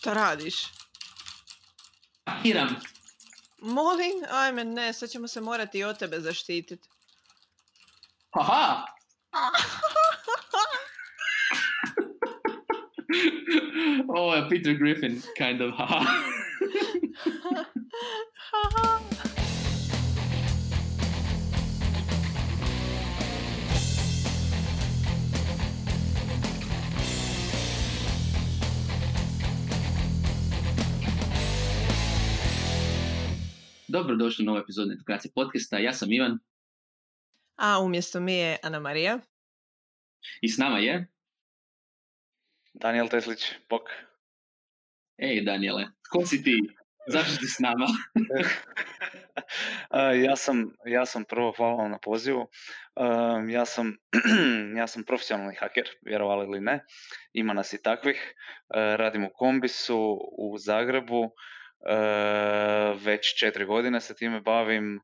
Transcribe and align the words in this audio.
Šta 0.00 0.12
radiš? 0.14 0.54
Hakiram. 2.26 2.76
Molim? 3.58 4.24
Ajme, 4.30 4.64
ne, 4.64 4.92
sad 4.92 5.10
ćemo 5.10 5.28
se 5.28 5.40
morati 5.40 5.78
i 5.78 5.84
od 5.84 5.98
tebe 5.98 6.20
zaštititi. 6.20 6.88
Haha! 8.34 8.84
Ovo 14.16 14.34
je 14.34 14.48
Peter 14.48 14.74
Griffin, 14.74 15.22
kind 15.36 15.60
of, 15.60 15.74
haha. 15.78 16.00
Dobrodošli 33.92 34.42
u 34.42 34.46
novu 34.46 34.58
epizodu 34.58 34.92
Edukacije 34.92 35.32
podcasta. 35.34 35.78
Ja 35.78 35.92
sam 35.92 36.12
Ivan 36.12 36.38
A 37.56 37.80
umjesto 37.80 38.20
mi 38.20 38.34
je 38.34 38.58
Ana 38.62 38.80
Marija. 38.80 39.18
i 40.40 40.48
s 40.48 40.58
nama 40.58 40.78
je... 40.78 41.12
Daniel 42.74 43.08
Teslić, 43.08 43.44
bok. 43.70 43.82
Ej, 45.18 45.44
Daniele, 45.44 45.86
tko 46.08 46.26
si 46.26 46.42
ti? 46.42 46.58
Zašto 47.06 47.34
si 47.34 47.46
s 47.46 47.58
nama? 47.58 47.86
A, 49.90 50.12
ja, 50.12 50.36
sam, 50.36 50.70
ja 50.84 51.06
sam 51.06 51.24
prvo 51.24 51.52
hvala 51.56 51.74
vam 51.74 51.90
na 51.90 51.98
pozivu. 51.98 52.48
Ja, 53.48 53.64
sam, 53.64 53.96
ja 54.80 54.86
sam 54.86 55.04
profesionalni 55.04 55.56
haker, 55.56 55.88
vjerovali 56.02 56.46
ili 56.46 56.60
ne. 56.60 56.84
Ima 57.32 57.52
nas 57.52 57.72
i 57.72 57.82
takvih. 57.82 58.34
Radim 58.74 59.24
u 59.24 59.30
Kombisu 59.34 60.18
u 60.38 60.58
Zagrebu. 60.58 61.30
Uh, 61.80 63.02
već 63.02 63.38
četiri 63.38 63.64
godine 63.64 64.00
se 64.00 64.14
time 64.14 64.40
bavim. 64.40 65.00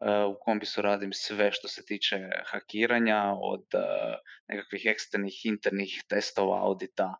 Uh, 0.00 0.34
u 0.34 0.38
Kombisu 0.40 0.82
radim 0.82 1.12
sve 1.12 1.52
što 1.52 1.68
se 1.68 1.84
tiče 1.84 2.16
hakiranja, 2.46 3.22
od 3.40 3.64
uh, 3.74 4.14
nekakvih 4.48 4.82
eksternih, 4.86 5.46
internih 5.46 6.02
testova, 6.08 6.62
audita, 6.62 7.14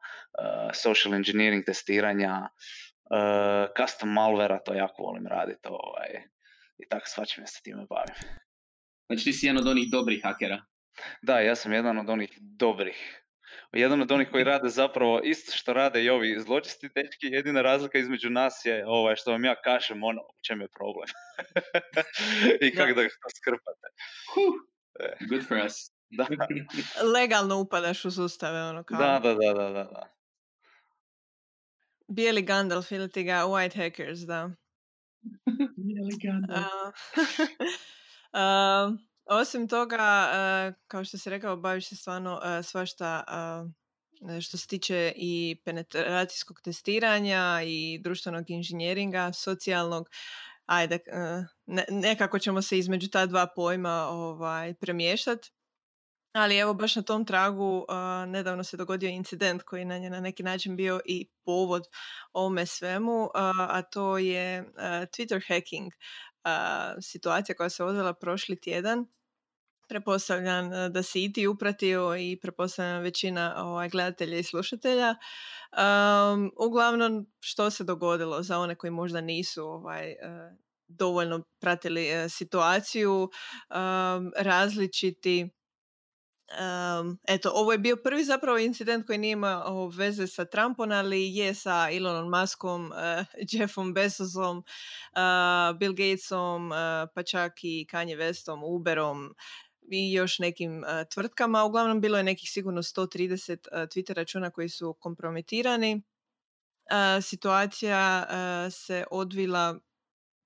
social 0.75 1.15
engineering 1.15 1.65
testiranja, 1.65 2.49
custom 3.77 4.13
malvera, 4.13 4.59
to 4.59 4.75
jako 4.75 5.03
volim 5.03 5.27
raditi. 5.27 5.69
Ovaj, 5.69 6.09
I 6.79 6.89
tako 6.89 7.07
svačim 7.07 7.47
se 7.47 7.61
time 7.63 7.87
bavim. 7.89 8.15
Znači 9.07 9.25
ti 9.25 9.33
si 9.33 9.47
jedan 9.47 9.63
od 9.63 9.69
onih 9.69 9.91
dobrih 9.91 10.21
hakera. 10.25 10.65
Da, 11.23 11.41
ja 11.41 11.55
sam 11.55 11.73
jedan 11.73 11.99
od 11.99 12.11
onih 12.11 12.39
dobrih. 12.41 13.26
Jedan 13.73 14.03
od 14.03 14.13
onih 14.13 14.29
koji 14.31 14.45
rade 14.53 14.69
zapravo 14.69 15.21
isto 15.25 15.53
što 15.53 15.73
rade 15.73 16.05
i 16.05 16.11
ovi 16.11 16.41
zločisti 16.41 16.89
dečki, 16.95 17.27
jedina 17.27 17.63
razlika 17.63 17.99
između 17.99 18.31
nas 18.31 18.65
je 18.65 18.87
ovaj, 18.87 19.17
što 19.17 19.31
vam 19.31 19.45
ja 19.45 19.55
kažem 19.63 20.05
ono 20.05 20.21
u 20.23 20.39
čem 20.47 20.61
je 20.61 20.69
problem. 20.69 21.09
I 22.67 22.75
kako 22.75 22.93
da 22.93 23.03
ga 23.03 23.09
skrpate. 23.37 23.89
Huh. 24.35 24.55
Good 25.29 25.49
for 25.49 25.57
us. 25.67 25.75
Da, 26.11 26.27
Legalno 27.15 27.61
upadaš 27.61 28.05
u 28.05 28.11
sustave, 28.11 28.63
ono 28.63 28.85
kao 28.85 28.99
da, 28.99 29.21
da, 29.23 29.35
da, 29.35 29.53
da, 29.53 29.71
da. 29.71 29.85
da. 29.85 30.17
bijeli 32.09 32.43
Gandalf 32.43 32.93
ili 32.93 33.11
ti 33.11 33.23
ga 33.23 33.43
White 33.45 33.77
Hackers, 33.77 34.19
da. 34.19 34.51
A, 36.49 36.91
a, 38.33 38.91
osim 39.27 39.69
toga, 39.69 39.99
a, 40.01 40.73
kao 40.89 41.05
što 41.05 41.19
si 41.19 41.31
rekao, 41.31 41.57
baviš 41.57 41.89
se 41.89 41.97
stvarno 41.97 42.41
a, 42.43 42.63
svašta 42.63 43.25
a, 43.27 43.67
što 44.41 44.59
se 44.59 44.67
tiče 44.67 45.13
i 45.17 45.61
penetracijskog 45.65 46.61
testiranja 46.65 47.61
i 47.65 47.99
društvenog 48.03 48.51
inženjeringa, 48.51 49.33
socijalnog. 49.33 50.09
Ajde, 50.67 50.99
nekako 51.91 52.39
ćemo 52.39 52.63
se 52.63 52.79
između 52.79 53.09
ta 53.09 53.27
dva 53.27 53.47
pojma 53.47 54.09
ovaj, 54.09 54.75
premještati. 54.75 55.51
Ali 56.33 56.59
evo 56.59 56.75
baš 56.75 56.97
na 56.97 57.03
tom 57.03 57.25
tragu 57.25 57.87
nedavno 58.27 58.65
se 58.65 58.77
dogodio 58.77 59.09
incident 59.09 59.63
koji 59.63 59.85
nam 59.85 60.03
je 60.03 60.11
na 60.11 60.21
neki 60.21 60.43
način 60.43 60.77
bio 60.77 61.01
i 61.05 61.29
povod 61.45 61.83
ovome 62.33 62.67
svemu, 62.67 63.31
a, 63.35 63.83
to 63.83 64.19
je 64.19 64.65
Twitter 64.87 65.43
hacking. 65.49 65.93
situacija 67.01 67.57
koja 67.57 67.69
se 67.69 67.85
odvela 67.85 68.15
prošli 68.15 68.61
tjedan. 68.61 69.07
Pretpostavljam 69.89 70.73
a, 70.73 70.89
da 70.89 71.03
si 71.03 71.25
i 71.25 71.33
ti 71.33 71.47
upratio 71.47 72.17
i 72.17 72.39
pretpostavljam 72.43 73.03
većina 73.03 73.55
ovaj, 73.57 73.89
gledatelja 73.89 74.39
i 74.39 74.43
slušatelja. 74.43 75.15
Um, 75.73 76.53
uglavnom, 76.57 77.27
što 77.41 77.71
se 77.71 77.85
dogodilo 77.85 78.43
za 78.43 78.59
one 78.59 78.75
koji 78.75 78.91
možda 78.91 79.21
nisu 79.21 79.65
ovaj, 79.65 80.13
a, 80.13 80.51
dovoljno 80.89 81.43
pratili 81.61 82.13
a, 82.13 82.29
situaciju, 82.29 83.23
um, 83.23 84.33
različiti 84.37 85.51
Um, 86.47 87.19
eto, 87.29 87.51
ovo 87.55 87.73
je 87.73 87.79
bio 87.79 87.97
prvi 87.97 88.25
zapravo 88.25 88.59
incident 88.59 89.07
koji 89.07 89.19
nije 89.19 89.33
imao 89.33 89.89
veze 89.89 90.27
sa 90.27 90.45
Trumpom, 90.45 90.93
ali 90.93 91.37
je 91.37 91.55
sa 91.55 91.89
Elonom 91.93 92.31
Muskom, 92.41 92.87
uh, 92.87 93.27
Jeffom 93.53 93.95
Bezosom, 93.95 94.59
uh, 94.59 95.79
Bill 95.79 95.95
Gatesom, 95.95 96.71
uh, 96.71 96.77
pa 97.15 97.23
čak 97.23 97.53
i 97.63 97.87
Kanye 97.91 98.17
Westom, 98.17 98.61
Uberom 98.65 99.35
i 99.91 100.13
još 100.13 100.39
nekim 100.39 100.79
uh, 100.79 100.89
tvrtkama. 101.15 101.65
Uglavnom 101.65 102.01
bilo 102.01 102.19
je 102.19 102.25
nekih 102.25 102.51
sigurno 102.51 102.83
130 102.83 103.53
uh, 103.73 103.79
Twitter 103.79 104.15
računa 104.15 104.51
koji 104.51 104.69
su 104.69 104.97
kompromitirani. 105.01 106.03
Uh, 106.91 107.25
situacija 107.25 108.27
se 108.71 109.05
odvila 109.11 109.79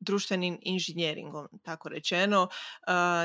društvenim 0.01 0.59
inženjeringom, 0.63 1.49
tako 1.63 1.89
rečeno. 1.89 2.49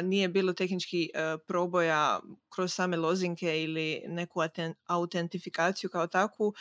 Nije 0.03 0.29
bilo 0.29 0.53
tehnički 0.53 1.09
proboja 1.47 2.19
kroz 2.55 2.73
same 2.73 2.97
lozinke 2.97 3.63
ili 3.63 4.03
neku 4.07 4.39
autentifikaciju 4.85 5.89
kao 5.89 6.07
takvu, 6.07 6.53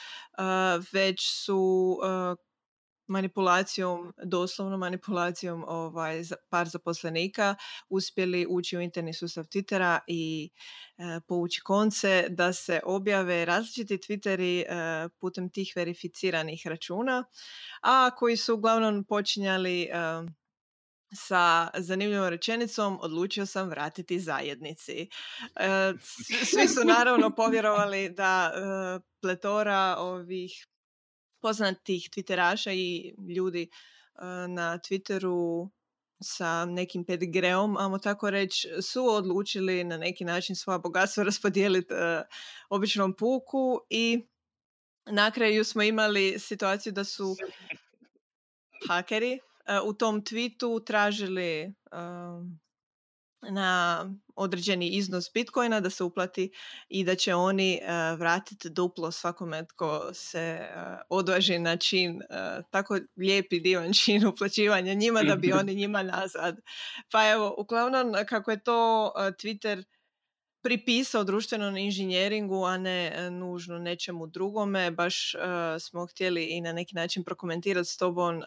već 0.92 1.20
su 1.44 1.98
manipulacijom, 3.06 4.12
doslovno 4.24 4.76
manipulacijom 4.76 5.64
ovaj, 5.68 6.22
par 6.48 6.68
zaposlenika 6.68 7.54
uspjeli 7.88 8.46
ući 8.48 8.76
u 8.76 8.80
interni 8.80 9.14
sustav 9.14 9.44
Twittera 9.44 9.98
i 10.06 10.50
e, 10.98 11.20
povući 11.28 11.60
konce 11.60 12.26
da 12.28 12.52
se 12.52 12.80
objave 12.84 13.44
različiti 13.44 13.98
Twitteri 13.98 14.62
e, 14.62 15.08
putem 15.20 15.50
tih 15.50 15.72
verificiranih 15.76 16.66
računa, 16.66 17.24
a 17.82 18.10
koji 18.16 18.36
su 18.36 18.54
uglavnom 18.54 19.04
počinjali 19.04 19.82
e, 19.82 19.88
sa 21.14 21.70
zanimljivom 21.74 22.28
rečenicom 22.28 22.98
odlučio 23.00 23.46
sam 23.46 23.68
vratiti 23.68 24.20
zajednici. 24.20 25.08
E, 25.56 25.92
Svi 26.44 26.68
su 26.68 26.84
naravno 26.84 27.30
povjerovali 27.30 28.08
da 28.08 28.52
e, 28.54 28.60
pletora 29.20 29.96
ovih 29.98 30.66
poznatih 31.44 32.08
twitteraša 32.10 32.72
i 32.72 33.14
ljudi 33.36 33.62
e, 33.62 33.68
na 34.48 34.78
Twitteru 34.78 35.68
sa 36.22 36.64
nekim 36.64 37.04
pedigreom, 37.04 37.76
ajmo 37.76 37.98
tako 37.98 38.30
reći, 38.30 38.68
su 38.82 39.06
odlučili 39.06 39.84
na 39.84 39.96
neki 39.96 40.24
način 40.24 40.56
svoja 40.56 40.78
bogatstva 40.78 41.24
raspodijeliti 41.30 41.94
e, 41.94 42.22
običnom 42.70 43.16
puku 43.16 43.80
i 43.90 44.26
na 45.06 45.30
kraju 45.30 45.64
smo 45.64 45.82
imali 45.82 46.38
situaciju 46.38 46.92
da 46.92 47.04
su 47.04 47.36
hakeri 48.88 49.32
e, 49.32 49.40
u 49.84 49.92
tom 49.92 50.22
tweetu 50.22 50.84
tražili 50.86 51.50
e, 51.60 51.72
na 53.50 54.04
određeni 54.36 54.88
iznos 54.88 55.30
bitcoina 55.34 55.80
da 55.80 55.90
se 55.90 56.04
uplati 56.04 56.52
i 56.88 57.04
da 57.04 57.14
će 57.14 57.34
oni 57.34 57.74
e, 57.74 58.16
vratiti 58.16 58.70
duplo 58.70 59.10
svakome 59.10 59.66
tko 59.66 60.10
se 60.14 60.40
e, 60.40 60.68
odvaži 61.08 61.58
na 61.58 61.76
čin, 61.76 62.22
e, 62.22 62.62
tako 62.70 62.98
lijepi 63.16 63.60
divan 63.60 63.92
čin 63.92 64.26
uplaćivanja 64.32 64.94
njima 64.94 65.22
da 65.22 65.36
bi 65.36 65.52
oni 65.60 65.74
njima 65.74 66.02
nazad. 66.02 66.60
Pa 67.12 67.30
evo, 67.30 67.54
uglavnom 67.58 68.14
kako 68.28 68.50
je 68.50 68.62
to 68.62 69.12
Twitter 69.16 69.84
pripisao 70.62 71.24
društvenom 71.24 71.76
inženjeringu, 71.76 72.64
a 72.64 72.78
ne 72.78 73.30
nužno 73.30 73.78
nečemu 73.78 74.26
drugome. 74.26 74.90
Baš 74.90 75.32
smo 75.80 76.06
htjeli 76.06 76.44
i 76.44 76.60
na 76.60 76.72
neki 76.72 76.94
način 76.94 77.24
prokomentirati 77.24 77.88
s 77.88 77.96
tobom 77.96 78.42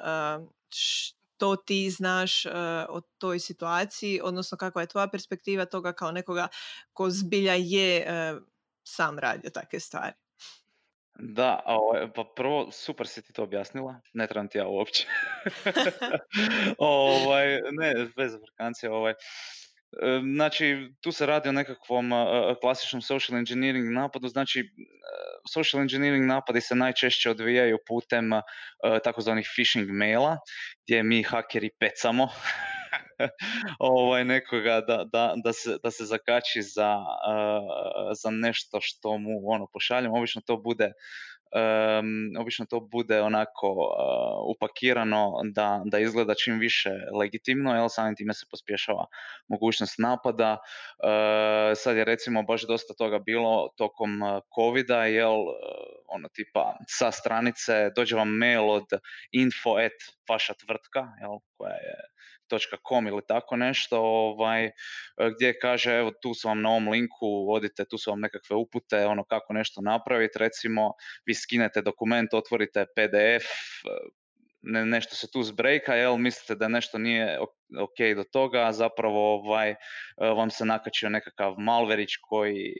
što 1.37 1.55
ti 1.55 1.89
znaš 1.89 2.45
e, 2.45 2.49
o 2.89 3.01
toj 3.17 3.39
situaciji, 3.39 4.19
odnosno 4.23 4.57
kakva 4.57 4.81
je 4.81 4.87
tvoja 4.87 5.07
perspektiva 5.07 5.65
toga 5.65 5.93
kao 5.93 6.11
nekoga 6.11 6.47
ko 6.93 7.09
zbilja 7.09 7.53
je 7.53 7.97
e, 7.97 8.35
sam 8.83 9.19
radio 9.19 9.49
takve 9.49 9.79
stvari. 9.79 10.13
Da, 11.19 11.61
a 11.65 11.75
ovaj, 11.75 12.13
pa 12.15 12.23
prvo, 12.35 12.71
super 12.71 13.07
si 13.07 13.21
ti 13.21 13.33
to 13.33 13.43
objasnila, 13.43 14.01
ne 14.13 14.27
trebam 14.27 14.47
ti 14.47 14.57
ja 14.57 14.67
uopće. 14.67 15.07
ovaj, 16.77 17.61
ne, 17.71 18.07
bez 18.15 18.33
afrikancije, 18.33 18.91
ovaj. 18.91 19.13
Znači, 20.35 20.91
tu 21.01 21.11
se 21.11 21.25
radi 21.25 21.49
o 21.49 21.51
nekakvom 21.51 22.11
klasičnom 22.61 23.01
social 23.01 23.37
engineering 23.37 23.93
napadu, 23.93 24.27
znači 24.27 24.63
social 25.53 25.81
engineering 25.81 26.25
napadi 26.25 26.61
se 26.61 26.75
najčešće 26.75 27.29
odvijaju 27.29 27.77
putem 27.87 28.29
takozvanih 29.03 29.47
phishing 29.55 29.89
maila, 29.89 30.37
gdje 30.83 31.03
mi 31.03 31.23
hakeri 31.23 31.69
pecamo 31.79 32.27
ovaj, 33.79 34.25
nekoga 34.25 34.81
da, 34.81 35.03
da, 35.13 35.33
da, 35.43 35.53
se, 35.53 35.77
da 35.83 35.91
se 35.91 36.05
zakači 36.05 36.61
za, 36.61 36.97
za 38.23 38.29
nešto 38.31 38.79
što 38.81 39.17
mu 39.17 39.29
ono 39.45 39.67
pošaljemo. 39.73 40.17
Obično 40.17 40.41
to 40.45 40.57
bude 40.57 40.91
um, 41.57 42.41
obično 42.41 42.65
to 42.65 42.79
bude 42.79 43.21
onako 43.21 43.67
uh, 43.71 44.55
upakirano 44.55 45.31
da, 45.53 45.81
da 45.85 45.99
izgleda 45.99 46.33
čim 46.33 46.59
više 46.59 46.89
legitimno, 47.19 47.75
jel 47.75 47.89
samim 47.89 48.15
time 48.15 48.33
se 48.33 48.45
pospješava 48.51 49.05
mogućnost 49.47 49.95
napada. 49.99 50.57
Uh, 50.57 51.77
sad 51.77 51.97
je 51.97 52.05
recimo 52.05 52.43
baš 52.43 52.67
dosta 52.67 52.93
toga 52.93 53.19
bilo 53.19 53.69
tokom 53.77 54.09
covida, 54.55 55.05
jel 55.05 55.37
ono 56.07 56.27
tipa 56.29 56.77
sa 56.87 57.11
stranice 57.11 57.89
dođe 57.95 58.15
vam 58.15 58.29
mail 58.29 58.69
od 58.69 58.87
info 59.31 59.69
at 59.69 59.97
vaša 60.29 60.53
tvrtka, 60.53 60.99
jel, 61.21 61.39
koja 61.57 61.73
je 61.73 61.95
.com 62.49 63.07
ili 63.07 63.21
tako 63.27 63.55
nešto, 63.55 64.01
ovaj, 64.01 64.65
e, 64.65 64.71
gdje 65.35 65.59
kaže 65.59 65.91
evo 65.91 66.11
tu 66.21 66.33
su 66.33 66.47
vam 66.47 66.61
na 66.61 66.69
ovom 66.69 66.87
linku, 66.89 67.47
odite, 67.49 67.85
tu 67.85 67.97
su 67.97 68.11
vam 68.11 68.19
nekakve 68.19 68.55
upute, 68.55 69.05
ono 69.05 69.23
kako 69.23 69.53
nešto 69.53 69.81
napraviti, 69.81 70.39
recimo 70.39 70.91
vi 71.25 71.33
skinete 71.33 71.81
dokument, 71.81 72.33
otvorite 72.33 72.85
PDF, 72.95 73.45
e, 73.45 74.27
ne, 74.61 74.85
nešto 74.85 75.15
se 75.15 75.31
tu 75.31 75.43
zbrejka, 75.43 75.95
jel, 75.95 76.17
mislite 76.17 76.55
da 76.55 76.67
nešto 76.67 76.97
nije 76.97 77.39
ok 77.79 78.15
do 78.15 78.23
toga, 78.23 78.71
zapravo 78.71 79.35
ovaj, 79.35 79.69
e, 79.69 79.75
vam 80.17 80.49
se 80.49 80.65
nakačio 80.65 81.09
nekakav 81.09 81.55
malverić 81.57 82.15
koji 82.21 82.73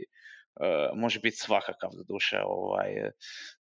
može 0.94 1.20
biti 1.20 1.38
svakakav 1.38 1.90
do 1.94 2.04
duše. 2.14 2.40
Ovaj, 2.46 3.12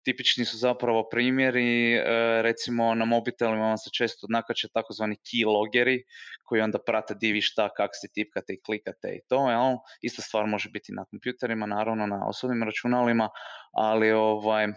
tipični 0.05 0.45
su 0.45 0.57
zapravo 0.57 1.09
primjeri, 1.11 1.99
uh, 1.99 2.05
recimo 2.43 2.95
na 2.95 3.05
mobitelima 3.05 3.67
vam 3.69 3.79
se 3.79 3.91
često 3.91 4.27
nakače 4.31 4.69
takozvani 4.69 5.17
keylogeri 5.17 6.03
koji 6.45 6.61
onda 6.61 6.79
prate 6.87 7.15
di 7.15 7.33
vi 7.33 7.41
šta, 7.43 7.69
kak 7.77 7.91
si 7.93 8.13
tipkate 8.13 8.53
i 8.53 8.61
klikate 8.63 9.09
i 9.09 9.21
to. 9.29 9.51
Jel? 9.51 9.77
Ista 10.03 10.23
stvar 10.23 10.47
može 10.47 10.71
biti 10.71 10.93
na 10.93 11.05
kompjuterima, 11.05 11.67
naravno 11.67 12.07
na 12.07 12.29
osobnim 12.29 12.63
računalima, 12.63 13.29
ali 13.73 14.13
ovaj, 14.13 14.69
uh, 14.69 14.75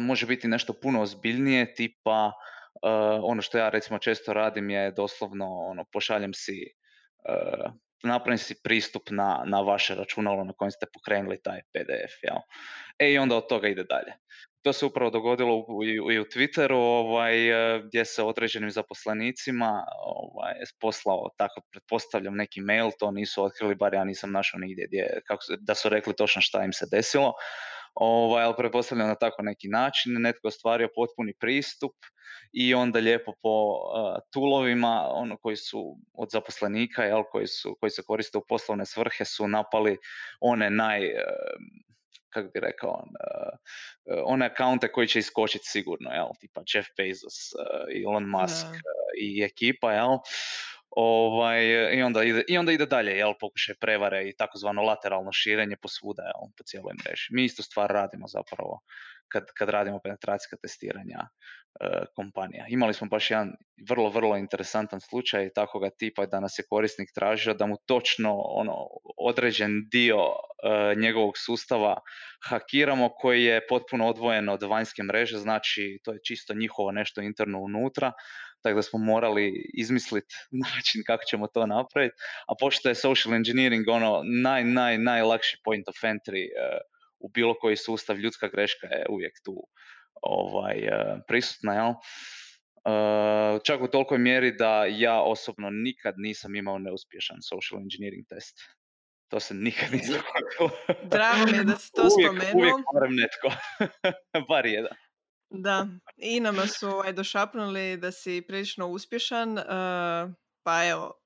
može 0.00 0.26
biti 0.26 0.48
nešto 0.48 0.72
puno 0.72 1.02
ozbiljnije, 1.02 1.74
tipa 1.74 2.32
ono 3.22 3.42
što 3.42 3.58
ja 3.58 3.68
recimo 3.68 3.98
često 3.98 4.32
radim 4.32 4.70
je 4.70 4.90
doslovno 4.90 5.46
ono, 5.46 5.84
pošaljem 5.92 6.34
si 6.34 6.72
napravim 8.02 8.38
si 8.38 8.54
pristup 8.62 9.10
na, 9.10 9.42
na 9.46 9.60
vaše 9.60 9.94
računalo 9.94 10.44
na 10.44 10.52
kojem 10.52 10.70
ste 10.70 10.86
pokrenuli 10.94 11.42
taj 11.42 11.60
PDF. 11.72 12.12
Jel? 12.22 12.36
E 12.98 13.12
i 13.12 13.18
onda 13.18 13.36
od 13.36 13.48
toga 13.48 13.68
ide 13.68 13.84
dalje. 13.84 14.12
To 14.62 14.72
se 14.72 14.86
upravo 14.86 15.10
dogodilo 15.10 15.56
u, 15.68 15.84
i 15.84 16.20
u 16.20 16.24
Twitteru 16.24 16.74
ovaj, 16.74 17.48
e, 17.48 17.82
gdje 17.82 18.04
se 18.04 18.22
određenim 18.22 18.70
zaposlenicima 18.70 19.84
ovaj, 20.06 20.54
poslao, 20.80 21.30
tako 21.36 21.60
pretpostavljam, 21.70 22.34
neki 22.34 22.60
mail, 22.60 22.90
to 22.98 23.10
nisu 23.10 23.44
otkrili, 23.44 23.74
bar 23.74 23.94
ja 23.94 24.04
nisam 24.04 24.32
našao 24.32 24.60
nigdje 24.60 24.86
gdje, 24.86 25.20
kako, 25.26 25.42
da 25.58 25.74
su 25.74 25.88
rekli 25.88 26.16
točno 26.16 26.42
šta 26.42 26.64
im 26.64 26.72
se 26.72 26.86
desilo. 26.90 27.32
Ovaj, 27.96 28.44
ali 28.44 28.54
pretpostavljam 28.56 29.08
na 29.08 29.14
tako 29.14 29.42
neki 29.42 29.68
način, 29.68 30.12
netko 30.12 30.48
ostvario 30.48 30.88
potpuni 30.94 31.34
pristup 31.40 31.92
i 32.52 32.74
onda 32.74 32.98
lijepo 32.98 33.32
po 33.42 33.48
uh, 33.48 34.18
tulovima 34.32 35.06
ono 35.10 35.36
koji 35.36 35.56
su 35.56 35.96
od 36.12 36.28
zaposlenika 36.30 37.04
jel, 37.04 37.22
koji, 37.30 37.46
su, 37.46 37.76
koji 37.80 37.90
se 37.90 38.02
koriste 38.02 38.38
u 38.38 38.44
poslovne 38.48 38.86
svrhe 38.86 39.24
su 39.24 39.48
napali 39.48 39.96
one 40.40 40.70
naj 40.70 41.06
uh, 41.06 41.20
kako 42.28 42.48
bi 42.54 42.60
rekao 42.60 42.90
uh, 42.90 44.22
one 44.24 44.46
akaunte 44.46 44.92
koji 44.92 45.08
će 45.08 45.18
iskočiti 45.18 45.64
sigurno 45.64 46.10
jel, 46.10 46.26
tipa 46.40 46.62
Jeff 46.74 46.88
Bezos, 46.96 47.52
uh, 47.52 48.04
Elon 48.04 48.24
Musk 48.28 48.66
uh, 48.66 48.80
i 49.20 49.42
ekipa 49.42 49.92
jel 49.92 50.18
Ovaj, 50.98 51.66
i, 51.96 52.02
onda 52.02 52.22
ide, 52.24 52.44
I 52.48 52.58
onda 52.58 52.72
ide 52.72 52.86
dalje, 52.86 53.12
jel, 53.12 53.34
pokušaj 53.40 53.74
prevare 53.80 54.28
i 54.28 54.36
takozvano 54.36 54.82
lateralno 54.82 55.32
širenje 55.32 55.76
posvuda, 55.82 56.22
jel, 56.22 56.48
po 56.56 56.64
cijeloj 56.64 56.94
mreži. 57.04 57.26
Mi 57.30 57.44
isto 57.44 57.62
stvar 57.62 57.90
radimo 57.90 58.28
zapravo 58.28 58.80
kad, 59.28 59.44
kad 59.58 59.68
radimo 59.68 60.00
penetracijska 60.04 60.56
testiranja 60.62 61.18
e, 61.18 61.28
kompanija. 62.14 62.64
Imali 62.68 62.94
smo 62.94 63.06
baš 63.06 63.30
jedan 63.30 63.52
vrlo, 63.88 64.08
vrlo 64.08 64.36
interesantan 64.36 65.00
slučaj 65.00 65.50
takvoga 65.54 65.90
tipa 65.90 66.26
da 66.26 66.40
nas 66.40 66.58
je 66.58 66.64
korisnik 66.70 67.08
tražio 67.14 67.54
da 67.54 67.66
mu 67.66 67.76
točno 67.86 68.34
ono, 68.34 68.76
određen 69.16 69.88
dio 69.90 70.18
e, 70.18 70.94
njegovog 70.94 71.34
sustava 71.36 72.00
hakiramo 72.48 73.08
koji 73.08 73.44
je 73.44 73.66
potpuno 73.66 74.08
odvojen 74.08 74.48
od 74.48 74.62
vanjske 74.62 75.02
mreže, 75.02 75.38
znači 75.38 76.00
to 76.04 76.12
je 76.12 76.18
čisto 76.24 76.54
njihovo 76.54 76.92
nešto 76.92 77.20
interno 77.20 77.60
unutra, 77.60 78.12
tako 78.66 78.76
da 78.76 78.82
smo 78.82 78.98
morali 78.98 79.70
izmisliti 79.74 80.34
način 80.66 81.02
kako 81.06 81.24
ćemo 81.24 81.46
to 81.46 81.66
napraviti. 81.66 82.16
A 82.48 82.52
pošto 82.60 82.88
je 82.88 82.94
social 82.94 83.34
engineering 83.34 83.88
ono 83.88 84.22
naj, 84.42 84.64
naj, 84.64 84.98
najlakši 84.98 85.56
point 85.64 85.88
of 85.88 85.96
entry 86.02 86.44
uh, 86.46 86.78
u 87.18 87.28
bilo 87.28 87.54
koji 87.54 87.76
sustav, 87.76 88.16
ljudska 88.18 88.48
greška 88.48 88.86
je 88.86 89.06
uvijek 89.10 89.32
tu 89.44 89.66
ovaj, 90.22 90.78
uh, 90.78 91.20
prisutna, 91.28 91.74
jel? 91.74 91.88
Uh, 91.88 93.60
čak 93.64 93.80
u 93.82 93.88
tolikoj 93.88 94.18
mjeri 94.18 94.52
da 94.52 94.84
ja 94.84 95.20
osobno 95.20 95.70
nikad 95.70 96.14
nisam 96.16 96.54
imao 96.54 96.78
neuspješan 96.78 97.42
social 97.42 97.80
engineering 97.80 98.26
test. 98.28 98.58
To 99.28 99.40
se 99.40 99.54
nikad 99.54 99.92
nije 99.92 100.06
dogodilo. 100.16 100.78
Drago 101.02 101.50
mi 101.52 101.58
je 101.58 101.64
da 101.64 101.76
si 101.76 101.92
to 101.92 102.02
uvijek, 102.02 102.30
spomenuo. 102.30 102.60
Uvijek 102.60 102.76
moram 102.94 103.14
netko, 103.14 103.48
bar 104.50 104.66
jedan. 104.66 105.05
Da, 105.50 105.86
i 106.16 106.40
nama 106.40 106.66
su 106.66 106.88
ovaj, 106.88 107.12
došapnuli 107.12 107.96
da 107.96 108.12
si 108.12 108.44
prilično 108.48 108.88
uspješan, 108.88 109.58
uh, 109.58 109.64
pa 110.62 110.84
evo, 110.84 111.20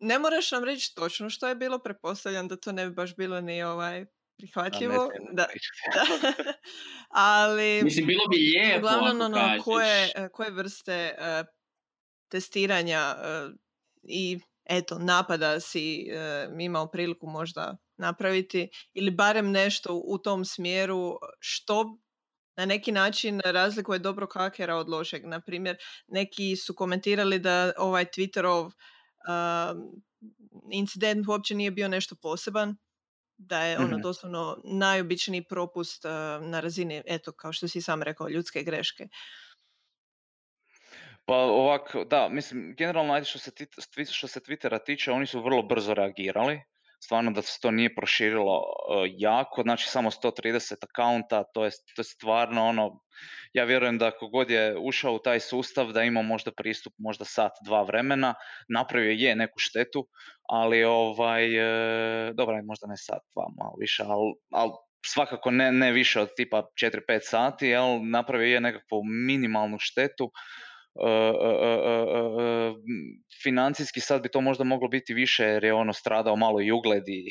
ne 0.00 0.18
moraš 0.18 0.50
nam 0.50 0.64
reći 0.64 0.94
točno 0.94 1.30
što 1.30 1.48
je 1.48 1.54
bilo, 1.54 1.78
prepostavljam 1.78 2.48
da 2.48 2.56
to 2.56 2.72
ne 2.72 2.86
bi 2.86 2.94
baš 2.94 3.16
bilo 3.16 3.40
ni 3.40 3.62
ovaj 3.62 4.06
prihvatljivo. 4.38 5.08
Da, 5.32 5.46
da. 6.44 6.52
Ali... 7.08 7.80
Mislim, 7.82 8.06
bilo 8.06 8.24
bi 8.30 8.36
lijepo 8.36 8.78
uglavnom, 8.78 9.20
ono, 9.20 9.62
koje, 9.64 10.12
e, 10.14 10.28
koje 10.28 10.50
vrste 10.50 11.14
uh, 11.18 11.46
testiranja 12.28 13.16
uh, 13.18 13.54
i 14.02 14.38
eto, 14.64 14.98
napada 14.98 15.60
si 15.60 16.06
uh, 16.10 16.60
imao 16.60 16.90
priliku 16.90 17.26
možda 17.26 17.76
napraviti 17.96 18.68
ili 18.92 19.10
barem 19.10 19.50
nešto 19.50 20.02
u 20.04 20.18
tom 20.18 20.44
smjeru 20.44 21.18
što 21.38 21.98
na 22.56 22.66
neki 22.66 22.92
način 22.92 23.40
razlikuje 23.44 23.98
dobro 23.98 24.26
hakera 24.32 24.76
od 24.76 24.88
lošeg. 24.88 25.24
Na 25.24 25.40
primjer, 25.40 25.76
neki 26.08 26.56
su 26.56 26.74
komentirali 26.74 27.38
da 27.38 27.72
ovaj 27.78 28.04
Twitterov 28.04 28.64
uh, 28.64 28.72
incident 30.72 31.28
uopće 31.28 31.54
nije 31.54 31.70
bio 31.70 31.88
nešto 31.88 32.16
poseban, 32.22 32.76
da 33.36 33.62
je 33.62 33.78
ono 33.78 33.96
mm 33.96 34.02
doslovno 34.02 34.60
najobičniji 34.64 35.44
propust 35.44 36.04
uh, 36.04 36.10
na 36.46 36.60
razini, 36.60 37.02
eto, 37.06 37.32
kao 37.32 37.52
što 37.52 37.68
si 37.68 37.82
sam 37.82 38.02
rekao, 38.02 38.28
ljudske 38.28 38.62
greške. 38.62 39.08
Pa 41.24 41.34
ovako, 41.34 42.04
da, 42.04 42.28
mislim, 42.28 42.74
generalno, 42.78 43.24
što 43.24 43.38
se, 43.38 43.50
što 44.10 44.28
se 44.28 44.40
Twittera 44.40 44.84
tiče, 44.84 45.12
oni 45.12 45.26
su 45.26 45.42
vrlo 45.42 45.62
brzo 45.62 45.94
reagirali 45.94 46.60
stvarno 47.04 47.30
da 47.30 47.42
se 47.42 47.58
to 47.62 47.70
nije 47.70 47.94
proširilo 47.94 48.56
uh, 48.56 49.08
jako, 49.16 49.62
znači 49.62 49.88
samo 49.88 50.10
130 50.10 50.74
akaunta, 50.90 51.44
to 51.54 51.64
je, 51.64 51.70
to 51.70 52.00
je 52.00 52.04
stvarno 52.04 52.66
ono, 52.66 53.00
ja 53.52 53.64
vjerujem 53.64 53.98
da 53.98 54.10
kogod 54.10 54.50
je 54.50 54.78
ušao 54.78 55.14
u 55.14 55.18
taj 55.18 55.40
sustav 55.40 55.92
da 55.92 56.02
ima 56.02 56.22
možda 56.22 56.50
pristup 56.52 56.92
možda 56.98 57.24
sat, 57.24 57.52
dva 57.64 57.82
vremena, 57.82 58.34
napravio 58.68 59.10
je 59.10 59.36
neku 59.36 59.58
štetu, 59.58 60.06
ali 60.48 60.84
ovaj, 60.84 61.44
uh, 61.58 62.34
dobro, 62.34 62.62
možda 62.64 62.86
ne 62.86 62.96
sat, 62.96 63.22
dva, 63.34 63.44
malo 63.58 63.76
više, 63.80 64.02
ali, 64.06 64.34
ali 64.52 64.72
svakako 65.06 65.50
ne, 65.50 65.72
ne 65.72 65.92
više 65.92 66.20
od 66.20 66.28
tipa 66.36 66.62
4-5 66.82 67.20
sati, 67.22 67.66
jel, 67.66 68.10
napravio 68.10 68.54
je 68.54 68.60
nekakvu 68.60 69.02
minimalnu 69.26 69.76
štetu, 69.80 70.30
financijski 73.42 74.00
sad 74.00 74.22
bi 74.22 74.28
to 74.28 74.40
možda 74.40 74.64
moglo 74.64 74.88
biti 74.88 75.14
više 75.14 75.44
jer 75.44 75.64
je 75.64 75.74
ono 75.74 75.92
stradao 75.92 76.36
malo 76.36 76.60
i 76.60 76.72
ugled 76.72 77.08
i, 77.08 77.30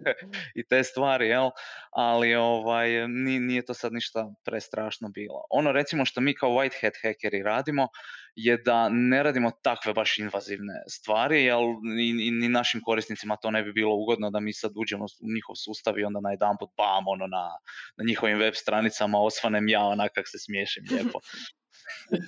i 0.60 0.66
te 0.68 0.84
stvari, 0.84 1.28
jel? 1.28 1.50
ali 1.90 2.34
ovaj, 2.34 3.08
nije 3.40 3.64
to 3.64 3.74
sad 3.74 3.92
ništa 3.92 4.34
prestrašno 4.44 5.08
bilo. 5.08 5.44
Ono 5.50 5.72
recimo 5.72 6.04
što 6.04 6.20
mi 6.20 6.34
kao 6.34 6.50
white 6.50 6.80
hat 6.82 6.94
hackeri 7.02 7.42
radimo 7.42 7.88
je 8.34 8.56
da 8.56 8.88
ne 8.88 9.22
radimo 9.22 9.50
takve 9.62 9.92
baš 9.92 10.18
invazivne 10.18 10.74
stvari, 10.88 11.44
jer 11.44 11.58
ni, 11.82 12.30
ni 12.30 12.48
našim 12.48 12.80
korisnicima 12.84 13.36
to 13.36 13.50
ne 13.50 13.62
bi 13.62 13.72
bilo 13.72 13.94
ugodno 13.94 14.30
da 14.30 14.40
mi 14.40 14.52
sad 14.52 14.72
uđemo 14.74 15.04
u 15.04 15.32
njihov 15.34 15.54
sustav 15.64 15.98
i 15.98 16.04
onda 16.04 16.20
na 16.20 16.30
jedan 16.30 16.56
put 16.60 16.70
bam, 16.76 17.08
ono 17.08 17.26
na, 17.26 17.48
na 17.96 18.04
njihovim 18.08 18.38
web 18.38 18.54
stranicama 18.54 19.18
osvanem 19.18 19.68
ja 19.68 19.80
onak 19.80 20.12
kak 20.14 20.24
se 20.28 20.38
smiješim 20.38 20.84
lijepo. 20.90 21.18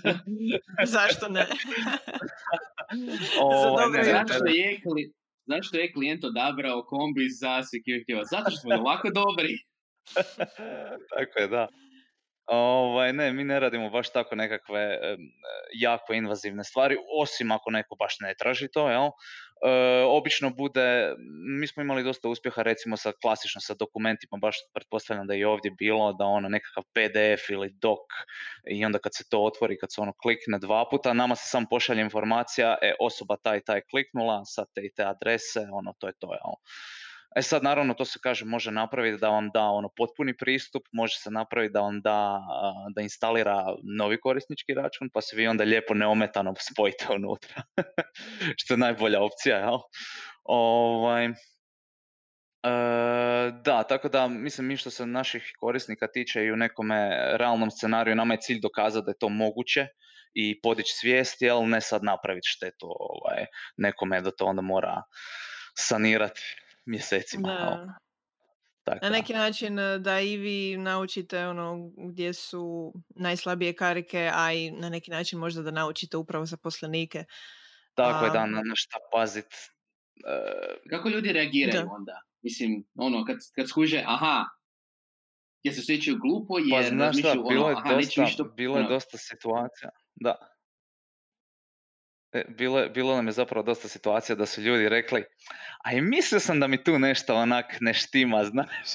Zašto 0.95 1.29
ne? 1.29 1.47
o, 3.43 3.53
Za 3.63 3.69
dobro 3.69 3.99
ne, 3.99 4.05
zato 4.05 4.33
što 4.33 4.47
je 4.47 4.81
zašto 5.47 5.77
je 5.77 5.93
klijent 5.93 6.25
odabrao 6.25 6.85
kombi 6.87 7.29
za 7.41 7.49
security? 7.49 8.23
Zato 8.31 8.51
što 8.51 8.61
smo 8.61 8.75
ovako 8.75 9.09
dobri. 9.11 9.55
tako 11.15 11.41
je, 11.41 11.49
da. 11.49 11.69
Ovaj, 12.47 13.13
ne, 13.13 13.33
mi 13.33 13.45
ne 13.45 13.61
radimo 13.61 13.91
baš 13.91 14.13
tako 14.13 14.35
nekakve 14.35 14.99
jako 15.75 16.13
invazivne 16.13 16.65
stvari, 16.65 16.97
osim 17.23 17.53
ako 17.53 17.71
neko 17.71 17.97
baš 17.99 18.17
ne 18.21 18.35
traži 18.39 18.69
to, 18.73 18.91
jel? 18.91 19.11
E, 19.67 20.05
obično 20.07 20.51
bude, 20.51 21.15
mi 21.59 21.67
smo 21.67 21.83
imali 21.83 22.03
dosta 22.03 22.29
uspjeha 22.29 22.63
recimo 22.63 22.97
sa 22.97 23.13
klasično 23.23 23.61
sa 23.61 23.75
dokumentima, 23.75 24.39
baš 24.41 24.57
pretpostavljam 24.75 25.27
da 25.27 25.35
je 25.35 25.47
ovdje 25.47 25.71
bilo, 25.71 26.13
da 26.13 26.25
ono 26.25 26.49
nekakav 26.49 26.83
PDF 26.95 27.51
ili 27.51 27.71
doc 27.83 28.07
i 28.71 28.85
onda 28.85 28.99
kad 28.99 29.13
se 29.15 29.25
to 29.31 29.41
otvori, 29.45 29.79
kad 29.79 29.93
se 29.93 30.01
ono 30.01 30.13
klikne 30.23 30.59
dva 30.59 30.85
puta, 30.91 31.13
nama 31.13 31.35
se 31.35 31.49
sam 31.49 31.67
pošalje 31.71 32.03
informacija, 32.03 32.77
e, 32.83 32.95
osoba 33.01 33.37
taj 33.37 33.61
taj 33.61 33.81
kliknula, 33.91 34.45
sa 34.45 34.65
te 34.75 34.81
i 34.87 34.93
te 34.97 35.05
adrese, 35.05 35.67
ono 35.73 35.93
to 35.99 36.07
je 36.07 36.13
to, 36.19 36.33
jel? 36.33 36.55
E 37.39 37.43
sad 37.43 37.63
naravno 37.63 37.95
to 37.95 38.05
se 38.05 38.19
kaže 38.23 38.45
može 38.45 38.71
napraviti 38.71 39.21
da 39.21 39.29
vam 39.29 39.51
da 39.55 39.63
ono 39.63 39.89
potpuni 39.97 40.37
pristup, 40.37 40.83
može 40.93 41.19
se 41.19 41.31
napraviti 41.31 41.73
da 41.73 41.81
vam 41.81 42.01
da, 42.01 42.41
da 42.95 43.03
instalira 43.03 43.65
novi 43.99 44.21
korisnički 44.21 44.75
račun 44.75 45.11
pa 45.13 45.21
se 45.21 45.37
vi 45.37 45.47
onda 45.47 45.65
lijepo 45.65 45.95
neometano 45.95 46.55
spojite 46.73 47.07
unutra. 47.15 47.63
Što 48.59 48.75
je 48.75 48.79
najbolja 48.79 49.23
opcija, 49.23 49.57
jel? 49.57 49.79
Ovaj, 50.45 51.25
e, 51.25 51.33
da, 53.65 53.83
tako 53.89 54.09
da 54.09 54.29
mislim 54.29 54.67
mi 54.67 54.77
što 54.77 54.91
se 54.91 55.07
naših 55.07 55.53
korisnika 55.59 56.07
tiče 56.07 56.45
i 56.45 56.53
u 56.53 56.57
nekome 56.57 57.11
realnom 57.37 57.71
scenariju 57.71 58.17
nama 58.17 58.35
je 58.35 58.41
cilj 58.41 58.61
dokazati 58.61 59.05
da 59.05 59.11
je 59.11 59.19
to 59.19 59.29
moguće 59.29 59.87
i 60.35 60.61
podići 60.61 60.93
svijest, 61.01 61.43
jel 61.43 61.69
ne 61.69 61.81
sad 61.81 62.05
napraviti 62.05 62.49
štetu 62.49 62.87
ovaj, 62.87 63.47
nekome 63.77 64.21
da 64.21 64.31
to 64.31 64.45
onda 64.45 64.63
mora 64.63 65.03
sanirati 65.77 66.43
mjesecima. 66.89 67.49
Da. 67.49 67.99
Tako 68.85 69.05
Na 69.07 69.11
neki 69.11 69.33
način 69.33 69.79
e, 69.79 69.99
da 69.99 70.21
i 70.21 70.37
vi 70.37 70.77
naučite 70.77 71.47
ono 71.47 71.91
gdje 71.97 72.33
su 72.33 72.93
najslabije 73.09 73.77
karike, 73.77 74.31
a 74.35 74.53
i 74.53 74.71
na 74.71 74.89
neki 74.89 75.11
način 75.11 75.39
možda 75.39 75.63
da 75.63 75.71
naučite 75.71 76.17
upravo 76.17 76.47
zaposlenike. 76.47 77.25
Tako 77.95 78.25
je, 78.25 78.31
da, 78.31 78.47
na, 78.47 78.63
na 78.63 78.75
šta 78.75 78.99
pazit. 79.13 79.47
Uh, 79.47 80.91
Kako 80.91 81.09
ljudi 81.09 81.33
reagiraju 81.33 81.85
da. 81.85 81.93
onda? 81.93 82.21
Mislim, 82.43 82.85
ono, 82.95 83.25
kad, 83.25 83.37
kad 83.55 83.69
skuže, 83.69 84.05
aha, 84.07 84.45
gdje 85.63 85.73
se 85.73 85.81
osjećaju 85.81 86.19
glupo 86.19 86.55
pa 86.55 86.77
jer 86.77 86.85
pa, 86.85 86.97
znaš 86.97 87.19
šta, 87.19 87.33
ono, 87.33 87.49
bilo 87.49 87.69
je 87.69 87.77
aha, 87.79 87.95
dosta, 87.95 88.23
ništa, 88.23 88.45
bilo 88.45 88.77
je 88.77 88.81
ono, 88.81 88.89
dosta 88.89 89.19
situacija, 89.19 89.91
da, 90.15 90.35
E, 90.35 90.58
bilo, 92.49 92.89
bilo 92.89 93.17
nam 93.17 93.27
je 93.27 93.33
zapravo 93.33 93.63
dosta 93.63 93.89
situacija 93.89 94.37
da 94.37 94.47
su 94.47 94.61
ljudi 94.61 94.89
rekli, 94.89 95.25
a 95.85 95.93
i 95.93 96.01
mislio 96.01 96.41
sam 96.41 96.61
da 96.61 96.67
mi 96.67 96.85
tu 96.85 96.99
nešto 96.99 97.35
onak 97.35 97.77
ne 97.81 97.95
štima, 97.95 98.45
znaš. 98.51 98.89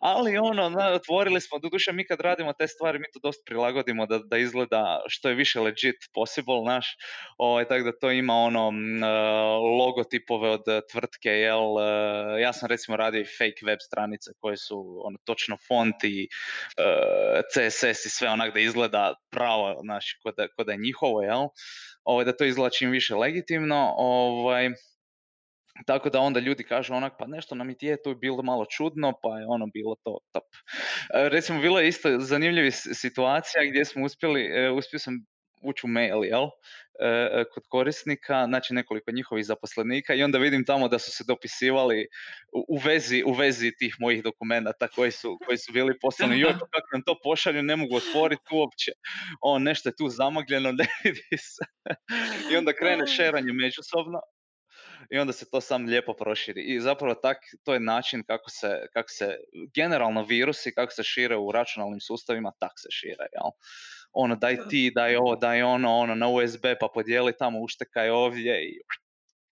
Ali 0.00 0.38
ono, 0.38 0.68
na, 0.68 0.92
otvorili 0.92 1.40
smo, 1.40 1.58
doduše 1.58 1.92
mi 1.92 2.06
kad 2.06 2.20
radimo 2.20 2.52
te 2.52 2.68
stvari, 2.68 2.98
mi 2.98 3.04
to 3.12 3.20
dosta 3.22 3.42
prilagodimo 3.46 4.06
da, 4.06 4.18
da 4.18 4.38
izgleda 4.38 5.02
što 5.06 5.28
je 5.28 5.34
više 5.34 5.60
legit 5.60 5.96
possible, 6.14 6.62
naš, 6.66 6.96
ovaj, 7.38 7.68
tako 7.68 7.84
da 7.84 7.98
to 7.98 8.10
ima 8.10 8.34
ono 8.34 8.72
e, 8.72 9.06
logotipove 9.78 10.50
od 10.50 10.64
tvrtke, 10.92 11.28
jel, 11.28 11.80
e, 11.80 12.40
ja 12.40 12.52
sam 12.52 12.68
recimo 12.68 12.96
radio 12.96 13.24
fake 13.38 13.66
web 13.66 13.78
stranice 13.80 14.30
koje 14.40 14.56
su 14.56 15.00
ono, 15.04 15.18
točno 15.24 15.56
font 15.68 16.04
i 16.04 16.28
CSS 17.52 18.04
i 18.06 18.10
sve 18.10 18.28
onak 18.28 18.54
da 18.54 18.60
izgleda 18.60 19.14
pravo, 19.30 19.80
znaš, 19.82 20.18
kod 20.22 20.66
da 20.66 20.72
je 20.72 20.78
njihovo, 20.78 21.22
jel? 21.22 21.48
Ovaj, 22.04 22.24
da 22.24 22.36
to 22.36 22.44
izgleda 22.44 22.70
čim 22.70 22.90
više 22.90 23.14
legitimno, 23.14 23.94
ovaj, 23.96 24.70
tako 25.86 26.10
da 26.10 26.20
onda 26.20 26.40
ljudi 26.40 26.64
kažu 26.64 26.94
onak, 26.94 27.12
pa 27.18 27.26
nešto 27.26 27.54
nam 27.54 27.70
i 27.70 27.76
je 27.80 28.02
to 28.02 28.14
bilo 28.14 28.42
malo 28.42 28.64
čudno, 28.64 29.12
pa 29.22 29.38
je 29.38 29.46
ono 29.48 29.66
bilo 29.66 29.94
to 30.04 30.18
top. 30.32 30.44
E, 31.14 31.28
recimo, 31.28 31.60
bilo 31.60 31.80
je 31.80 31.88
isto 31.88 32.18
zanimljiva 32.18 32.70
situacija 32.70 33.64
gdje 33.70 33.84
smo 33.84 34.04
uspjeli, 34.04 34.42
e, 34.42 34.70
uspio 34.70 34.98
sam 34.98 35.14
ući 35.62 35.86
u 35.86 35.88
mail, 35.88 36.24
jel? 36.24 36.44
E, 37.00 37.08
e, 37.08 37.44
kod 37.54 37.62
korisnika, 37.68 38.44
znači 38.46 38.74
nekoliko 38.74 39.10
njihovih 39.10 39.46
zaposlenika 39.46 40.14
i 40.14 40.22
onda 40.22 40.38
vidim 40.38 40.64
tamo 40.64 40.88
da 40.88 40.98
su 40.98 41.10
se 41.10 41.24
dopisivali 41.28 42.06
u, 42.68 42.78
vezi, 42.84 43.22
u 43.26 43.32
vezi 43.32 43.72
tih 43.78 43.96
mojih 43.98 44.22
dokumenata 44.22 44.88
koji 44.88 45.10
su, 45.10 45.38
koji 45.46 45.58
su 45.58 45.72
bili 45.72 45.98
poslani. 46.00 46.40
Joj, 46.40 46.52
pa 46.52 46.66
kako 46.66 46.88
nam 46.92 47.02
to 47.02 47.16
pošalju, 47.22 47.62
ne 47.62 47.76
mogu 47.76 47.96
otvoriti 47.96 48.42
uopće. 48.50 48.92
O, 49.40 49.58
nešto 49.58 49.88
je 49.88 49.96
tu 49.96 50.08
zamagljeno, 50.08 50.72
ne 50.80 50.86
vidi 51.04 51.36
se. 51.38 51.64
I 52.52 52.56
onda 52.56 52.72
krene 52.72 53.06
šeranje 53.06 53.52
međusobno 53.52 54.20
i 55.10 55.18
onda 55.18 55.32
se 55.32 55.50
to 55.50 55.60
sam 55.60 55.84
lijepo 55.84 56.14
proširi. 56.14 56.62
I 56.62 56.80
zapravo 56.80 57.14
tak, 57.14 57.36
to 57.64 57.74
je 57.74 57.80
način 57.80 58.22
kako 58.26 58.50
se, 58.50 58.86
kako 58.92 59.08
se 59.08 59.36
generalno 59.74 60.22
virusi, 60.22 60.74
kako 60.74 60.92
se 60.92 61.02
šire 61.02 61.36
u 61.36 61.52
računalnim 61.52 62.00
sustavima, 62.00 62.52
tak 62.58 62.72
se 62.76 62.88
šire. 62.90 63.26
Jel? 63.32 63.50
ono 64.16 64.36
daj 64.36 64.56
ti, 64.68 64.92
daj 64.94 65.16
ovo, 65.16 65.36
daj 65.36 65.62
ono, 65.62 65.96
ono 65.96 66.14
na 66.14 66.28
USB 66.28 66.64
pa 66.80 66.88
podijeli 66.94 67.32
tamo, 67.38 67.60
uštekaj 67.60 68.10
ovdje 68.10 68.64
i 68.64 68.80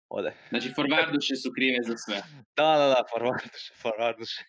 ode. 0.09 0.33
Znači 0.49 0.69
forwarduše 0.69 1.43
su 1.43 1.53
krive 1.57 1.79
za 1.87 1.97
sve. 1.97 2.23
Da, 2.57 2.77
da, 2.79 2.87
da, 2.87 3.03
forwarduše, 3.15 3.73
forwarduše. 3.83 4.43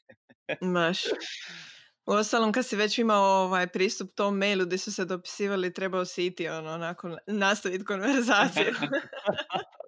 Maš. 0.61 0.99
ostalom, 2.05 2.51
kad 2.51 2.65
si 2.65 2.75
već 2.75 2.97
imao 2.97 3.43
ovaj 3.43 3.67
pristup 3.67 4.15
tom 4.15 4.37
mailu 4.37 4.65
gdje 4.65 4.77
su 4.77 4.93
se 4.93 5.05
dopisivali, 5.05 5.73
trebao 5.73 6.05
si 6.05 6.25
iti 6.25 6.47
ono, 6.47 6.71
onako, 6.71 7.17
nastaviti 7.27 7.85
konverzaciju. 7.85 8.73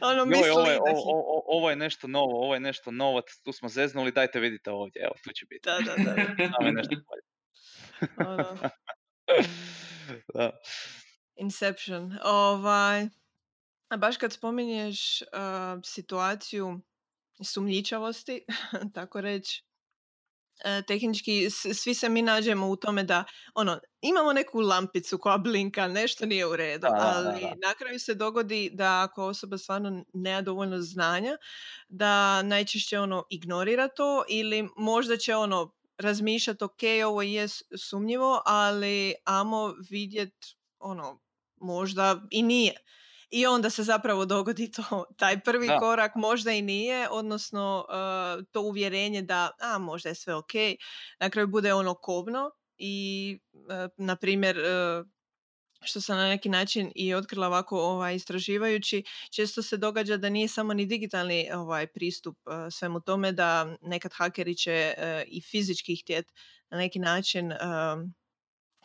ono, 0.00 0.24
misli, 0.24 0.50
ovo, 0.50 0.66
je, 0.66 0.78
ovo, 0.80 1.42
ovo, 1.46 1.70
je 1.70 1.76
nešto 1.76 2.06
novo, 2.06 2.44
ovo 2.44 2.54
je 2.54 2.60
nešto 2.60 2.90
novo, 2.90 3.22
tu 3.44 3.52
smo 3.52 3.68
zeznuli, 3.68 4.12
dajte 4.12 4.40
vidite 4.40 4.70
ovdje, 4.70 5.02
evo, 5.02 5.14
tu 5.24 5.30
će 5.32 5.46
biti. 5.46 5.68
Da, 5.68 5.78
da, 5.78 6.04
da. 6.04 6.14
Samo 6.56 6.68
je 6.68 6.72
nešto 6.72 6.96
bolje. 7.08 7.22
ono, 8.26 8.56
Inception. 11.36 12.18
Ovaj, 12.24 13.08
a 13.88 13.96
baš 13.96 14.16
kad 14.16 14.32
spominješ 14.32 15.22
uh, 15.22 15.28
situaciju 15.84 16.80
sumnjičavosti, 17.44 18.44
tako 18.94 19.20
reći, 19.20 19.64
tehnički 20.86 21.50
svi 21.50 21.94
se 21.94 22.08
mi 22.08 22.22
nađemo 22.22 22.68
u 22.68 22.76
tome 22.76 23.04
da 23.04 23.24
ono, 23.54 23.80
imamo 24.00 24.32
neku 24.32 24.60
lampicu 24.60 25.18
koja 25.18 25.38
blinka, 25.38 25.88
nešto 25.88 26.26
nije 26.26 26.46
u 26.46 26.56
redu, 26.56 26.86
ali 26.90 27.40
na 27.40 27.74
kraju 27.78 27.98
se 27.98 28.14
dogodi 28.14 28.70
da 28.72 29.02
ako 29.02 29.24
osoba 29.24 29.58
stvarno 29.58 30.04
nema 30.12 30.42
dovoljno 30.42 30.80
znanja, 30.80 31.36
da 31.88 32.42
najčešće 32.42 32.98
ono 32.98 33.24
ignorira 33.30 33.88
to 33.88 34.24
ili 34.28 34.68
možda 34.76 35.16
će 35.16 35.36
ono 35.36 35.74
razmišljati, 35.98 36.64
ok, 36.64 36.80
ovo 37.06 37.22
je 37.22 37.46
sumnjivo, 37.78 38.42
ali 38.46 39.14
amo 39.24 39.74
vidjet, 39.90 40.34
ono, 40.78 41.20
možda 41.56 42.20
i 42.30 42.42
nije. 42.42 42.74
I 43.30 43.46
onda 43.46 43.70
se 43.70 43.82
zapravo 43.82 44.24
dogodi 44.24 44.70
to, 44.70 45.04
taj 45.18 45.40
prvi 45.40 45.68
korak 45.80 46.14
možda 46.14 46.52
i 46.52 46.62
nije, 46.62 47.08
odnosno 47.10 47.86
uh, 47.88 48.44
to 48.52 48.60
uvjerenje 48.60 49.22
da, 49.22 49.50
a 49.60 49.78
možda 49.78 50.08
je 50.08 50.14
sve 50.14 50.34
ok, 50.34 50.52
na 51.20 51.30
kraju 51.30 51.48
bude 51.48 51.74
ono 51.74 51.94
kobno 51.94 52.50
i, 52.78 53.38
uh, 53.52 53.90
na 53.96 54.16
primjer, 54.16 54.58
uh, 54.58 55.06
što 55.82 56.00
sam 56.00 56.16
na 56.16 56.28
neki 56.28 56.48
način 56.48 56.92
i 56.94 57.14
otkrila 57.14 57.46
ovako 57.46 57.80
ovaj, 57.80 58.14
istraživajući, 58.14 59.04
često 59.30 59.62
se 59.62 59.76
događa 59.76 60.16
da 60.16 60.28
nije 60.28 60.48
samo 60.48 60.74
ni 60.74 60.86
digitalni 60.86 61.50
ovaj, 61.54 61.86
pristup 61.86 62.36
uh, 62.46 62.52
svemu 62.70 63.00
tome, 63.00 63.32
da 63.32 63.76
nekad 63.82 64.12
hakeri 64.14 64.56
će 64.56 64.94
uh, 64.96 65.04
i 65.26 65.40
fizički 65.40 65.96
htjeti 65.96 66.32
na 66.70 66.78
neki 66.78 66.98
način 66.98 67.52
uh, 67.52 67.58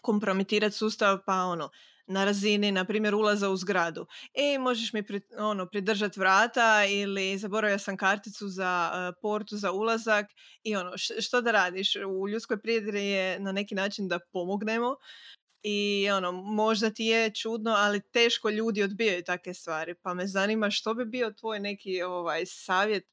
kompromitirati 0.01 0.75
sustav, 0.75 1.19
pa 1.25 1.33
ono, 1.33 1.69
na 2.07 2.25
razini, 2.25 2.71
na 2.71 2.85
primjer, 2.85 3.15
ulaza 3.15 3.49
u 3.49 3.57
zgradu. 3.57 4.05
E, 4.33 4.57
možeš 4.59 4.93
mi 4.93 5.03
pri, 5.03 5.21
ono, 5.37 5.65
pridržati 5.65 6.19
vrata 6.19 6.85
ili 6.89 7.37
zaboravio 7.37 7.79
sam 7.79 7.97
karticu 7.97 8.47
za 8.47 8.91
uh, 8.93 9.15
portu 9.21 9.57
za 9.57 9.71
ulazak 9.71 10.25
i 10.63 10.75
ono, 10.75 10.91
što 10.97 11.41
da 11.41 11.51
radiš? 11.51 11.95
U 11.95 12.29
ljudskoj 12.29 12.61
prirodi 12.61 13.05
je 13.05 13.39
na 13.39 13.51
neki 13.51 13.75
način 13.75 14.07
da 14.07 14.19
pomognemo, 14.33 14.95
i 15.63 16.09
ono, 16.11 16.31
možda 16.31 16.89
ti 16.89 17.05
je 17.05 17.31
čudno, 17.35 17.71
ali 17.71 18.01
teško 18.11 18.49
ljudi 18.49 18.83
odbijaju 18.83 19.23
takve 19.23 19.53
stvari. 19.53 19.95
Pa 20.01 20.13
me 20.13 20.27
zanima 20.27 20.71
što 20.71 20.93
bi 20.93 21.05
bio 21.05 21.31
tvoj 21.31 21.59
neki 21.59 22.01
ovaj 22.01 22.45
savjet 22.45 23.03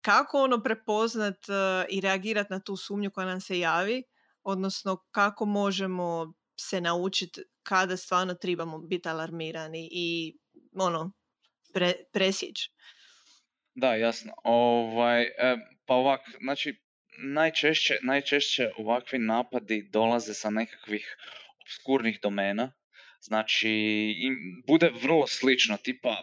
kako 0.00 0.42
ono 0.42 0.62
prepoznat 0.62 1.36
uh, 1.48 1.54
i 1.88 2.00
reagirati 2.00 2.52
na 2.52 2.60
tu 2.60 2.76
sumnju 2.76 3.10
koja 3.10 3.26
nam 3.26 3.40
se 3.40 3.58
javi, 3.58 4.02
odnosno 4.42 4.96
kako 5.10 5.44
možemo 5.44 6.32
se 6.60 6.80
naučiti 6.80 7.42
kada 7.62 7.96
stvarno 7.96 8.34
trebamo 8.34 8.78
biti 8.78 9.08
alarmirani 9.08 9.88
i 9.92 10.36
ono, 10.74 11.12
pre, 11.72 11.92
presjeći. 12.12 12.70
Da, 13.74 13.94
jasno. 13.94 14.32
Ovaj, 14.44 15.22
e, 15.22 15.56
pa 15.86 15.94
ovak, 15.94 16.20
znači, 16.40 16.74
najčešće, 17.18 17.98
najčešće 18.02 18.70
ovakvi 18.76 19.18
napadi 19.18 19.88
dolaze 19.92 20.34
sa 20.34 20.50
nekakvih 20.50 21.16
obskurnih 21.62 22.18
domena, 22.22 22.72
Znači, 23.20 23.70
im, 24.18 24.62
bude 24.66 24.90
vrlo 25.02 25.26
slično, 25.26 25.76
tipa 25.76 26.16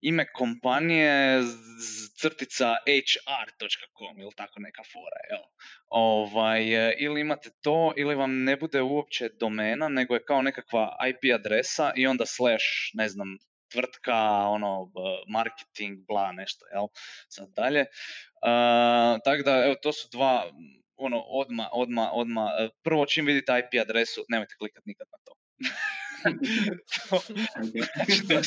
ime 0.00 0.32
kompanije 0.32 1.40
crtica 2.20 2.74
hr.com 2.86 4.20
ili 4.20 4.32
tako 4.36 4.60
neka 4.60 4.82
fora, 4.92 5.20
jel? 5.30 5.44
Ovaj, 5.88 6.88
e, 6.88 6.96
ili 6.98 7.20
imate 7.20 7.50
to, 7.62 7.92
ili 7.96 8.14
vam 8.14 8.44
ne 8.44 8.56
bude 8.56 8.82
uopće 8.82 9.28
domena, 9.40 9.88
nego 9.88 10.14
je 10.14 10.24
kao 10.24 10.42
nekakva 10.42 10.96
IP 11.08 11.34
adresa 11.34 11.92
i 11.96 12.06
onda 12.06 12.26
slash, 12.26 12.64
ne 12.94 13.08
znam, 13.08 13.38
tvrtka, 13.72 14.16
ono, 14.48 14.92
marketing, 15.28 15.98
bla, 16.08 16.32
nešto, 16.32 16.66
jel? 16.74 16.86
Sad 17.28 17.48
dalje. 17.56 17.80
Uh, 17.80 19.20
tako 19.24 19.42
da, 19.44 19.64
evo, 19.64 19.74
to 19.82 19.92
su 19.92 20.08
dva, 20.12 20.44
ono, 20.96 21.20
odma, 21.20 21.68
odma, 21.72 22.10
odma, 22.12 22.50
e, 22.58 22.68
prvo 22.82 23.06
čim 23.06 23.26
vidite 23.26 23.52
IP 23.58 23.80
adresu, 23.80 24.24
nemojte 24.28 24.54
klikati 24.58 24.88
nikad 24.88 25.06
na 25.12 25.18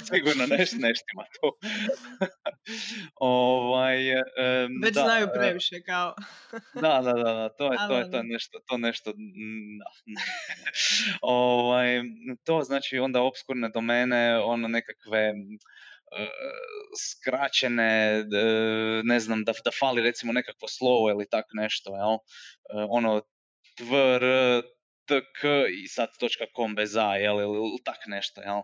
sigurno 0.05 0.45
nešto 0.45 0.77
neštima 0.79 1.23
tu. 1.33 1.57
ovaj, 3.15 4.15
um, 4.15 4.81
Već 4.83 4.93
da, 4.93 5.01
znaju 5.01 5.25
e, 5.25 5.33
previše 5.33 5.81
kao. 5.81 6.15
da, 6.81 7.01
da, 7.03 7.13
da, 7.13 7.33
da, 7.33 7.49
to 7.49 7.71
je, 7.71 7.77
to 7.87 7.97
je, 7.97 8.11
to 8.11 8.17
je 8.17 8.23
nešto, 8.23 8.59
to 8.67 8.77
nešto, 8.77 9.13
da. 9.13 9.85
ovaj, 11.21 12.01
to 12.43 12.61
znači 12.63 12.99
onda 12.99 13.21
obskurne 13.21 13.69
domene, 13.73 14.39
ono 14.39 14.67
nekakve 14.67 15.33
skraćene, 16.99 18.23
ne 19.03 19.19
znam, 19.19 19.43
da, 19.43 19.51
da 19.65 19.71
fali 19.79 20.01
recimo 20.01 20.33
nekakvo 20.33 20.67
slovo 20.67 21.09
ili 21.09 21.29
tak 21.29 21.45
nešto, 21.53 21.95
jel? 21.95 22.17
Ono, 22.89 23.21
tvr, 23.77 24.23
tk 25.05 25.43
i 25.83 25.87
sad 25.87 26.09
.com 26.55 26.75
bez 26.75 26.95
a, 26.95 27.15
jel, 27.15 27.39
ili 27.41 27.79
tak 27.83 28.07
nešto, 28.07 28.41
jel? 28.41 28.61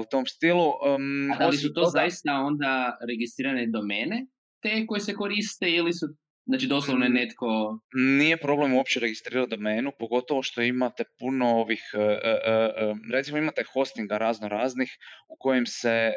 u 0.00 0.04
tom 0.10 0.26
stilu. 0.26 0.72
Um, 0.94 1.32
A 1.32 1.38
da 1.38 1.48
li 1.48 1.56
su 1.56 1.72
to 1.72 1.84
zaista 1.84 2.32
onda 2.32 2.98
registrirane 3.08 3.66
domene, 3.66 4.26
te 4.62 4.86
koje 4.86 5.00
se 5.00 5.14
koriste 5.14 5.70
ili 5.70 5.92
su 5.92 6.06
Znači 6.48 6.66
doslovno 6.66 7.04
je 7.04 7.10
netko... 7.10 7.78
Nije 7.94 8.36
problem 8.36 8.74
uopće 8.74 9.00
registrirati 9.00 9.50
domenu, 9.50 9.92
pogotovo 9.98 10.42
što 10.42 10.62
imate 10.62 11.04
puno 11.18 11.46
ovih, 11.48 11.82
e, 11.94 11.98
e, 11.98 12.30
e, 12.30 12.94
recimo 13.12 13.38
imate 13.38 13.62
hostinga 13.72 14.18
razno 14.18 14.48
raznih 14.48 14.90
u 15.28 15.36
kojim 15.38 15.66
se, 15.66 16.12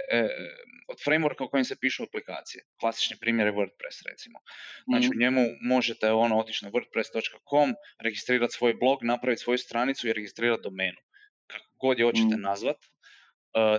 od 0.88 0.98
frameworka 1.08 1.44
u 1.44 1.50
kojim 1.50 1.66
se 1.66 1.80
pišu 1.82 2.04
aplikacije. 2.04 2.64
Klasični 2.80 3.18
primjer 3.20 3.48
je 3.48 3.54
WordPress 3.54 3.98
recimo. 4.12 4.40
Znači 4.88 5.08
u 5.08 5.16
mhm. 5.16 5.20
njemu 5.20 5.42
možete 5.62 6.12
ono 6.12 6.40
otići 6.40 6.66
na 6.66 6.72
wordpress.com, 6.72 7.74
registrirati 8.04 8.54
svoj 8.54 8.74
blog, 8.74 9.04
napraviti 9.04 9.42
svoju 9.42 9.58
stranicu 9.58 10.08
i 10.08 10.14
registrirati 10.14 10.64
domenu. 10.64 11.00
Kako 11.48 11.68
god 11.82 12.00
je 12.00 12.06
hoćete 12.06 12.36
mm. 12.38 12.42
nazvat, 12.42 12.78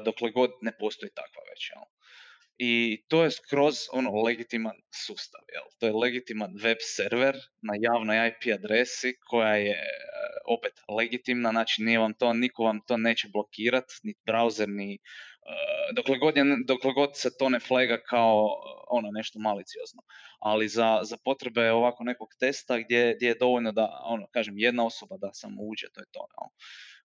dokle 0.04 0.30
god 0.30 0.50
ne 0.62 0.72
postoji 0.78 1.10
takva 1.14 1.42
već. 1.50 1.70
Jel? 1.70 1.82
I 2.58 3.04
to 3.08 3.24
je 3.24 3.30
skroz 3.30 3.74
ono 3.92 4.10
legitiman 4.10 4.76
sustav. 5.06 5.40
Jel? 5.52 5.64
To 5.78 5.86
je 5.86 5.92
legitiman 5.92 6.50
web 6.62 6.76
server 6.80 7.36
na 7.62 7.74
javnoj 7.80 8.28
IP 8.28 8.54
adresi 8.54 9.14
koja 9.28 9.56
je 9.56 9.70
e, 9.70 9.86
opet 10.48 10.72
legitimna, 10.98 11.50
znači 11.50 11.82
nije 11.82 11.98
vam 11.98 12.14
to, 12.14 12.32
niko 12.32 12.64
vam 12.64 12.80
to 12.86 12.96
neće 12.96 13.28
blokirati, 13.28 13.94
ni 14.02 14.14
browser, 14.26 14.66
ni 14.68 14.98
uh, 14.98 15.94
dokle, 15.96 16.18
god 16.18 16.36
je, 16.36 16.44
dokle 16.66 16.92
god 16.92 17.10
se 17.14 17.36
to 17.38 17.48
ne 17.48 17.60
flega 17.60 17.98
kao 18.08 18.48
ono 18.88 19.08
nešto 19.10 19.38
maliciozno. 19.38 20.02
Ali 20.38 20.68
za, 20.68 21.00
za 21.02 21.16
potrebe 21.24 21.70
ovako 21.70 22.04
nekog 22.04 22.28
testa 22.40 22.78
gdje, 22.78 23.14
gdje 23.16 23.28
je 23.28 23.38
dovoljno 23.40 23.72
da, 23.72 24.00
ono, 24.04 24.26
kažem, 24.32 24.54
jedna 24.58 24.86
osoba 24.86 25.16
da 25.16 25.30
samo 25.32 25.62
uđe, 25.62 25.86
to 25.94 26.00
je 26.00 26.06
to. 26.12 26.26
Jel? 26.36 26.48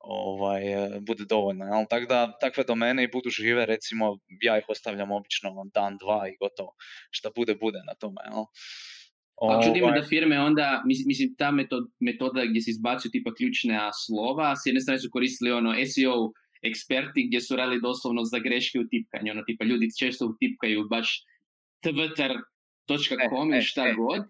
Ovaj, 0.03 0.74
e, 0.74 1.00
bude 1.00 1.25
dovoljno. 1.25 1.65
Jel? 1.65 1.86
Tako 1.89 2.05
da 2.05 2.38
takve 2.41 2.63
domene 2.63 3.03
i 3.03 3.12
budu 3.13 3.29
žive, 3.29 3.65
recimo 3.65 4.17
ja 4.41 4.58
ih 4.58 4.65
ostavljam 4.67 5.12
obično 5.12 5.50
dan, 5.74 5.98
dva 5.98 6.27
i 6.29 6.38
gotovo. 6.39 6.75
Šta 7.12 7.29
bude, 7.36 7.55
bude 7.55 7.79
na 7.88 7.93
tome. 7.93 8.22
Jel? 8.25 8.46
Pa 9.48 9.62
čudi 9.65 9.81
me 9.81 10.00
da 10.00 10.05
firme 10.08 10.39
onda, 10.39 10.84
mislim, 10.86 11.36
ta 11.38 11.51
metod, 11.51 11.84
metoda 12.00 12.46
gdje 12.46 12.62
se 12.62 12.72
izbacuju 12.72 13.12
tipa 13.12 13.34
ključne 13.34 13.89
slova, 14.05 14.55
s 14.55 14.65
jedne 14.65 14.81
strane 14.81 15.00
su 15.00 15.10
koristili 15.12 15.51
ono 15.51 15.74
SEO 15.85 16.31
eksperti 16.61 17.27
gdje 17.27 17.42
su 17.42 17.55
radili 17.55 17.81
doslovno 17.81 18.24
za 18.24 18.40
greške 18.40 18.79
u 18.79 18.87
tipkanju, 18.87 19.31
ono 19.31 19.44
tipa 19.44 19.64
ljudi 19.66 19.87
često 20.00 20.25
utipkaju 20.25 20.87
baš 20.90 21.24
twitter.com 21.85 23.53
e, 23.53 23.57
i 23.57 23.61
šta 23.61 23.87
e, 23.87 23.94
god. 23.94 24.22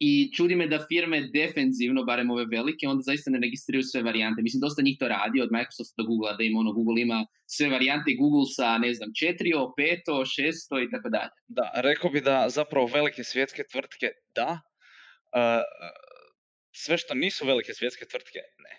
I 0.00 0.32
čudi 0.32 0.54
me 0.54 0.66
da 0.66 0.78
firme 0.88 1.20
defenzivno, 1.34 2.04
barem 2.04 2.30
ove 2.30 2.44
velike, 2.44 2.88
onda 2.88 3.02
zaista 3.02 3.30
ne 3.30 3.38
registriraju 3.38 3.82
sve 3.82 4.02
varijante. 4.02 4.42
Mislim, 4.42 4.60
dosta 4.60 4.82
njih 4.82 4.96
to 4.98 5.08
radi, 5.08 5.40
od 5.40 5.52
Microsofta 5.52 6.02
do 6.02 6.06
Google, 6.08 6.36
da 6.38 6.44
ima 6.44 6.60
ono, 6.60 6.72
Google 6.72 7.02
ima 7.02 7.26
sve 7.46 7.68
varijante 7.68 8.14
Google 8.18 8.46
sa, 8.56 8.78
ne 8.78 8.94
znam, 8.94 9.10
četiri, 9.20 9.52
peto, 9.76 10.24
šesto 10.24 10.80
i 10.82 10.90
tako 10.90 11.08
dalje. 11.08 11.30
Da, 11.48 11.70
rekao 11.74 12.10
bi 12.10 12.20
da 12.20 12.46
zapravo 12.48 12.86
velike 12.86 13.24
svjetske 13.24 13.62
tvrtke 13.72 14.08
da, 14.34 14.60
sve 16.72 16.98
što 16.98 17.14
nisu 17.14 17.46
velike 17.46 17.74
svjetske 17.74 18.04
tvrtke, 18.04 18.38
ne. 18.58 18.74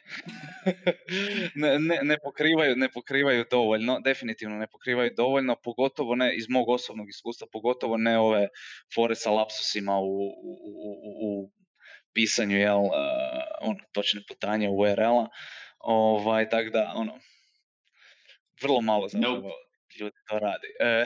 ne, 1.61 1.79
ne, 1.79 1.99
ne, 2.03 2.17
pokrivaju, 2.23 2.75
ne 2.75 2.89
pokrivaju 2.91 3.45
dovoljno, 3.51 3.99
definitivno 3.99 4.55
ne 4.57 4.67
pokrivaju 4.67 5.11
dovoljno, 5.17 5.55
pogotovo 5.63 6.15
ne 6.15 6.35
iz 6.35 6.49
mog 6.49 6.69
osobnog 6.69 7.09
iskustva, 7.09 7.47
pogotovo 7.51 7.97
ne 7.97 8.19
ove 8.19 8.47
fore 8.95 9.15
sa 9.15 9.31
lapsusima 9.31 9.99
u, 9.99 10.27
u, 10.27 10.51
u, 10.73 10.91
u 11.21 11.51
pisanju 12.13 12.57
jel, 12.57 12.79
uh, 12.79 12.91
ono, 13.61 13.79
točne 13.91 14.21
putanje 14.27 14.69
URL-a. 14.69 15.27
Ovaj, 15.79 16.49
tako 16.49 16.69
da, 16.69 16.91
ono, 16.95 17.19
vrlo 18.61 18.81
malo 18.81 19.07
zapravo 19.07 19.51
ljudi 19.99 20.15
to 20.29 20.39
radi. 20.39 20.67
E, 20.79 21.05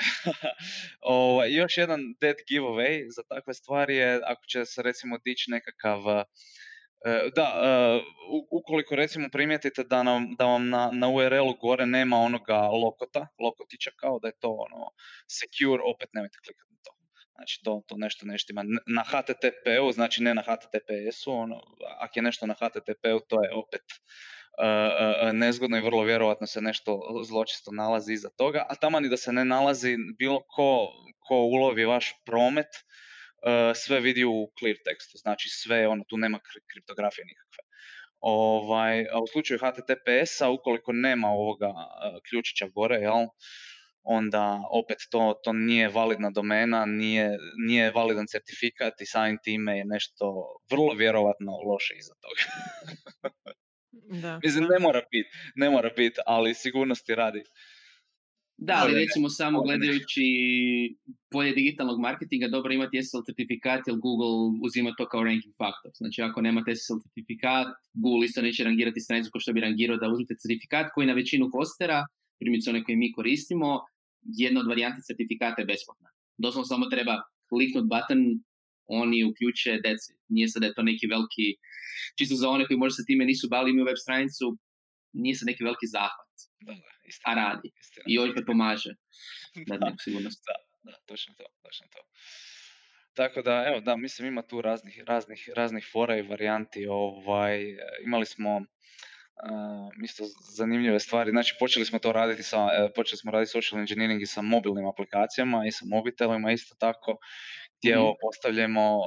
ovaj, 1.01 1.53
još 1.53 1.77
jedan 1.77 2.01
dead 2.21 2.35
giveaway 2.51 3.05
za 3.15 3.23
takve 3.29 3.53
stvari 3.53 3.95
je 3.95 4.19
ako 4.23 4.45
će 4.45 4.65
se 4.65 4.81
recimo 4.81 5.17
dići 5.17 5.51
nekakav 5.51 5.99
da, 7.35 7.41
e, 7.41 8.01
ukoliko 8.51 8.95
recimo 8.95 9.29
primijetite 9.31 9.83
da, 9.83 10.03
nam, 10.03 10.35
da 10.37 10.45
vam 10.45 10.69
na, 10.69 10.89
na 10.93 11.09
URL-u 11.09 11.53
gore 11.61 11.85
nema 11.85 12.17
onoga 12.17 12.57
lokota, 12.61 13.27
lokotića 13.39 13.91
kao 13.95 14.19
da 14.19 14.27
je 14.27 14.39
to 14.39 14.49
ono 14.49 14.91
secure, 15.27 15.83
opet 15.95 16.09
nemojte 16.13 16.37
klikati 16.45 16.73
na 16.73 16.79
to. 16.83 16.91
Znači 17.35 17.59
to, 17.63 17.81
to 17.87 17.95
nešto 17.97 18.25
nešto 18.25 18.53
ima 18.53 18.63
na 18.87 19.03
HTTP-u, 19.03 19.91
znači 19.91 20.23
ne 20.23 20.33
na 20.33 20.41
HTTPS-u, 20.41 21.31
ono, 21.31 21.61
ako 21.99 22.19
je 22.19 22.23
nešto 22.23 22.45
na 22.45 22.53
HTTP-u 22.53 23.19
to 23.27 23.43
je 23.43 23.53
opet 23.53 23.81
uh, 23.91 25.33
nezgodno 25.33 25.77
i 25.77 25.81
vrlo 25.81 26.03
vjerojatno 26.03 26.47
se 26.47 26.61
nešto 26.61 27.01
zločisto 27.27 27.71
nalazi 27.71 28.13
iza 28.13 28.29
toga, 28.29 28.65
a 28.69 28.75
tamo 28.75 28.99
ni 28.99 29.09
da 29.09 29.17
se 29.17 29.31
ne 29.31 29.45
nalazi 29.45 29.97
bilo 30.17 30.39
ko, 30.39 30.87
ko 31.27 31.35
ulovi 31.35 31.85
vaš 31.85 32.13
promet, 32.25 32.67
sve 33.75 33.99
vidi 33.99 34.23
u 34.25 34.51
clear 34.59 34.77
tekstu, 34.85 35.17
znači 35.17 35.49
sve, 35.49 35.87
ono, 35.87 36.03
tu 36.09 36.17
nema 36.17 36.39
kriptografije 36.73 37.25
nikakve. 37.25 37.63
Ovaj, 38.19 39.05
a 39.11 39.19
u 39.23 39.27
slučaju 39.27 39.59
HTTPS-a, 39.59 40.49
ukoliko 40.49 40.91
nema 40.93 41.27
ovoga 41.27 41.67
uh, 41.67 42.19
ključića 42.29 42.67
gore, 42.67 42.95
jel, 42.95 43.27
onda 44.03 44.61
opet 44.71 44.97
to, 45.11 45.39
to 45.43 45.53
nije 45.53 45.89
validna 45.89 46.29
domena, 46.29 46.85
nije, 46.85 47.37
nije 47.67 47.91
validan 47.91 48.27
certifikat 48.27 49.01
i 49.01 49.05
samim 49.05 49.37
time 49.43 49.77
je 49.77 49.85
nešto 49.85 50.25
vrlo 50.71 50.93
vjerovatno 50.93 51.51
loše 51.51 51.93
iza 51.97 52.13
toga. 52.21 52.43
da, 54.21 54.39
Mislim, 54.43 54.63
ne 54.63 54.79
mora 54.79 55.01
biti, 55.11 55.29
ne 55.55 55.69
mora 55.69 55.89
biti, 55.97 56.19
ali 56.25 56.53
sigurnosti 56.53 57.15
radi. 57.15 57.43
Da, 58.57 58.73
ali 58.81 58.93
recimo 58.93 59.29
samo 59.29 59.61
gledajući 59.61 60.25
polje 61.31 61.51
digitalnog 61.53 61.99
marketinga, 61.99 62.47
dobro 62.47 62.73
imati 62.73 63.03
SSL 63.03 63.23
certifikat 63.25 63.81
jer 63.87 63.95
Google 64.05 64.59
uzima 64.65 64.93
to 64.97 65.05
kao 65.07 65.23
ranking 65.23 65.53
faktor. 65.61 65.91
Znači 66.01 66.21
ako 66.21 66.41
nemate 66.41 66.75
SSL 66.75 66.99
certifikat, 67.03 67.67
Google 67.93 68.25
isto 68.25 68.41
neće 68.41 68.63
rangirati 68.63 68.99
stranicu 68.99 69.29
kao 69.31 69.39
što 69.39 69.53
bi 69.53 69.65
rangirao 69.67 69.97
da 69.97 70.11
uzmete 70.13 70.35
certifikat 70.41 70.85
koji 70.93 71.07
na 71.07 71.13
većinu 71.13 71.49
kostera, 71.51 72.05
primjerice 72.39 72.69
one 72.69 72.83
koje 72.83 72.95
mi 72.95 73.11
koristimo, 73.11 73.79
jedna 74.41 74.59
od 74.59 74.67
varijanti 74.67 75.01
certifikata 75.07 75.61
je 75.61 75.65
besplatna. 75.65 76.09
Doslovno 76.37 76.65
samo 76.65 76.85
treba 76.93 77.15
kliknut 77.49 77.85
button, 77.93 78.21
oni 78.87 79.23
uključe 79.29 79.71
deci. 79.87 80.11
Nije 80.33 80.47
sad 80.47 80.61
da 80.61 80.67
je 80.67 80.73
to 80.77 80.83
neki 80.83 81.07
veliki, 81.07 81.47
čisto 82.17 82.35
za 82.35 82.49
one 82.49 82.67
koji 82.67 82.77
možda 82.77 82.95
se 82.95 83.07
time 83.09 83.25
nisu 83.25 83.47
bali 83.49 83.71
imaju 83.71 83.85
web 83.85 83.99
stranicu, 84.05 84.45
nije 85.13 85.35
sad 85.35 85.45
neki 85.47 85.63
veliki 85.63 85.87
zahvat. 85.95 86.32
Da, 86.65 86.73
a 87.25 87.33
radi. 87.35 87.71
I 88.07 88.19
OIP 88.19 88.45
pomaže. 88.47 88.95
Da, 89.67 89.77
da, 89.77 89.95
sigurnost. 89.99 90.43
Da, 90.47 90.55
da, 90.91 90.97
točno 91.05 91.33
to, 91.37 91.43
točno 91.63 91.87
to. 91.93 92.01
Tako 93.13 93.41
da, 93.41 93.65
evo, 93.67 93.79
da, 93.79 93.95
mislim 93.97 94.27
ima 94.27 94.41
tu 94.41 94.61
raznih, 94.61 95.03
raznih, 95.07 95.49
raznih 95.55 95.89
fora 95.91 96.17
i 96.17 96.21
varijanti. 96.21 96.87
Ovaj, 96.87 97.77
imali 98.05 98.25
smo 98.25 98.57
uh, 98.57 100.03
isto 100.03 100.23
zanimljive 100.55 100.99
stvari. 100.99 101.31
Znači, 101.31 101.55
počeli 101.59 101.85
smo 101.85 101.99
to 101.99 102.11
raditi 102.11 102.43
sa, 102.43 102.63
uh, 102.63 102.69
počeli 102.95 103.17
smo 103.17 103.31
raditi 103.31 103.51
social 103.51 103.81
engineering 103.81 104.21
i 104.21 104.25
sa 104.25 104.41
mobilnim 104.41 104.87
aplikacijama 104.87 105.65
i 105.67 105.71
sa 105.71 105.85
mobitelima 105.85 106.51
isto 106.51 106.75
tako 106.79 107.17
gdje 107.81 107.99
ovo 107.99 108.15
postavljamo 108.21 108.97
uh, 108.97 109.05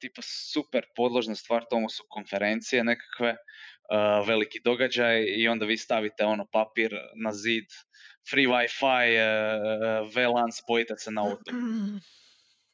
tipa 0.00 0.22
super 0.22 0.84
podložna 0.96 1.34
stvar 1.34 1.64
tomu 1.70 1.88
su 1.88 2.04
konferencije 2.08 2.84
nekakve, 2.84 3.36
uh, 3.92 4.28
veliki 4.28 4.60
događaj 4.64 5.24
i 5.36 5.48
onda 5.48 5.66
vi 5.66 5.76
stavite 5.76 6.24
ono 6.24 6.46
papir 6.52 6.96
na 7.24 7.32
zid, 7.32 7.66
free 8.30 8.46
wifi, 8.46 9.08
uh, 9.16 10.14
VLAN, 10.14 10.52
spojite 10.52 10.94
se 10.96 11.10
na 11.10 11.22
auto. 11.22 11.52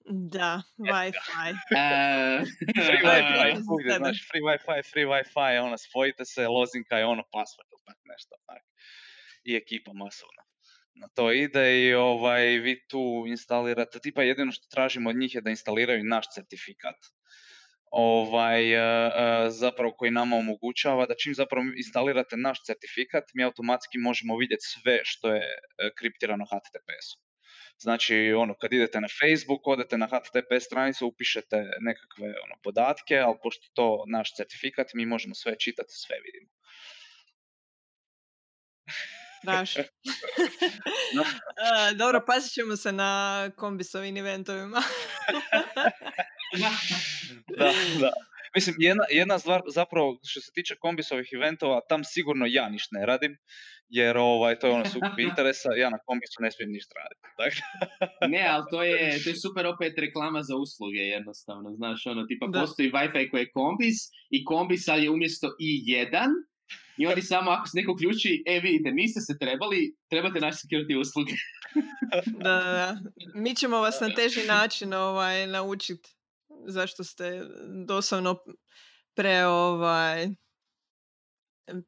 Da, 0.07 0.63
Wi-Fi. 0.79 1.55
E, 1.77 2.45
Free 2.87 3.03
Wi-Fi. 3.09 3.97
Znaš, 3.97 4.29
free 4.31 4.43
Wi-Fi, 4.43 4.83
free 4.93 5.07
Wi-Fi, 5.07 5.59
ono, 5.59 5.79
spojite 5.79 6.25
se, 6.25 6.49
lozinka 6.49 6.99
je 6.99 7.07
ono, 7.07 7.23
password 7.23 7.69
ili 7.73 7.97
nešto, 8.05 8.37
tak. 8.47 8.63
I 9.45 9.57
ekipa 9.57 9.93
masovna. 9.93 10.43
Na 10.95 11.09
to 11.09 11.33
ide 11.33 11.87
i 11.87 11.95
ovaj, 11.95 12.45
vi 12.47 12.87
tu 12.89 13.25
instalirate, 13.27 13.99
tipa 13.99 14.23
jedino 14.23 14.53
što 14.53 14.67
tražimo 14.71 15.11
od 15.11 15.17
njih 15.17 15.35
je 15.35 15.41
da 15.41 15.51
instaliraju 15.51 16.05
naš 16.05 16.27
certifikat. 16.35 16.97
Ovaj, 17.97 18.73
e, 18.73 18.77
e, 18.77 19.51
zapravo 19.51 19.93
koji 19.99 20.11
nama 20.11 20.37
omogućava 20.37 21.07
da 21.07 21.15
čim 21.15 21.35
zapravo 21.35 21.67
instalirate 21.77 22.37
naš 22.37 22.65
certifikat, 22.67 23.25
mi 23.35 23.45
automatski 23.45 23.99
možemo 23.99 24.37
vidjeti 24.37 24.65
sve 24.65 25.01
što 25.05 25.35
je 25.35 25.43
e, 25.43 25.91
kriptirano 25.99 26.45
HTTPS-om. 26.45 27.21
Znači, 27.79 28.33
ono, 28.33 28.55
kad 28.55 28.73
idete 28.73 29.01
na 29.01 29.09
Facebook, 29.21 29.67
odete 29.67 29.99
na 29.99 30.07
HTTP 30.07 30.51
stranicu, 30.61 31.07
upišete 31.07 31.57
nekakve 31.81 32.29
ono, 32.45 32.55
podatke, 32.63 33.19
ali 33.19 33.37
pošto 33.43 33.67
to 33.75 34.05
naš 34.09 34.35
certifikat, 34.37 34.87
mi 34.95 35.07
možemo 35.07 35.35
sve 35.35 35.59
čitati, 35.59 35.93
sve 36.05 36.17
vidimo. 36.25 36.51
A, 41.65 41.93
dobro, 41.93 42.25
pazit 42.27 42.53
ćemo 42.53 42.77
se 42.77 42.93
na 42.93 43.51
kombisovim 43.57 44.17
eventovima. 44.17 44.83
da, 47.59 47.73
da. 48.01 48.13
Mislim, 48.55 48.77
jedna, 48.79 49.05
jedna 49.11 49.39
stvar 49.39 49.61
zapravo 49.75 50.19
što 50.25 50.41
se 50.41 50.51
tiče 50.55 50.75
kombisovih 50.81 51.29
eventova, 51.33 51.81
tam 51.89 52.05
sigurno 52.05 52.47
ja 52.49 52.69
ništa 52.69 52.99
ne 52.99 53.07
radim, 53.07 53.37
jer 53.89 54.17
ovaj, 54.19 54.59
to 54.59 54.67
je 54.67 54.73
ono 54.73 54.85
sukob 54.85 55.19
interesa, 55.19 55.69
ja 55.73 55.91
na 55.91 55.99
kombisu 56.07 56.39
ne 56.41 56.51
smijem 56.51 56.73
ništa 56.73 56.95
raditi. 57.03 57.27
Dakle, 57.43 57.63
ne, 58.35 58.47
ali 58.49 58.65
to 58.71 58.83
je, 58.83 59.23
to 59.25 59.29
je 59.31 59.37
super 59.37 59.67
opet 59.67 59.93
reklama 59.99 60.43
za 60.43 60.57
usluge 60.57 61.03
jednostavno, 61.17 61.69
znaš, 61.77 62.07
ono, 62.07 62.27
tipa 62.27 62.47
Da. 62.47 62.61
postoji 62.61 62.91
Wi-Fi 62.91 63.31
koji 63.31 63.43
je 63.43 63.51
kombis 63.51 63.99
i 64.31 64.45
kombis 64.45 64.89
ali 64.89 65.05
je 65.05 65.11
umjesto 65.11 65.47
i1 65.47 66.29
i 66.97 67.07
oni 67.07 67.23
samo 67.23 67.51
ako 67.51 67.67
se 67.67 67.77
neko 67.79 67.93
uključi, 67.93 68.43
e 68.47 68.61
vidite, 68.61 68.91
niste 68.91 69.21
se 69.21 69.39
trebali, 69.39 69.97
trebate 70.11 70.41
naše 70.41 70.57
security 70.57 71.01
usluge. 71.01 71.33
Da, 72.27 72.51
da, 72.51 72.63
da. 72.63 72.97
Mi 73.35 73.55
ćemo 73.57 73.79
vas 73.81 74.01
na 74.01 74.15
teži 74.15 74.47
način 74.47 74.95
ovaj, 74.95 75.47
naučiti 75.47 76.17
zašto 76.67 77.05
ste 77.05 77.43
doslovno 77.87 78.37
pre 79.15 79.45
ovaj, 79.47 80.29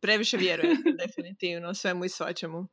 previše 0.01 0.37
vjerujete 0.37 0.83
definitivno 1.07 1.75
svemu 1.75 2.05
i 2.05 2.09
svačemu. 2.09 2.67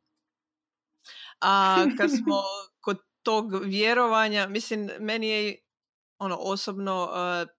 A 1.42 1.86
kad 1.98 2.10
smo 2.10 2.42
kod 2.80 2.98
tog 3.24 3.66
vjerovanja, 3.66 4.48
mislim, 4.48 4.90
meni 5.00 5.30
je 5.30 5.58
ono 6.18 6.38
osobno 6.40 7.04
uh, 7.04 7.50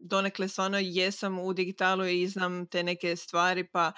donekle 0.00 0.48
stvarno 0.48 0.78
jesam 0.78 1.38
u 1.38 1.52
digitalu 1.52 2.06
i 2.06 2.28
znam 2.28 2.66
te 2.66 2.82
neke 2.82 3.16
stvari, 3.16 3.68
pa 3.68 3.92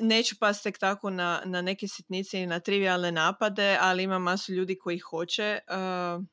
neću 0.00 0.36
pas 0.40 0.62
tek 0.62 0.78
tako 0.78 1.10
na, 1.10 1.42
na 1.44 1.62
neke 1.62 1.88
sitnice 1.88 2.42
i 2.42 2.46
na 2.46 2.60
trivialne 2.60 3.12
napade, 3.12 3.78
ali 3.80 4.02
ima 4.02 4.18
masu 4.18 4.52
ljudi 4.52 4.78
koji 4.78 4.98
hoće, 4.98 5.58
uh, 5.68 6.24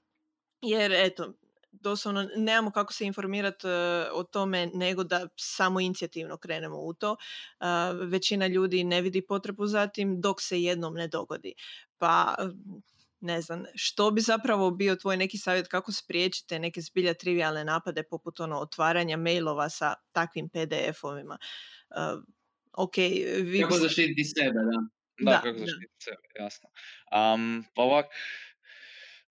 jer 0.62 0.92
eto, 0.92 1.34
doslovno 1.72 2.28
nemamo 2.36 2.72
kako 2.72 2.94
se 2.94 3.06
informirati 3.06 3.68
o 4.14 4.24
tome 4.24 4.70
nego 4.74 5.04
da 5.04 5.28
samo 5.36 5.80
inicijativno 5.80 6.38
krenemo 6.38 6.78
u 6.78 6.94
to. 6.94 7.12
Uh, 7.12 7.68
većina 8.10 8.48
ljudi 8.48 8.84
ne 8.84 9.02
vidi 9.02 9.22
potrebu 9.22 9.68
za 9.68 9.88
tim 9.88 10.22
dok 10.22 10.42
se 10.42 10.62
jednom 10.64 10.94
ne 10.94 11.08
dogodi. 11.08 11.54
Pa 11.98 12.36
ne 13.20 13.42
znam, 13.42 13.64
što 13.76 14.12
bi 14.12 14.22
zapravo 14.22 14.72
bio 14.72 14.96
tvoj 14.96 15.18
neki 15.18 15.38
savjet 15.38 15.68
kako 15.68 15.92
spriječite 15.92 16.60
neke 16.60 16.82
zbilja 16.82 17.14
trivialne 17.14 17.64
napade 17.64 18.04
poput 18.04 18.40
ono 18.40 18.60
otvaranja 18.60 19.18
mailova 19.18 19.70
sa 19.70 19.94
takvim 20.12 20.50
PDF-ovima? 20.50 21.38
Uh, 21.90 22.24
ok, 22.74 22.98
vi 23.44 23.62
Kako 23.62 23.78
zaštititi 23.78 24.24
sebe, 24.24 24.52
da. 24.54 24.88
da, 25.20 25.32
Da, 25.32 25.42
kako 25.42 25.60
da. 25.60 25.66
zaštititi 25.66 26.04
sebe, 26.04 26.22
jasno. 26.40 26.70
Um, 27.34 27.66
pa 27.76 27.82
ovak, 27.82 28.06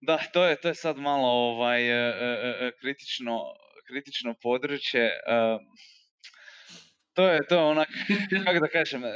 da, 0.01 0.19
to 0.33 0.45
je, 0.45 0.61
to 0.61 0.69
je 0.69 0.75
sad 0.75 0.97
malo 0.97 1.29
ovaj, 1.29 1.83
e, 1.83 2.15
e, 2.21 2.67
e, 2.67 2.73
kritično, 2.81 3.41
kritično 3.87 4.35
područje. 4.43 5.05
e, 5.05 5.59
to 7.17 7.29
je, 7.29 7.41
to 7.49 7.59
onak, 7.69 7.89
kako 8.45 8.61
da 8.61 8.69
kažem, 8.69 9.05
e, 9.05 9.13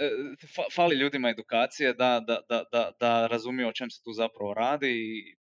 fa- 0.56 0.70
fali 0.74 0.96
ljudima 0.96 1.30
edukacije 1.30 1.92
da, 1.94 2.20
da, 2.26 2.40
da, 2.48 2.64
da, 2.72 2.90
da 3.00 3.26
razumiju 3.26 3.68
o 3.68 3.72
čem 3.72 3.90
se 3.90 4.02
tu 4.04 4.12
zapravo 4.12 4.54
radi 4.54 4.90
i, 4.90 5.36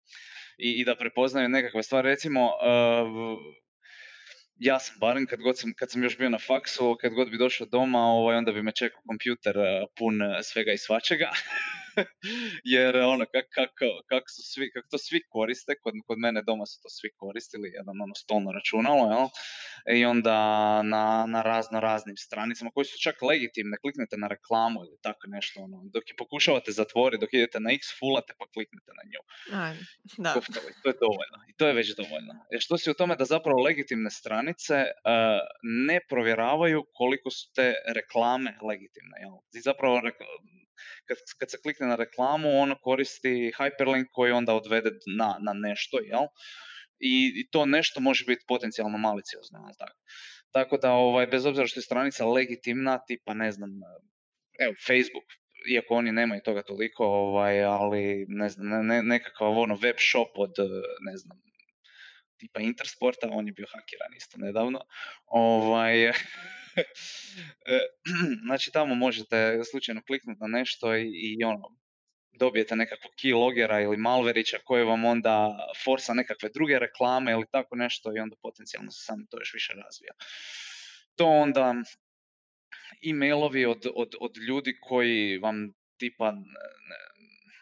i, 0.58 0.80
i 0.80 0.84
da 0.84 0.96
prepoznaju 0.96 1.48
nekakve 1.48 1.82
stvari. 1.82 2.08
Recimo, 2.08 2.50
v- 3.14 3.38
ja 4.58 4.78
sam 4.78 4.96
barem 5.00 5.26
kad, 5.26 5.40
god 5.40 5.58
sam, 5.58 5.72
kad 5.78 5.90
sam 5.90 6.02
još 6.02 6.18
bio 6.18 6.28
na 6.28 6.38
faksu, 6.38 6.96
kad 7.00 7.12
god 7.12 7.30
bi 7.30 7.38
došao 7.38 7.66
doma, 7.66 7.98
ovaj, 7.98 8.36
onda 8.36 8.52
bi 8.52 8.62
me 8.62 8.72
čekao 8.72 9.00
kompjuter 9.06 9.56
e, 9.58 9.84
pun 9.98 10.14
svega 10.42 10.72
i 10.72 10.78
svačega. 10.78 11.30
Jer 12.74 12.96
ono, 12.96 13.24
kak, 13.32 13.46
kako, 13.54 13.88
kak 14.10 14.24
su 14.34 14.42
svi, 14.52 14.70
kako 14.72 14.88
to 14.90 14.98
svi 14.98 15.20
koriste, 15.28 15.74
kod, 15.82 15.94
kod 16.06 16.18
mene 16.18 16.42
doma 16.42 16.66
su 16.66 16.82
to 16.82 16.88
svi 16.88 17.10
koristili, 17.16 17.68
jedan 17.78 18.00
ono 18.02 18.14
stolno 18.14 18.52
računalo, 18.52 19.04
jel? 19.12 19.26
I 19.98 20.04
onda 20.04 20.38
na, 20.82 21.24
na 21.28 21.42
razno 21.42 21.80
raznim 21.80 22.16
stranicama 22.16 22.70
koji 22.70 22.84
su 22.84 22.98
čak 23.02 23.22
legitimne, 23.22 23.76
kliknete 23.82 24.16
na 24.16 24.28
reklamu 24.28 24.80
ili 24.80 24.98
tako 25.02 25.26
nešto, 25.26 25.60
ono, 25.60 25.80
dok 25.84 26.04
je 26.10 26.16
pokušavate 26.16 26.72
zatvoriti, 26.72 27.20
dok 27.20 27.34
idete 27.34 27.60
na 27.60 27.70
X, 27.72 27.82
fulate 27.98 28.32
pa 28.38 28.46
kliknete 28.54 28.90
na 28.98 29.02
nju. 29.10 29.20
Ajme, 29.62 29.80
da. 30.24 30.32
Kofkali, 30.34 30.72
to 30.82 30.88
je 30.88 30.96
dovoljno. 31.06 31.38
I 31.50 31.52
to 31.58 31.66
je 31.66 31.74
već 31.74 31.96
dovoljno. 31.96 32.34
Jer 32.50 32.60
što 32.60 32.78
si 32.78 32.90
u 32.90 32.94
tome 32.94 33.16
da 33.16 33.24
zapravo 33.24 33.62
legitimne 33.62 34.10
stranice 34.10 34.74
uh, 34.74 34.90
ne 35.62 36.00
provjeravaju 36.08 36.86
koliko 36.92 37.30
su 37.30 37.52
te 37.54 37.74
reklame 37.94 38.58
legitimne. 38.68 39.16
Jel? 39.20 39.34
I 39.54 39.60
zapravo 39.60 40.00
kad, 41.04 41.16
kad 41.38 41.50
se 41.50 41.60
klikne 41.62 41.86
na 41.86 41.96
reklamu, 41.96 42.60
ono 42.60 42.78
koristi 42.80 43.52
hyperlink 43.58 44.06
koji 44.12 44.32
onda 44.32 44.54
odvede 44.54 44.90
na, 45.18 45.36
na 45.40 45.52
nešto, 45.52 45.98
jel? 46.04 46.26
I, 47.00 47.32
I 47.40 47.50
to 47.50 47.66
nešto 47.66 48.00
može 48.00 48.24
biti 48.24 48.44
potencijalno 48.48 48.98
maliciozno, 48.98 49.58
jel 49.58 49.74
tako? 49.78 49.98
Tako 50.52 50.76
da, 50.76 50.92
ovaj, 50.92 51.26
bez 51.26 51.46
obzira 51.46 51.66
što 51.66 51.80
je 51.80 51.84
stranica 51.84 52.26
legitimna, 52.26 52.98
tipa, 53.06 53.34
ne 53.34 53.52
znam, 53.52 53.70
evo, 54.58 54.74
Facebook, 54.86 55.24
iako 55.70 55.94
oni 55.94 56.12
nemaju 56.12 56.40
toga 56.44 56.62
toliko, 56.62 57.04
ovaj, 57.04 57.64
ali 57.64 58.26
ne 58.28 58.48
znam, 58.48 58.68
ne, 58.68 58.82
ne, 58.82 59.02
nekakav 59.02 59.58
ono 59.58 59.78
web 59.82 59.96
shop 59.98 60.28
od, 60.34 60.54
ne 61.00 61.16
znam, 61.16 61.38
tipa 62.38 62.60
Intersporta, 62.60 63.28
on 63.30 63.46
je 63.46 63.52
bio 63.52 63.66
hakiran 63.66 64.14
isto 64.16 64.38
nedavno. 64.38 64.80
Ovaj, 65.26 66.12
znači 68.46 68.70
tamo 68.72 68.94
možete 68.94 69.60
slučajno 69.70 70.02
kliknuti 70.06 70.40
na 70.40 70.46
nešto 70.46 70.96
i, 70.96 71.10
i 71.12 71.44
ono, 71.44 71.78
dobijete 72.32 72.76
nekakvog 72.76 73.12
keylogera 73.22 73.82
ili 73.82 73.96
malverića 73.96 74.58
koji 74.64 74.84
vam 74.84 75.04
onda 75.04 75.58
forsa 75.84 76.14
nekakve 76.14 76.48
druge 76.54 76.78
reklame 76.78 77.32
ili 77.32 77.44
tako 77.50 77.76
nešto 77.76 78.16
i 78.16 78.20
onda 78.20 78.36
potencijalno 78.42 78.90
se 78.90 79.04
samo 79.04 79.24
to 79.30 79.38
još 79.40 79.54
više 79.54 79.72
razvija. 79.72 80.12
To 81.16 81.26
onda 81.26 81.74
e-mailovi 83.10 83.66
od, 83.66 83.86
od, 83.94 84.14
od 84.20 84.36
ljudi 84.48 84.78
koji 84.80 85.38
vam 85.38 85.72
tipa 85.98 86.32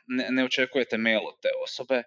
ne, 0.07 0.27
ne 0.31 0.45
očekujete 0.45 0.99
mail 0.99 1.19
od 1.19 1.41
te 1.43 1.49
osobe, 1.65 1.95
e, 1.95 2.03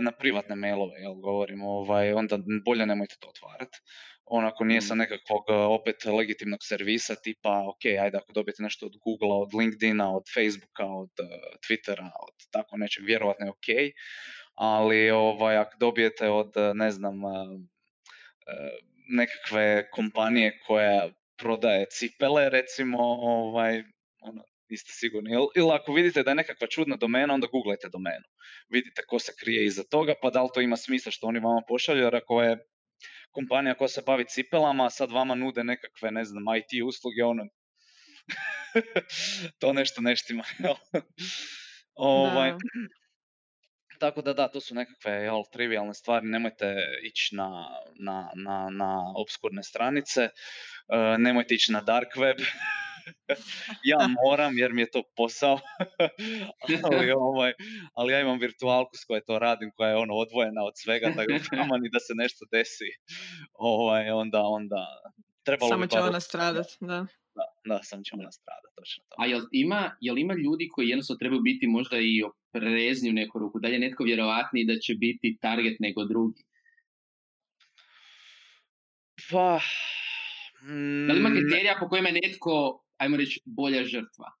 na 0.00 0.12
privatne 0.12 0.56
mailove, 0.56 1.00
jel 1.00 1.14
govorimo, 1.14 1.70
ovaj, 1.70 2.12
onda 2.12 2.38
bolje 2.64 2.86
nemojte 2.86 3.16
to 3.20 3.28
otvarati. 3.28 3.78
On 4.26 4.44
ako 4.44 4.64
nije 4.64 4.80
sa 4.80 4.94
nekakvog 4.94 5.44
e, 5.48 5.52
opet 5.52 6.04
legitimnog 6.04 6.60
servisa 6.62 7.14
tipa, 7.14 7.64
ok, 7.68 7.84
ajde 8.00 8.16
ako 8.16 8.32
dobijete 8.32 8.62
nešto 8.62 8.86
od 8.86 8.96
Googlea, 9.04 9.36
od 9.36 9.54
LinkedIna, 9.54 10.16
od 10.16 10.22
Facebooka, 10.34 10.86
od 10.86 11.10
uh, 11.20 11.28
Twittera, 11.66 12.10
od 12.28 12.34
tako 12.50 12.76
nečeg, 12.76 13.04
vjerojatno 13.04 13.46
je 13.46 13.50
ok, 13.50 13.68
ali 14.54 15.10
ovaj, 15.10 15.56
ako 15.56 15.76
dobijete 15.78 16.28
od, 16.28 16.52
ne 16.74 16.90
znam, 16.90 17.24
uh, 17.24 17.32
nekakve 19.08 19.90
kompanije 19.90 20.58
koja 20.66 21.08
prodaje 21.36 21.86
cipele, 21.90 22.48
recimo, 22.50 22.98
ovaj, 23.02 23.82
ono, 24.20 24.44
niste 24.68 24.92
sigurni. 24.92 25.32
Ili, 25.32 25.46
ili 25.56 25.70
ako 25.72 25.92
vidite 25.92 26.22
da 26.22 26.30
je 26.30 26.34
nekakva 26.34 26.66
čudna 26.66 26.96
domena, 26.96 27.34
onda 27.34 27.46
googlajte 27.46 27.88
domenu. 27.88 28.24
Vidite 28.68 29.02
ko 29.06 29.18
se 29.18 29.32
krije 29.40 29.64
iza 29.64 29.82
toga, 29.90 30.14
pa 30.22 30.30
da 30.30 30.42
li 30.42 30.48
to 30.54 30.60
ima 30.60 30.76
smisla 30.76 31.12
što 31.12 31.26
oni 31.26 31.38
vama 31.38 31.62
pošalju, 31.68 32.02
jer 32.02 32.16
ako 32.16 32.42
je 32.42 32.58
kompanija 33.34 33.74
koja 33.74 33.88
se 33.88 34.02
bavi 34.06 34.24
cipelama, 34.28 34.90
sad 34.90 35.12
vama 35.12 35.34
nude 35.34 35.64
nekakve, 35.64 36.10
ne 36.10 36.24
znam, 36.24 36.44
IT 36.56 36.84
usluge, 36.86 37.24
ono, 37.24 37.44
to 39.60 39.72
nešto 39.72 40.02
neštima. 40.02 40.44
ovaj, 41.94 42.50
Da. 42.50 42.58
tako 44.00 44.22
da 44.22 44.32
da, 44.32 44.48
to 44.48 44.60
su 44.60 44.74
nekakve 44.74 45.12
jel, 45.12 45.42
trivialne 45.52 45.94
stvari, 45.94 46.26
nemojte 46.26 46.76
ići 47.02 47.36
na, 47.36 47.68
na, 48.00 48.30
na, 48.34 48.68
na 48.70 49.12
obskurne 49.16 49.62
stranice, 49.62 50.22
e, 50.22 50.30
nemojte 51.18 51.54
ići 51.54 51.72
na 51.72 51.80
dark 51.80 52.16
web, 52.16 52.36
ja 53.92 54.08
moram 54.24 54.58
jer 54.58 54.72
mi 54.72 54.82
je 54.82 54.90
to 54.90 55.02
posao, 55.16 55.58
ali, 56.84 57.10
ovaj, 57.10 57.52
ali 57.94 58.12
ja 58.12 58.20
imam 58.20 58.38
virtualku 58.38 58.96
s 58.96 59.04
kojoj 59.04 59.24
to 59.24 59.38
radim, 59.38 59.70
koja 59.76 59.88
je 59.90 59.96
ono 59.96 60.14
odvojena 60.14 60.62
od 60.64 60.72
svega, 60.76 61.06
tako 61.16 61.32
da 61.32 61.78
ni 61.82 61.88
da 61.92 62.00
se 62.00 62.12
nešto 62.14 62.44
desi, 62.52 62.90
ovaj, 63.52 64.10
onda, 64.10 64.42
onda 64.42 64.86
trebalo 65.46 65.68
Samo 65.68 65.86
će 65.86 65.98
ona 65.98 66.20
stradat, 66.20 66.66
da. 66.80 67.06
Da, 67.34 67.46
da, 67.64 67.82
sam 67.82 68.04
će 68.04 68.10
ona 68.14 68.32
stradat, 68.32 68.72
točno 68.76 69.04
to. 69.08 69.14
A 69.18 69.26
jel 69.26 69.40
ima, 69.52 69.96
jel 70.00 70.18
ima 70.18 70.34
ljudi 70.34 70.68
koji 70.72 70.88
jednostavno 70.88 71.18
trebaju 71.18 71.42
biti 71.42 71.66
možda 71.66 71.96
i 71.98 72.22
oprezni 72.22 73.10
u 73.10 73.12
neku 73.12 73.38
ruku? 73.38 73.60
Da 73.60 73.68
li 73.68 73.74
je 73.74 73.80
netko 73.80 74.04
vjerovatniji 74.04 74.64
da 74.64 74.76
će 74.78 74.94
biti 74.94 75.38
target 75.40 75.76
nego 75.80 76.04
drugi? 76.04 76.42
Pa... 79.30 79.60
Da 81.06 81.12
li 81.12 81.18
ima 81.18 81.28
mm, 81.28 81.36
kriterija 81.36 81.76
po 81.80 81.88
kojima 81.88 82.08
je 82.08 82.20
netko 82.22 82.83
ajmo 82.96 83.16
reći, 83.16 83.40
bolja 83.44 83.84
žrtva. 83.84 84.32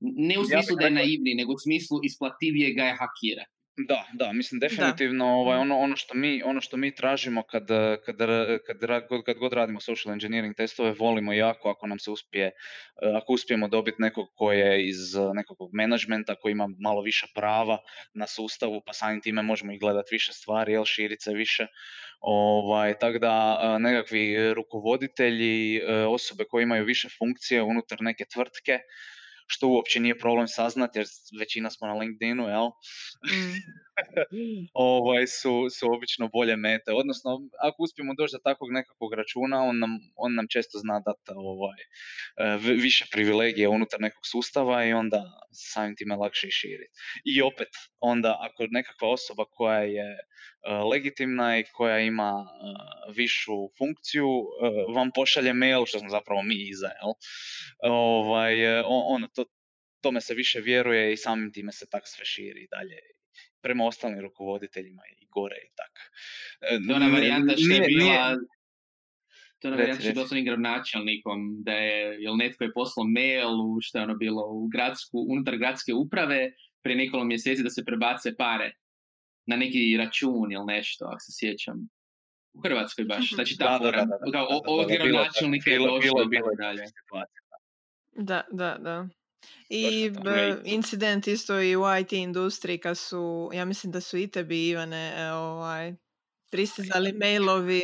Ne 0.00 0.38
u 0.38 0.44
smislu 0.44 0.76
da 0.76 0.84
je 0.84 0.90
naivni, 0.90 1.34
nego 1.34 1.52
u 1.52 1.58
smislu 1.58 2.00
isplativije 2.04 2.74
ga 2.74 2.82
je 2.82 2.96
hakira. 2.98 3.44
Da, 3.76 4.06
da, 4.12 4.32
mislim 4.32 4.60
definitivno 4.60 5.26
ovaj, 5.26 5.58
ono, 5.58 5.78
ono, 5.78 5.96
što 5.96 6.14
mi, 6.14 6.42
ono 6.42 6.60
što 6.60 6.76
mi 6.76 6.94
tražimo 6.94 7.42
kad, 7.42 7.66
kad, 8.04 8.16
kad, 8.66 8.78
kad, 9.24 9.36
god 9.36 9.52
radimo 9.52 9.80
social 9.80 10.12
engineering 10.12 10.56
testove, 10.56 10.92
volimo 10.92 11.32
jako 11.32 11.70
ako 11.70 11.86
nam 11.86 11.98
se 11.98 12.10
uspije, 12.10 12.50
ako 13.16 13.32
uspijemo 13.32 13.68
dobiti 13.68 14.02
nekog 14.02 14.28
ko 14.34 14.52
je 14.52 14.88
iz 14.88 14.98
nekog 15.34 15.56
menadžmenta, 15.72 16.34
koji 16.34 16.52
ima 16.52 16.68
malo 16.80 17.02
više 17.02 17.26
prava 17.34 17.78
na 18.14 18.26
sustavu, 18.26 18.82
pa 18.86 18.92
samim 18.92 19.20
time 19.20 19.42
možemo 19.42 19.72
i 19.72 19.78
gledati 19.78 20.14
više 20.14 20.32
stvari, 20.32 20.72
jel, 20.72 20.84
širice 20.84 21.34
više. 21.34 21.66
Ovaj, 22.20 22.98
tako 22.98 23.18
da 23.18 23.58
nekakvi 23.78 24.54
rukovoditelji, 24.54 25.80
osobe 26.08 26.44
koje 26.44 26.62
imaju 26.62 26.84
više 26.84 27.08
funkcije 27.18 27.62
unutar 27.62 27.98
neke 28.00 28.24
tvrtke, 28.24 28.78
što 29.46 29.68
uopće 29.68 30.00
nije 30.00 30.18
problem 30.18 30.48
saznati 30.48 30.98
jer 30.98 31.06
većina 31.40 31.70
smo 31.70 31.86
na 31.86 31.94
LinkedInu, 31.94 32.48
jel? 32.48 32.66
Mm. 32.66 33.58
ovaj, 34.74 35.26
su, 35.26 35.70
su 35.70 35.86
obično 35.92 36.28
bolje 36.28 36.56
mete. 36.56 36.92
Odnosno, 36.92 37.30
ako 37.60 37.82
uspijemo 37.82 38.14
doći 38.14 38.34
do 38.34 38.38
takvog 38.38 38.72
nekakvog 38.72 39.14
računa, 39.14 39.62
on 39.62 39.78
nam, 39.78 39.90
on 40.16 40.34
nam 40.34 40.46
često 40.48 40.78
zna 40.78 41.00
dati 41.00 41.32
ovaj, 41.36 41.80
e, 41.80 42.56
više 42.86 43.06
privilegije 43.12 43.68
unutar 43.68 44.00
nekog 44.00 44.22
sustava 44.32 44.84
i 44.84 44.92
onda 44.92 45.22
samim 45.52 45.96
time 45.96 46.16
lakše 46.16 46.46
i 46.46 46.50
širiti. 46.50 46.92
I 47.24 47.42
opet, 47.42 47.68
onda 48.00 48.38
ako 48.40 48.66
nekakva 48.70 49.08
osoba 49.08 49.44
koja 49.44 49.82
je 49.82 50.08
e, 50.12 50.18
legitimna 50.92 51.58
i 51.58 51.64
koja 51.72 51.98
ima 51.98 52.32
e, 52.32 52.52
višu 53.16 53.56
funkciju, 53.78 54.28
vam 54.94 55.10
pošalje 55.14 55.52
mail, 55.52 55.86
što 55.86 55.98
smo 55.98 56.08
zapravo 56.08 56.42
mi 56.42 56.68
iza, 56.68 56.86
jel? 56.86 57.12
Ovaj, 57.92 58.80
on, 58.86 59.28
to, 59.34 59.44
tome 60.02 60.20
se 60.20 60.34
više 60.34 60.60
vjeruje 60.60 61.12
i 61.12 61.16
samim 61.16 61.52
time 61.52 61.72
se 61.72 61.86
tak 61.90 62.02
sve 62.06 62.24
širi 62.24 62.66
dalje 62.70 62.98
prema 63.62 63.84
ostalim 63.84 64.20
rukovoditeljima 64.20 65.02
i 65.18 65.26
gore 65.26 65.56
i 65.66 65.70
tak. 65.74 65.92
E, 66.60 66.78
to 66.86 66.92
je 66.92 66.96
ona 66.96 67.08
varijanta 67.08 67.54
što 67.56 67.72
je 67.72 67.80
bila... 67.88 68.36
To 69.58 69.68
je 69.68 69.72
ona 69.72 69.76
varijanta 69.76 70.00
što 70.00 70.08
je 70.08 70.14
bila 70.14 70.26
s 70.26 70.32
onim 70.32 70.44
gradonačelnikom, 70.44 71.62
da 71.62 71.72
je, 71.72 72.22
jel 72.22 72.36
netko 72.36 72.64
je 72.64 72.72
poslao 72.72 73.06
mail 73.06 73.60
u 73.60 73.78
što 73.80 73.98
je 73.98 74.04
ono 74.04 74.14
bilo 74.14 74.42
u 74.46 74.68
gradsku, 74.68 75.26
unutar 75.28 75.56
gradske 75.56 75.94
uprave 75.94 76.52
prije 76.82 76.96
nekoliko 76.96 77.24
mjeseci 77.24 77.62
da 77.62 77.70
se 77.70 77.84
prebace 77.84 78.36
pare 78.36 78.72
na 79.46 79.56
neki 79.56 79.96
račun 79.96 80.52
ili 80.52 80.66
nešto, 80.66 81.04
ako 81.04 81.20
se 81.20 81.32
sjećam. 81.38 81.88
U 82.54 82.60
Hrvatskoj 82.60 83.04
baš, 83.04 83.30
mhm. 83.30 83.34
znači 83.34 83.56
ta 83.58 83.78
fora. 83.78 84.06
Od 84.66 84.88
gradonačelnika 84.88 85.70
je 85.70 85.78
došlo 85.78 86.22
i 86.22 86.56
dalje. 86.58 86.84
Da, 88.12 88.44
da, 88.52 88.76
da. 88.78 89.08
I 89.68 90.12
incident 90.64 91.26
isto 91.26 91.60
i 91.60 91.76
u 91.76 91.82
IT 92.00 92.12
industriji 92.12 92.78
kad 92.78 92.98
su, 92.98 93.50
ja 93.52 93.64
mislim 93.64 93.92
da 93.92 94.00
su 94.00 94.16
i 94.16 94.30
tebi 94.30 94.68
Ivane 94.68 95.14
e, 95.16 95.32
ovaj, 95.32 95.94
pristizali 96.50 97.12
mailovi 97.12 97.82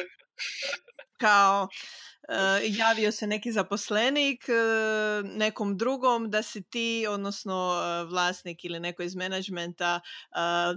kao 1.21 1.68
e, 2.29 2.35
javio 2.83 3.12
se 3.12 3.27
neki 3.27 3.53
zaposlenik 3.53 4.49
e, 4.49 4.53
nekom 5.23 5.77
drugom 5.77 6.31
da 6.31 6.42
si 6.42 6.62
ti, 6.62 7.07
odnosno 7.09 7.75
vlasnik 8.09 8.64
ili 8.64 8.81
neko 8.81 9.03
iz 9.03 9.16
menadžmenta 9.16 10.01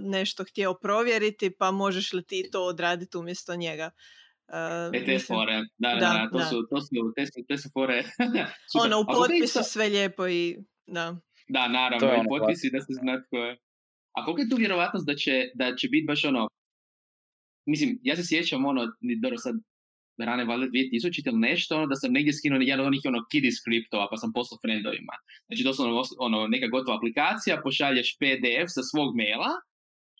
nešto 0.00 0.44
htio 0.44 0.74
provjeriti 0.74 1.50
pa 1.58 1.70
možeš 1.70 2.12
li 2.12 2.24
ti 2.24 2.48
to 2.52 2.64
odraditi 2.64 3.16
umjesto 3.16 3.56
njega. 3.56 3.90
Uh, 4.52 4.90
e 4.92 5.04
te 5.04 5.18
fore, 5.18 5.62
da, 5.78 5.94
da, 5.94 5.98
da, 6.00 6.28
to, 6.32 6.44
Su, 6.44 6.66
to, 6.70 6.80
su, 6.80 7.12
te, 7.16 7.26
su, 7.26 7.44
te 7.48 7.58
su 7.58 7.70
fore. 7.72 8.04
ono, 8.84 9.00
u 9.00 9.04
potpisu 9.06 9.60
sve 9.62 9.88
lijepo 9.88 10.28
i 10.28 10.58
da. 10.86 11.16
Da, 11.48 11.68
naravno, 11.68 12.08
i 12.08 12.10
ono 12.10 12.28
potpisi 12.28 12.70
da 12.72 12.80
se 12.80 12.92
zna 12.92 13.22
tko 13.22 13.36
je. 13.36 13.58
A 14.16 14.24
koliko 14.24 14.40
je 14.40 14.48
tu 14.48 14.56
vjerovatnost 14.56 15.06
da 15.06 15.14
će, 15.14 15.50
da 15.54 15.76
će 15.76 15.88
biti 15.88 16.06
baš 16.06 16.24
ono, 16.24 16.48
mislim, 17.66 17.98
ja 18.02 18.16
se 18.16 18.26
sjećam 18.26 18.64
ono, 18.64 18.82
dobro 19.22 19.38
sad, 19.38 19.54
rane 20.18 20.44
valjda 20.44 20.66
2000 20.66 21.28
ili 21.28 21.38
nešto, 21.38 21.76
ono 21.76 21.86
da 21.86 21.94
sam 21.94 22.12
negdje 22.12 22.32
skinuo 22.32 22.58
jedan 22.60 22.80
od 22.80 22.86
onih 22.86 23.00
ono 23.04 23.20
kiddie 23.30 23.52
skriptova 23.52 24.08
pa 24.10 24.16
sam 24.16 24.32
poslao 24.32 24.58
friendovima. 24.62 25.14
Znači 25.46 25.62
doslovno 25.62 26.02
ono, 26.18 26.46
neka 26.46 26.66
gotova 26.66 26.96
aplikacija, 26.96 27.62
pošalješ 27.64 28.16
PDF 28.20 28.68
sa 28.76 28.82
svog 28.90 29.16
maila, 29.16 29.52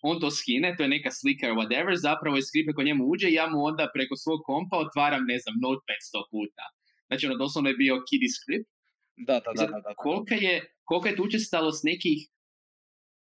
on 0.09 0.19
to 0.19 0.29
skine, 0.31 0.75
to 0.77 0.83
je 0.83 0.93
neka 0.95 1.11
slika 1.11 1.51
or 1.51 1.55
whatever, 1.61 1.93
zapravo 2.07 2.35
je 2.35 2.47
skript 2.49 2.75
ko 2.75 2.83
njemu 2.83 3.03
uđe 3.11 3.27
i 3.29 3.37
ja 3.39 3.45
mu 3.51 3.57
onda 3.69 3.85
preko 3.95 4.15
svog 4.23 4.39
kompa 4.49 4.75
otvaram, 4.85 5.23
ne 5.31 5.37
znam, 5.43 5.55
notepad 5.65 5.99
sto 6.07 6.21
puta. 6.31 6.65
Znači 7.07 7.23
ono 7.27 7.35
doslovno 7.43 7.69
je 7.69 7.81
bio 7.83 8.03
kiddie 8.09 8.31
script 8.37 8.72
da, 9.17 9.39
da, 9.39 9.51
da. 9.55 9.79
da, 9.79 9.93
Kolika 9.97 10.35
je, 10.35 10.75
kolika 10.83 11.09
je 11.09 11.15
tu 11.15 11.23
učestalost 11.23 11.83
nekih 11.83 12.27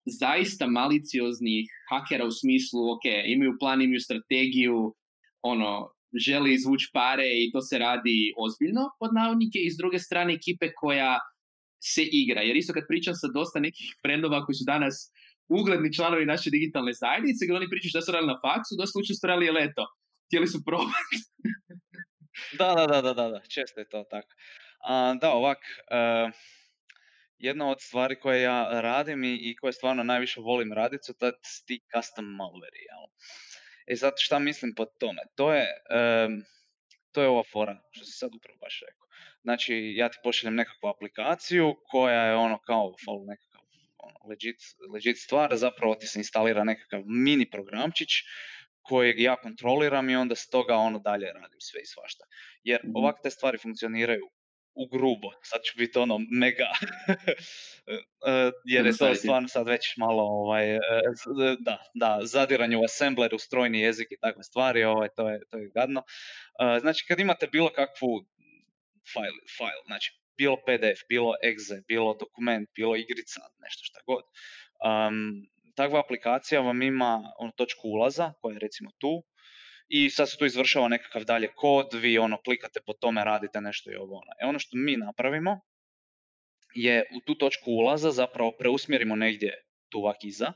zaista 0.06 0.68
malicioznih 0.68 1.65
hakera 1.89 2.26
u 2.26 2.32
smislu, 2.32 2.92
ok, 2.94 3.06
imaju 3.26 3.56
plan, 3.60 3.82
imaju 3.82 4.00
strategiju, 4.00 4.96
ono, 5.42 5.94
želi 6.26 6.54
izvući 6.54 6.89
pare 6.94 7.28
i 7.42 7.52
to 7.52 7.62
se 7.62 7.78
radi 7.78 8.34
ozbiljno 8.38 8.84
pod 9.00 9.10
navodnike 9.13 9.60
i 9.62 9.72
s 9.72 9.78
druge 9.78 10.00
strane 10.00 10.34
ekipe 10.34 10.74
koja 10.76 11.20
se 11.84 12.04
igra. 12.12 12.42
Jer 12.42 12.56
isto 12.58 12.74
kad 12.74 12.84
pričam 12.88 13.13
sa 13.15 13.28
dosta 13.28 13.60
nekih 13.60 13.88
frendova 14.02 14.46
koji 14.46 14.56
su 14.56 14.63
danas 14.68 14.96
ugledni 15.50 15.94
članovi 15.94 16.26
naše 16.26 16.50
digitalne 16.50 16.94
zajednice, 16.94 17.46
gdje 17.46 17.56
oni 17.56 17.70
pričaju 17.70 17.89
šta 17.89 18.02
su 18.02 18.12
radili 18.12 18.34
na 18.34 18.39
faksu, 18.46 18.80
dosta 18.80 19.00
učesto 19.00 19.28
radili 19.28 19.52
leto. 19.52 19.84
Htjeli 20.28 20.48
su 20.48 20.60
probati. 20.65 21.15
da, 22.60 22.70
da, 22.76 23.02
da, 23.02 23.13
da, 23.13 23.26
da, 23.34 23.39
često 23.56 23.80
je 23.80 23.89
to 23.89 24.04
tako. 24.13 24.32
A, 24.80 25.15
da, 25.22 25.32
ovak, 25.32 25.58
uh, 25.58 26.32
jedna 27.38 27.70
od 27.70 27.82
stvari 27.82 28.20
koje 28.20 28.42
ja 28.42 28.82
radim 28.82 29.24
i, 29.24 29.39
i 29.42 29.56
koje 29.56 29.74
stvarno 29.74 30.04
najviše 30.04 30.42
volim 30.42 30.74
raditi 30.74 31.04
su 31.04 31.13
ti 31.65 31.80
custom 31.96 32.26
malware. 32.26 32.80
Jel? 32.89 33.06
E 33.88 33.96
sad 33.96 34.13
šta 34.18 34.39
mislim 34.39 34.74
pod 34.76 34.88
tome? 34.98 35.22
To 35.36 35.54
je, 35.54 35.65
to 37.12 37.22
je 37.22 37.28
ova 37.28 37.44
fora, 37.44 37.82
što 37.92 38.06
si 38.06 38.12
sad 38.12 38.36
upravo 38.36 38.58
baš 38.62 38.82
rekao. 38.88 39.08
Znači, 39.42 39.94
ja 39.96 40.10
ti 40.10 40.18
pošaljem 40.24 40.56
nekakvu 40.56 40.88
aplikaciju 40.88 41.76
koja 41.92 42.24
je 42.26 42.36
ono 42.36 42.60
kao 42.60 42.94
nekakav 43.28 43.62
ono, 43.98 44.20
legit, 44.30 44.58
legit 44.94 45.18
stvar, 45.18 45.56
zapravo 45.56 45.96
ti 45.96 46.08
se 46.08 46.20
instalira 46.20 46.63
nekakav 46.63 47.04
mini 47.06 47.50
programčić 47.50 48.10
kojeg 48.82 49.20
ja 49.20 49.36
kontroliram 49.36 50.10
i 50.10 50.15
onda 50.15 50.36
s 50.36 50.50
toga 50.50 50.76
ono 50.76 51.00
dalje 51.00 51.34
radim 51.34 51.62
sve 51.62 51.82
i 51.82 51.86
svašta. 51.86 52.24
Jer 52.63 52.82
mhm. 52.84 52.96
ovakve 52.96 53.22
te 53.24 53.30
stvari 53.30 53.58
funkcioniraju 53.58 54.30
u 54.73 54.88
grubo, 54.88 55.29
sad 55.43 55.62
ću 55.63 55.73
biti 55.77 55.99
ono 55.99 56.17
mega, 56.17 56.69
e, 58.27 58.51
jer 58.65 58.86
je 58.86 58.97
to 58.97 59.15
stvarno 59.15 59.47
sad 59.47 59.67
već 59.67 59.97
malo, 59.97 60.23
ovaj, 60.23 60.75
e, 60.75 60.79
da, 61.60 61.84
da, 61.93 62.19
zadiranje 62.23 62.77
u 62.77 62.84
assembler, 62.84 63.36
u 63.36 63.39
strojni 63.39 63.79
jezik 63.79 64.08
i 64.12 64.19
takve 64.21 64.43
stvari, 64.43 64.84
ovaj, 64.84 65.10
to, 65.15 65.29
je, 65.29 65.41
to 65.49 65.58
je 65.58 65.71
gadno. 65.75 66.03
E, 66.60 66.79
znači 66.79 67.05
kad 67.08 67.19
imate 67.19 67.47
bilo 67.47 67.69
kakvu 67.69 68.25
file, 69.13 69.41
file 69.58 69.82
znači 69.86 70.19
bilo 70.38 70.55
PDF, 70.55 70.99
bilo 71.10 71.34
exe, 71.43 71.82
bilo 71.88 72.17
dokument, 72.19 72.69
bilo 72.75 72.95
igrica, 72.95 73.41
nešto 73.60 73.82
šta 73.84 73.99
god, 74.05 74.23
um, 74.89 75.49
takva 75.75 75.99
aplikacija 75.99 76.62
vam 76.62 76.82
ima 76.82 77.21
ono, 77.38 77.51
točku 77.51 77.88
ulaza 77.88 78.34
koja 78.41 78.53
je 78.53 78.60
recimo 78.60 78.91
tu, 78.97 79.23
i 79.89 80.10
sad 80.10 80.30
se 80.30 80.38
tu 80.38 80.45
izvršava 80.45 80.88
nekakav 80.88 81.23
dalje 81.23 81.47
kod, 81.56 81.93
vi 81.93 82.17
ono 82.17 82.41
klikate 82.41 82.80
po 82.86 82.93
tome, 82.93 83.23
radite 83.23 83.62
nešto 83.62 83.91
i 83.91 83.95
ovo 83.95 84.15
ono. 84.15 84.32
E 84.41 84.45
ono 84.45 84.60
što 84.60 84.78
mi 84.78 84.97
napravimo 84.97 85.60
je 86.73 87.04
u 87.17 87.19
tu 87.25 87.36
točku 87.36 87.71
ulaza 87.71 88.12
zapravo 88.12 88.52
preusmjerimo 88.60 89.15
negdje 89.15 89.54
tu 89.89 89.97
ovak 89.99 90.23
iza, 90.23 90.54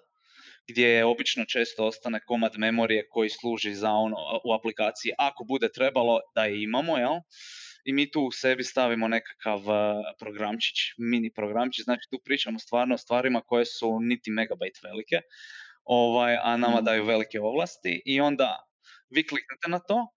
gdje 0.68 1.06
obično 1.06 1.46
često 1.46 1.86
ostane 1.86 2.20
komad 2.26 2.54
memorije 2.58 3.08
koji 3.10 3.30
služi 3.30 3.74
za 3.74 3.92
ono 3.92 4.16
u 4.46 4.54
aplikaciji 4.54 5.12
ako 5.18 5.44
bude 5.44 5.70
trebalo 5.72 6.20
da 6.36 6.46
je 6.46 6.64
imamo, 6.64 6.98
jel? 6.98 7.16
I 7.86 7.94
mi 7.94 8.12
tu 8.12 8.22
u 8.22 8.32
sebi 8.32 8.64
stavimo 8.64 9.08
nekakav 9.08 9.60
programčić, 10.20 10.76
mini 10.98 11.34
programčić, 11.34 11.84
znači 11.84 12.08
tu 12.12 12.20
pričamo 12.26 12.60
stvarno 12.60 12.96
o 12.96 12.98
stvarima 12.98 13.42
koje 13.42 13.66
su 13.66 14.00
niti 14.00 14.32
megabajt 14.32 14.78
velike, 14.84 15.22
ovaj, 15.84 16.38
a 16.44 16.58
nama 16.58 16.76
Mhm. 16.76 16.86
daju 16.86 17.06
velike 17.06 17.40
ovlasti 17.42 18.02
i 18.06 18.22
onda 18.22 18.73
vi 19.14 19.28
kliknete 19.28 19.68
na 19.68 19.80
to, 19.80 20.08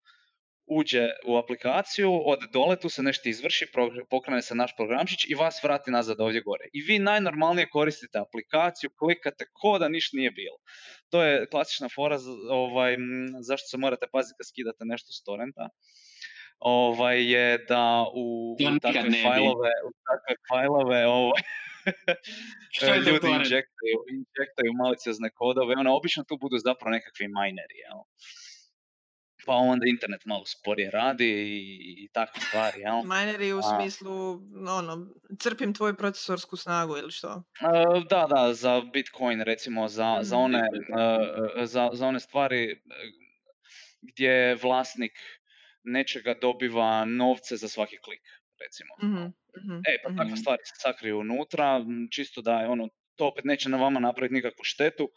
uđe 0.69 1.09
u 1.27 1.37
aplikaciju, 1.37 2.11
ode 2.25 2.47
dole, 2.53 2.77
tu 2.81 2.89
se 2.89 3.03
nešto 3.03 3.29
izvrši, 3.29 3.67
pokrene 4.11 4.43
se 4.43 4.55
naš 4.55 4.77
programčić 4.77 5.25
i 5.29 5.35
vas 5.35 5.63
vrati 5.63 5.91
nazad 5.91 6.21
ovdje 6.21 6.41
gore. 6.41 6.65
I 6.73 6.83
vi 6.83 6.99
najnormalnije 6.99 7.69
koristite 7.69 8.19
aplikaciju, 8.19 8.91
klikate 8.99 9.45
ko 9.53 9.79
da 9.79 9.89
ništa 9.89 10.17
nije 10.17 10.31
bilo. 10.31 10.57
To 11.11 11.23
je 11.23 11.47
klasična 11.51 11.89
fora 11.95 12.19
z- 12.19 12.51
ovaj, 12.51 12.97
zašto 13.47 13.67
se 13.67 13.77
morate 13.79 14.07
paziti 14.13 14.35
kad 14.39 14.47
skidate 14.49 14.85
nešto 14.85 15.13
s 15.13 15.23
torrenta. 15.23 15.69
Ovaj, 16.59 17.33
je 17.33 17.59
da 17.69 18.05
u, 18.15 18.53
u 18.53 18.57
takve 18.81 19.01
fajlove, 19.23 19.73
u 19.89 19.91
takve 20.09 20.35
fajlove 20.51 21.07
ovaj, 21.07 21.43
ljudi 23.07 23.27
injektaju, 23.29 23.97
injektaju 24.17 24.71
maliciozne 24.83 25.31
kodove, 25.31 25.75
ono, 25.79 25.97
obično 25.97 26.25
tu 26.29 26.39
budu 26.41 26.57
zapravo 26.59 26.91
nekakvi 26.91 27.27
mineri, 27.29 27.77
jel? 27.87 28.01
Pa 29.47 29.53
onda 29.55 29.87
internet 29.87 30.25
malo 30.25 30.45
sporije 30.47 30.91
radi 30.91 31.25
i, 31.27 32.05
i 32.05 32.09
takve 32.13 32.41
stvari, 32.41 32.81
jel? 32.81 33.03
Mineri 33.03 33.53
u 33.53 33.63
A. 33.63 33.63
smislu, 33.63 34.33
ono, 34.69 35.07
crpim 35.39 35.75
tvoju 35.75 35.97
procesorsku 35.97 36.57
snagu 36.57 36.97
ili 36.97 37.11
što? 37.13 37.43
E, 37.61 37.69
Da, 38.11 38.27
da, 38.27 38.55
za 38.55 38.81
Bitcoin 38.83 39.41
recimo, 39.43 39.89
za, 39.89 40.19
za, 40.23 40.37
Mhm. 40.37 40.39
one, 40.39 40.59
e, 40.59 40.63
e, 41.57 41.67
za, 41.67 41.91
za 41.93 42.07
one 42.07 42.21
stvari 42.21 42.81
gdje 44.03 44.55
vlasnik 44.55 45.13
nečega 45.85 46.35
dobiva 46.35 47.05
novce 47.05 47.57
za 47.57 47.69
svaki 47.69 47.97
klik, 47.99 48.23
recimo. 48.61 48.95
Mhm, 49.03 49.33
mhm, 49.57 49.87
E, 49.89 49.97
pa 50.05 50.11
takve 50.13 50.37
Mhm. 50.37 50.37
stvari 50.37 50.63
se 50.65 50.75
sakriju 50.79 51.19
unutra, 51.21 51.81
čisto 52.13 52.43
da 52.43 52.61
je 52.61 52.69
ono, 52.69 52.89
to 53.17 53.27
opet 53.29 53.45
neće 53.45 53.69
na 53.69 53.79
vama 53.79 54.01
napraviti 54.01 54.35
nikakvu 54.35 54.65
štetu, 54.65 55.11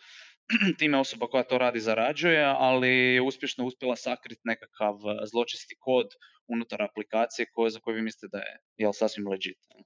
time 0.80 0.98
osoba 0.98 1.28
koja 1.28 1.44
to 1.44 1.58
radi 1.58 1.80
zarađuje, 1.80 2.44
ali 2.58 2.90
je 2.90 3.22
uspješno 3.22 3.66
uspjela 3.66 3.96
sakriti 3.96 4.42
nekakav 4.44 4.96
e, 4.96 5.26
zločesti 5.32 5.76
kod 5.80 6.08
unutar 6.48 6.82
aplikacije 6.82 7.46
koje, 7.54 7.70
za 7.70 7.80
koju 7.80 7.96
vi 7.96 8.02
mislite 8.02 8.28
da 8.32 8.38
je 8.38 8.60
jel, 8.78 8.94
sasvim 8.94 9.28
legit. 9.28 9.58
jel. 9.70 9.84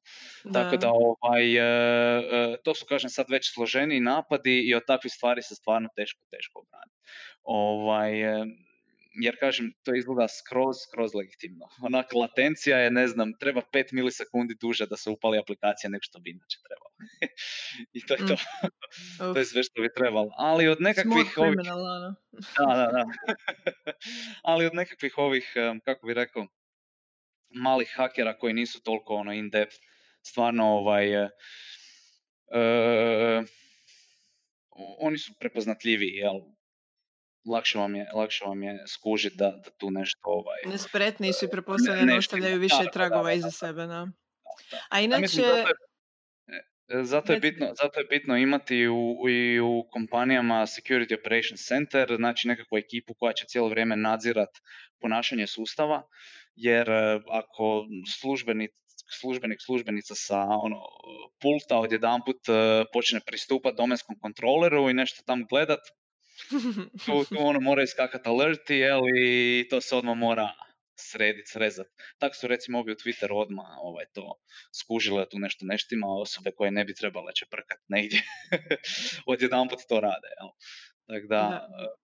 Tako 0.54 0.78
da 0.78 0.92
ovaj, 0.92 1.56
e, 1.56 1.62
e, 1.62 2.58
to 2.64 2.76
su 2.76 2.86
kažem 2.90 3.10
sad 3.10 3.26
već 3.30 3.54
složeniji 3.54 4.00
napadi 4.00 4.60
i 4.70 4.76
od 4.76 4.84
takvih 4.88 5.14
stvari 5.14 5.42
se 5.42 5.56
stvarno 5.56 5.90
teško, 5.96 6.22
teško 6.32 6.60
obraniti. 6.60 7.00
Ovaj, 7.44 8.14
jer 9.14 9.38
kažem, 9.40 9.74
to 9.84 9.96
izgleda 9.96 10.28
skroz, 10.28 10.78
skroz 10.88 11.14
legitimno. 11.16 11.68
Onak, 11.88 12.14
latencija 12.14 12.78
je, 12.78 12.92
ne 12.92 13.08
znam, 13.08 13.34
treba 13.40 13.62
5 13.74 13.94
milisekundi 13.94 14.56
duže 14.62 14.86
da 14.86 14.98
se 14.98 15.10
upali 15.10 15.38
aplikacija 15.38 15.90
nego 15.90 16.04
što 16.04 16.20
bi 16.20 16.32
inače 16.32 16.58
trebalo. 16.68 16.92
I 17.98 18.06
to 18.06 18.14
je 18.14 18.28
to. 18.28 18.36
to 19.34 19.40
je 19.40 19.46
sve 19.46 19.64
što 19.64 19.82
bi 19.82 19.90
trebalo. 19.96 20.32
Ali 20.38 20.68
od 20.68 20.82
nekakvih 20.82 21.38
ovih... 21.38 21.60
ono. 21.72 22.16
Da, 22.32 22.76
da, 22.76 22.90
da. 22.92 23.06
Ali 24.44 24.66
od 24.66 24.76
nekakvih 24.76 25.18
ovih, 25.18 25.54
kako 25.86 26.08
bi 26.08 26.14
rekao, 26.14 26.48
malih 27.54 27.94
hakera 27.96 28.38
koji 28.38 28.54
nisu 28.54 28.82
toliko 28.82 29.14
ono 29.16 29.34
in 29.34 29.50
depth, 29.50 29.76
stvarno 30.22 30.66
ovaj, 30.66 31.14
e, 31.14 31.30
e, 32.56 33.44
o- 34.70 34.98
oni 35.00 35.18
su 35.18 35.34
prepoznatljiviji, 35.40 36.12
jel? 36.12 36.40
Lakše 37.46 37.80
vam 37.80 37.96
je, 37.96 38.08
lakše 38.14 38.46
vam 38.46 38.64
je 38.64 38.84
skužiti 38.88 39.36
da, 39.38 39.50
da 39.52 39.70
tu 39.78 39.92
nešto 39.92 40.20
ovaj... 40.24 40.60
Nespretniji 40.66 41.34
su 41.34 41.46
i 41.46 41.50
pretpostavljeno 41.50 42.06
ne 42.06 42.18
ostavljaju 42.18 42.60
više 42.60 42.84
Da, 42.84 42.92
tragova 42.92 43.24
da, 43.24 43.34
iza 43.34 43.52
sebe, 43.52 43.86
da. 43.86 44.08
A 44.90 45.00
inače, 45.00 45.22
mislim, 45.22 45.46
zato 45.46 45.58
je, 45.58 45.74
e, 47.00 47.04
zato 47.04 47.34
je, 47.34 47.40
Reci. 47.40 47.52
bitno, 47.52 47.74
zato 47.82 48.00
je 48.00 48.06
bitno 48.06 48.38
imati 48.38 48.88
u, 48.88 49.30
i 49.30 49.60
u 49.60 49.88
kompanijama 49.92 50.66
Security 50.66 51.20
Operations 51.20 51.68
Center, 51.68 52.16
znači 52.16 52.48
nekakvu 52.48 52.78
ekipu 52.78 53.14
koja 53.14 53.34
će 53.34 53.46
cijelo 53.46 53.70
vrijeme 53.70 53.96
nadzirat 53.96 54.50
ponašanje 55.02 55.48
sustava, 55.48 56.04
jer 56.56 56.90
e, 56.90 57.20
ako 57.30 57.86
službenik, 58.20 58.72
službenik, 59.20 59.60
službenica 59.66 60.16
sa 60.16 60.40
ono, 60.40 60.80
pulta 61.42 61.78
odjedanput 61.78 62.50
e, 62.50 62.86
počne 62.94 63.20
pristupat 63.26 63.76
domenskom 63.76 64.16
kontroleru 64.22 64.90
i 64.90 64.94
nešto 64.94 65.24
tam 65.26 65.46
gledat, 65.50 65.80
tu, 67.06 67.26
tu 67.30 67.36
ono 67.40 67.60
mora 67.60 67.84
iskakati 67.84 68.30
alerti, 68.30 68.76
jel, 68.76 69.02
i 69.18 69.68
to 69.70 69.82
se 69.82 69.96
odmah 69.96 70.18
mora 70.18 70.50
sredit, 70.96 71.48
srezat. 71.48 71.88
Tako 72.18 72.36
su 72.36 72.48
recimo 72.48 72.80
ovi 72.80 72.92
u 72.92 72.96
Twitter 72.96 73.32
odmah 73.32 73.66
ovaj, 73.78 74.06
to 74.14 74.36
skužile 74.82 75.30
tu 75.30 75.40
nešto 75.40 75.66
neštima, 75.66 76.08
osobe 76.08 76.52
koje 76.52 76.72
ne 76.72 76.86
bi 76.86 76.94
trebale 76.94 77.34
će 77.34 77.46
prkat 77.52 77.80
negdje. 77.88 78.22
Odjedanput 79.34 79.80
to 79.90 80.00
rade, 80.00 80.30
jel. 80.40 80.50
Tako 81.08 81.28
da, 81.28 81.42
Da. 81.50 81.96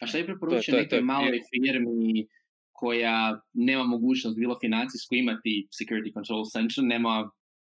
A 0.00 0.06
šta 0.06 0.18
je 0.18 0.26
preporučio 0.26 0.76
nekoj 0.76 1.00
maloj 1.00 1.40
firmi 1.50 2.26
koja 2.72 3.40
nema 3.52 3.84
mogućnost 3.84 4.38
bilo 4.38 4.58
financijsku 4.60 5.14
imati 5.14 5.68
security 5.78 6.12
control 6.14 6.44
center, 6.52 6.84
nema 6.84 7.30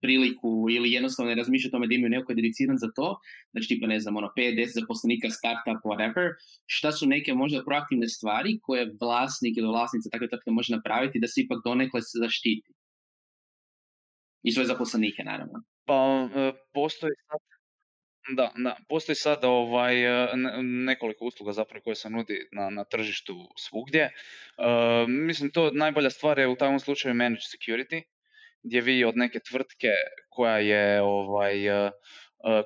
priliku 0.02 0.66
ili 0.70 0.92
jednostavno 0.92 1.30
ne 1.30 1.37
razmišlja 1.37 1.68
o 1.68 1.74
tome 1.74 1.87
da 1.87 1.94
imaju 1.94 2.11
neko 2.11 2.35
dediciran 2.35 2.78
za 2.78 2.88
to, 2.96 3.18
znači 3.52 3.68
tipa 3.68 3.87
ne 3.87 4.00
znam, 4.00 4.16
ono 4.16 4.33
5-10 4.37 4.80
zaposlenika, 4.80 5.30
startup, 5.30 5.80
whatever, 5.85 6.26
šta 6.66 6.92
su 6.92 7.07
neke 7.07 7.35
možda 7.35 7.64
proaktivne 7.64 8.09
stvari 8.09 8.59
koje 8.62 8.92
vlasnik 9.00 9.57
ili 9.57 9.68
vlasnica 9.68 10.11
takve 10.11 10.28
tvrtke 10.28 10.50
može 10.50 10.76
napraviti 10.76 11.20
da 11.20 11.28
se 11.28 11.40
ipak 11.40 11.59
donekle 11.64 12.02
se 12.02 12.18
zaštiti? 12.24 12.70
I 14.42 14.52
svoje 14.52 14.66
zaposlenike, 14.66 15.22
naravno. 15.24 15.62
Pa 15.87 16.28
e, 16.37 16.52
postoji 16.72 17.12
sad 17.28 17.40
da, 18.28 18.52
da, 18.57 18.76
postoji 18.88 19.16
sad 19.16 19.44
ovaj, 19.44 20.04
e, 20.04 20.37
ne- 20.37 20.62
nekoliko 20.62 21.24
usluga 21.24 21.52
zapravo 21.52 21.83
koje 21.83 21.96
se 21.96 22.11
nudi 22.11 22.48
na, 22.52 22.70
na 22.70 22.85
tržištu 22.85 23.48
svugdje. 23.57 24.02
E, 24.02 24.12
mislim 25.09 25.50
to 25.50 25.70
najbolja 25.70 26.11
stvar 26.11 26.38
je 26.38 26.48
u 26.48 26.57
takvom 26.57 26.80
slučaju 26.80 27.14
managed 27.14 27.42
security, 27.42 28.02
gdje 28.64 28.81
vi 28.81 29.05
od 29.05 29.16
neke 29.16 29.40
tvrtke 29.40 29.92
koja 30.29 30.59
je 30.59 31.03
ovaj, 31.03 31.66
e, 31.68 31.90
e, 31.90 31.92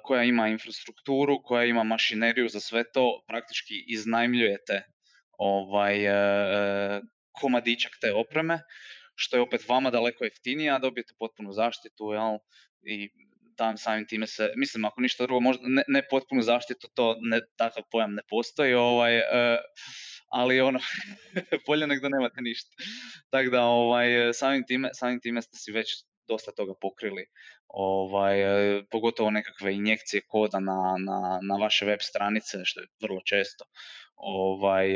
koja 0.02 0.22
ima 0.22 0.48
infrastrukturu, 0.48 1.42
koja 1.42 1.64
ima 1.64 1.82
mašineriju 1.82 2.48
za 2.48 2.60
sve 2.60 2.84
to, 2.92 3.24
praktički 3.28 3.84
iznajmljujete 3.88 4.82
ovaj, 5.38 6.04
e, 6.06 7.00
komadićak 7.32 7.92
te 8.00 8.12
opreme, 8.12 8.60
što 9.14 9.36
je 9.36 9.42
opet 9.42 9.68
vama 9.68 9.90
daleko 9.90 10.24
jeftinije, 10.24 10.70
a 10.70 10.78
dobijete 10.78 11.14
potpunu 11.18 11.52
zaštitu, 11.52 12.12
jel? 12.12 12.38
I 12.82 13.10
tam 13.56 13.76
samim 13.76 14.06
time 14.06 14.26
se, 14.26 14.52
mislim 14.56 14.84
ako 14.84 15.00
ništa 15.00 15.26
drugo, 15.26 15.40
možda 15.40 15.68
ne, 15.68 15.82
ne 15.88 16.02
potpunu 16.10 16.42
zaštitu, 16.42 16.88
to 16.94 17.16
ne, 17.20 17.40
takav 17.56 17.82
pojam 17.90 18.14
ne 18.14 18.22
postoji, 18.30 18.74
ovaj, 18.74 19.20
ali 20.28 20.60
ono, 20.60 20.78
bolje 21.66 21.86
nego 21.86 22.02
da 22.02 22.08
nemate 22.08 22.40
ništa. 22.40 22.70
Tako 23.30 23.50
da 23.50 23.62
ovaj, 23.62 24.32
samim, 24.32 24.64
time, 24.66 24.90
samim 24.92 25.20
time 25.20 25.42
ste 25.42 25.56
si 25.56 25.72
već 25.72 25.88
dosta 26.28 26.52
toga 26.52 26.72
pokrili, 26.80 27.26
ovaj, 27.68 28.38
pogotovo 28.90 29.30
nekakve 29.30 29.74
injekcije 29.74 30.22
koda 30.28 30.60
na, 30.60 30.96
na, 31.06 31.38
na 31.42 31.56
vaše 31.56 31.86
web 31.86 31.98
stranice, 32.02 32.58
što 32.64 32.80
je 32.80 32.86
vrlo 33.02 33.20
često. 33.24 33.64
Ovaj, 34.16 34.88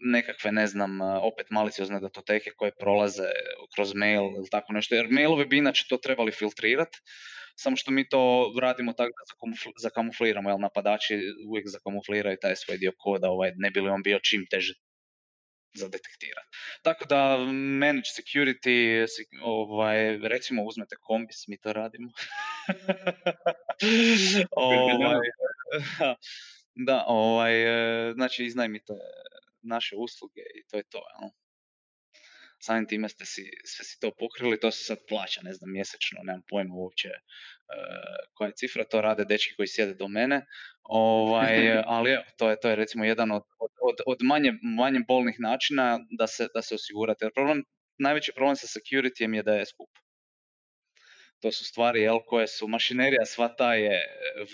nekakve, 0.00 0.52
ne 0.52 0.66
znam, 0.66 1.00
opet 1.00 1.50
maliciozne 1.50 2.00
datoteke 2.00 2.50
koje 2.56 2.72
prolaze 2.80 3.28
kroz 3.74 3.94
mail 3.94 4.22
ili 4.22 4.48
tako 4.50 4.72
nešto, 4.72 4.94
jer 4.94 5.08
mailovi 5.10 5.44
bi 5.44 5.58
inače 5.58 5.84
to 5.88 5.96
trebali 5.96 6.32
filtrirati, 6.32 6.98
samo 7.56 7.76
što 7.76 7.90
mi 7.90 8.08
to 8.08 8.52
radimo 8.60 8.92
tako 8.92 9.10
da 9.10 9.24
zakamufl- 9.34 9.80
zakamufliramo, 9.82 10.50
jer 10.50 10.60
napadači 10.60 11.14
uvijek 11.48 11.68
zakamufliraju 11.68 12.36
taj 12.40 12.56
svoj 12.56 12.78
dio 12.78 12.92
koda, 12.98 13.30
ovaj, 13.30 13.52
ne 13.56 13.70
bi 13.70 13.80
li 13.80 13.90
on 13.90 14.02
bio 14.02 14.18
čim 14.18 14.46
teže 14.50 14.74
za 15.74 15.88
detektirati. 15.88 16.48
Tako 16.82 17.04
da 17.04 17.36
managed 17.80 18.12
security, 18.18 19.06
ovaj, 19.42 20.18
recimo 20.18 20.64
uzmete 20.64 20.96
kombis, 21.00 21.48
mi 21.48 21.58
to 21.58 21.72
radimo. 21.72 22.10
ovaj, 24.56 25.28
da, 26.74 27.04
ovaj, 27.06 27.62
e, 27.62 28.12
znači 28.12 28.44
iznajmite 28.44 28.92
naše 29.62 29.96
usluge 29.96 30.42
i 30.54 30.66
to 30.70 30.76
je 30.76 30.82
to. 30.82 30.98
Jel? 30.98 31.30
Samim 32.66 32.86
time 32.90 33.08
ste 33.08 33.24
si, 33.24 33.42
sve 33.64 33.84
si 33.84 34.00
to 34.00 34.10
pokrili, 34.18 34.60
to 34.60 34.70
se 34.70 34.84
sad 34.84 34.98
plaća, 35.08 35.40
ne 35.44 35.52
znam, 35.52 35.72
mjesečno, 35.72 36.18
nemam 36.22 36.42
pojma 36.50 36.74
uopće 36.74 37.08
e, 37.08 37.18
koja 38.34 38.48
je 38.48 38.58
cifra, 38.60 38.84
to 38.84 39.00
rade 39.00 39.24
dečki 39.24 39.54
koji 39.56 39.68
sjede 39.68 39.94
do 39.94 40.08
mene, 40.08 40.46
ovaj, 40.82 41.56
ali 41.94 42.10
evo, 42.10 42.24
to 42.38 42.50
je, 42.50 42.60
to 42.60 42.68
je 42.68 42.76
recimo 42.76 43.04
jedan 43.04 43.30
od, 43.30 43.42
od, 43.58 43.72
od, 43.88 43.96
od 44.06 44.18
manje, 44.22 44.52
manje 44.78 45.00
bolnih 45.08 45.36
načina 45.38 45.98
da 46.18 46.26
se, 46.26 46.48
da 46.54 46.62
se 46.62 46.74
osigurate. 46.74 47.24
Jer 47.24 47.32
problem, 47.32 47.64
najveći 47.98 48.32
problem 48.34 48.56
sa 48.56 48.66
security 48.66 49.34
je 49.36 49.42
da 49.42 49.54
je 49.54 49.66
skup. 49.66 49.90
To 51.42 51.52
su 51.52 51.64
stvari 51.64 52.00
jel, 52.02 52.18
koje 52.26 52.46
su, 52.46 52.68
mašinerija 52.68 53.24
sva 53.26 53.48
ta 53.48 53.74
je 53.74 54.02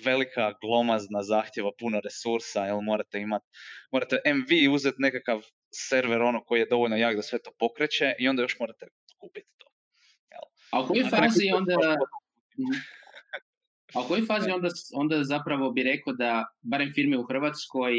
velika, 0.05 0.53
glomazna, 0.61 1.23
zahtjeva 1.23 1.71
puno 1.79 2.01
resursa, 2.01 2.65
jel 2.65 2.81
morate 2.81 3.19
imati, 3.19 3.47
morate 3.93 4.17
MV 4.27 4.75
uzeti 4.75 4.97
nekakav 4.99 5.43
server 5.73 6.23
ono 6.23 6.45
koji 6.45 6.61
je 6.61 6.67
dovoljno 6.71 6.97
jak 6.97 7.17
da 7.17 7.23
sve 7.23 7.39
to 7.43 7.51
pokreće 7.59 8.15
i 8.19 8.29
onda 8.29 8.43
još 8.43 8.59
morate 8.61 8.87
kupiti 9.19 9.51
to. 9.59 9.67
A 10.73 10.83
u 10.83 10.87
kojoj 10.87 11.05
fazi 11.05 11.51
onda... 11.55 11.77
Mhm. 12.59 12.79
A 13.95 14.01
u 14.05 14.09
kojoj 14.09 14.27
fazi 14.27 14.51
onda, 14.51 14.69
onda 14.95 15.25
zapravo 15.25 15.71
bi 15.71 15.83
rekao 15.83 16.13
da 16.13 16.45
barem 16.63 16.93
firme 16.95 17.19
u 17.19 17.23
Hrvatskoj 17.23 17.93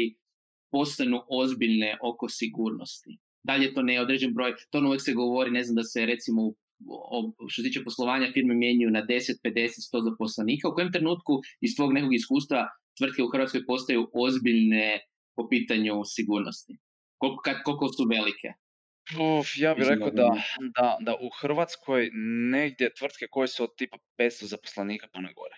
postanu 0.70 1.22
ozbiljne 1.28 1.98
oko 2.02 2.28
sigurnosti? 2.28 3.18
Da 3.42 3.56
li 3.56 3.64
je 3.64 3.74
to 3.74 3.82
neodređen 3.82 4.34
broj? 4.34 4.54
To 4.70 4.78
ono 4.78 4.88
uvijek 4.88 5.02
se 5.02 5.12
govori, 5.12 5.50
ne 5.50 5.64
znam 5.64 5.74
da 5.74 5.82
se 5.82 6.06
recimo 6.06 6.52
što 7.48 7.62
se 7.62 7.68
tiče 7.68 7.84
poslovanja 7.84 8.32
firme 8.32 8.54
mijenjuju 8.54 8.90
na 8.90 9.02
10, 9.06 9.42
50, 9.44 9.68
100 9.92 10.04
zaposlenika. 10.10 10.68
U 10.68 10.74
kojem 10.74 10.92
trenutku 10.92 11.32
iz 11.60 11.76
tvog 11.76 11.92
nekog 11.92 12.14
iskustva 12.14 12.68
tvrtke 12.98 13.22
u 13.22 13.30
Hrvatskoj 13.32 13.66
postaju 13.66 14.10
ozbiljne 14.14 15.00
po 15.36 15.48
pitanju 15.48 15.94
sigurnosti? 16.04 16.76
Koliko, 17.18 17.42
koliko 17.64 17.88
su 17.88 18.04
velike? 18.10 18.48
Uf, 19.12 19.48
ja 19.56 19.74
bih 19.74 19.86
rekao 19.88 20.10
da, 20.10 20.42
da, 20.76 20.96
da 21.00 21.14
u 21.14 21.30
Hrvatskoj 21.40 22.10
negdje 22.50 22.94
tvrtke 22.94 23.26
koje 23.30 23.48
su 23.48 23.64
od 23.64 23.76
tipa 23.76 23.96
500 24.18 24.44
zaposlenika 24.44 25.08
pa 25.12 25.20
na 25.20 25.32
gore. 25.32 25.56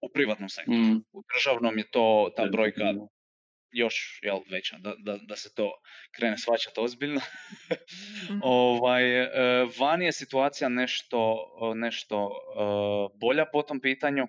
U 0.00 0.08
privatnom 0.12 0.48
sektoru. 0.48 0.78
Mm. 0.78 1.04
U 1.12 1.22
državnom 1.34 1.78
je 1.78 1.90
to 1.90 2.32
ta 2.36 2.46
brojka 2.52 2.94
još 3.72 4.20
jel, 4.22 4.40
veća, 4.50 4.78
da, 4.78 4.94
da, 4.98 5.16
da 5.16 5.36
se 5.36 5.54
to 5.54 5.72
krene 6.10 6.38
svačati 6.38 6.80
ozbiljno. 6.80 7.20
mm 8.30 8.40
ovaj, 8.42 9.22
e, 9.22 9.28
vani 9.78 10.04
je 10.04 10.12
situacija 10.12 10.68
nešto, 10.68 11.46
nešto 11.74 12.30
e, 12.30 13.18
bolja 13.20 13.44
po 13.52 13.62
tom 13.62 13.80
pitanju. 13.80 14.28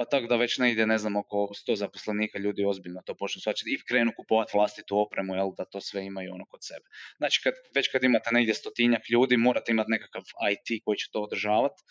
Pa 0.00 0.04
tako 0.04 0.26
da 0.26 0.36
već 0.36 0.58
ne 0.58 0.70
ide, 0.72 0.86
ne 0.86 0.98
znam, 0.98 1.16
oko 1.16 1.36
100 1.36 1.74
zaposlenika 1.76 2.38
ljudi 2.38 2.64
ozbiljno 2.64 3.02
to 3.06 3.14
počnu 3.14 3.40
svačati 3.40 3.70
i 3.70 3.86
krenu 3.88 4.12
kupovati 4.16 4.52
vlastitu 4.54 4.98
opremu, 4.98 5.34
jel, 5.34 5.50
da 5.58 5.64
to 5.64 5.80
sve 5.80 6.04
imaju 6.04 6.34
ono 6.34 6.44
kod 6.46 6.60
sebe. 6.62 6.86
Znači, 7.16 7.40
kad, 7.44 7.54
već 7.74 7.88
kad 7.92 8.04
imate 8.04 8.30
negdje 8.32 8.54
stotinjak 8.54 9.10
ljudi, 9.10 9.36
morate 9.36 9.72
imati 9.72 9.90
nekakav 9.90 10.22
IT 10.52 10.84
koji 10.84 10.96
će 10.96 11.10
to 11.12 11.22
održavati, 11.22 11.82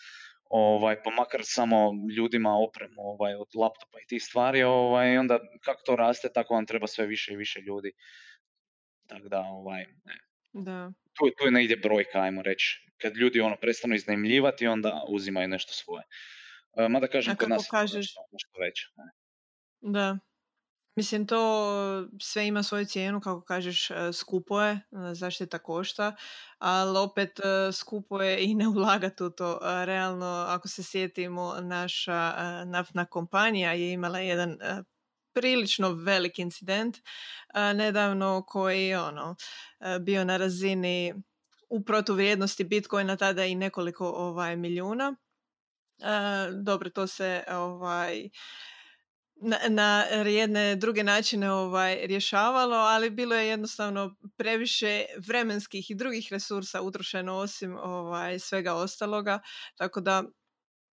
ovaj, 0.44 1.02
pa 1.02 1.10
makar 1.10 1.40
samo 1.44 1.92
ljudima 2.16 2.50
opremu 2.68 2.94
ovaj, 2.96 3.34
od 3.34 3.48
laptopa 3.54 4.00
i 4.00 4.06
tih 4.06 4.22
stvari, 4.22 4.62
ovaj, 4.62 5.18
onda 5.18 5.38
kako 5.64 5.82
to 5.86 5.96
raste, 5.96 6.28
tako 6.34 6.54
vam 6.54 6.66
treba 6.66 6.86
sve 6.86 7.06
više 7.06 7.32
i 7.32 7.36
više 7.36 7.60
ljudi. 7.60 7.92
Tako 9.06 9.28
da, 9.28 9.40
ovaj, 9.40 9.84
ne. 10.04 10.18
Da. 10.52 10.92
Tu, 11.12 11.30
tu 11.38 11.44
je 11.44 11.50
negdje 11.50 11.76
brojka, 11.76 12.20
ajmo 12.20 12.42
reći. 12.42 12.86
Kad 12.96 13.16
ljudi 13.16 13.40
ono 13.40 13.56
prestanu 13.56 13.94
iznajmljivati, 13.94 14.66
onda 14.66 15.04
uzimaju 15.08 15.48
nešto 15.48 15.72
svoje. 15.72 16.02
E, 16.76 16.88
mada 16.88 17.08
kažem, 17.08 17.36
kod 17.36 17.48
nas 17.48 17.68
kažeš... 17.70 18.14
nešto 18.32 18.60
veće. 18.60 18.86
Da. 19.80 20.18
Mislim, 20.96 21.26
to 21.26 22.08
sve 22.20 22.46
ima 22.46 22.62
svoju 22.62 22.84
cijenu, 22.84 23.20
kako 23.20 23.44
kažeš, 23.44 23.90
e, 23.90 24.12
skupo 24.12 24.60
je, 24.60 24.72
e, 24.72 24.80
zaštita 25.14 25.58
košta, 25.58 26.16
ali 26.58 26.98
opet 26.98 27.40
skupo 27.72 28.22
je 28.22 28.44
i 28.44 28.54
ne 28.54 28.68
ulagati 28.68 29.22
u 29.22 29.30
to. 29.30 29.58
Realno, 29.84 30.44
ako 30.48 30.68
se 30.68 30.82
sjetimo, 30.82 31.54
naša 31.60 32.34
naftna 32.64 33.06
kompanija 33.06 33.72
je 33.72 33.92
imala 33.92 34.18
jedan 34.18 34.58
prilično 35.32 35.92
velik 35.92 36.38
incident 36.38 36.96
nedavno 37.54 38.44
koji 38.46 38.94
ono 38.94 39.36
bio 40.00 40.24
na 40.24 40.36
razini 40.36 41.14
u 41.68 41.84
protuvrijednosti 41.84 42.64
Bitcoina 42.64 43.16
tada 43.16 43.44
i 43.44 43.54
nekoliko 43.54 44.08
ovaj 44.08 44.56
milijuna 44.56 45.16
dobro, 46.62 46.90
to 46.90 47.06
se 47.06 47.44
ovaj, 47.48 48.28
na, 49.36 49.58
na 49.68 50.02
jedne 50.26 50.76
druge 50.76 51.04
načine 51.04 51.52
ovaj, 51.52 52.06
rješavalo, 52.06 52.76
ali 52.76 53.10
bilo 53.10 53.34
je 53.34 53.48
jednostavno 53.48 54.16
previše 54.36 55.04
vremenskih 55.26 55.90
i 55.90 55.94
drugih 55.94 56.28
resursa 56.30 56.82
utrošeno 56.82 57.36
osim 57.36 57.76
ovaj, 57.76 58.38
svega 58.38 58.74
ostaloga, 58.74 59.40
tako 59.76 60.00
da 60.00 60.24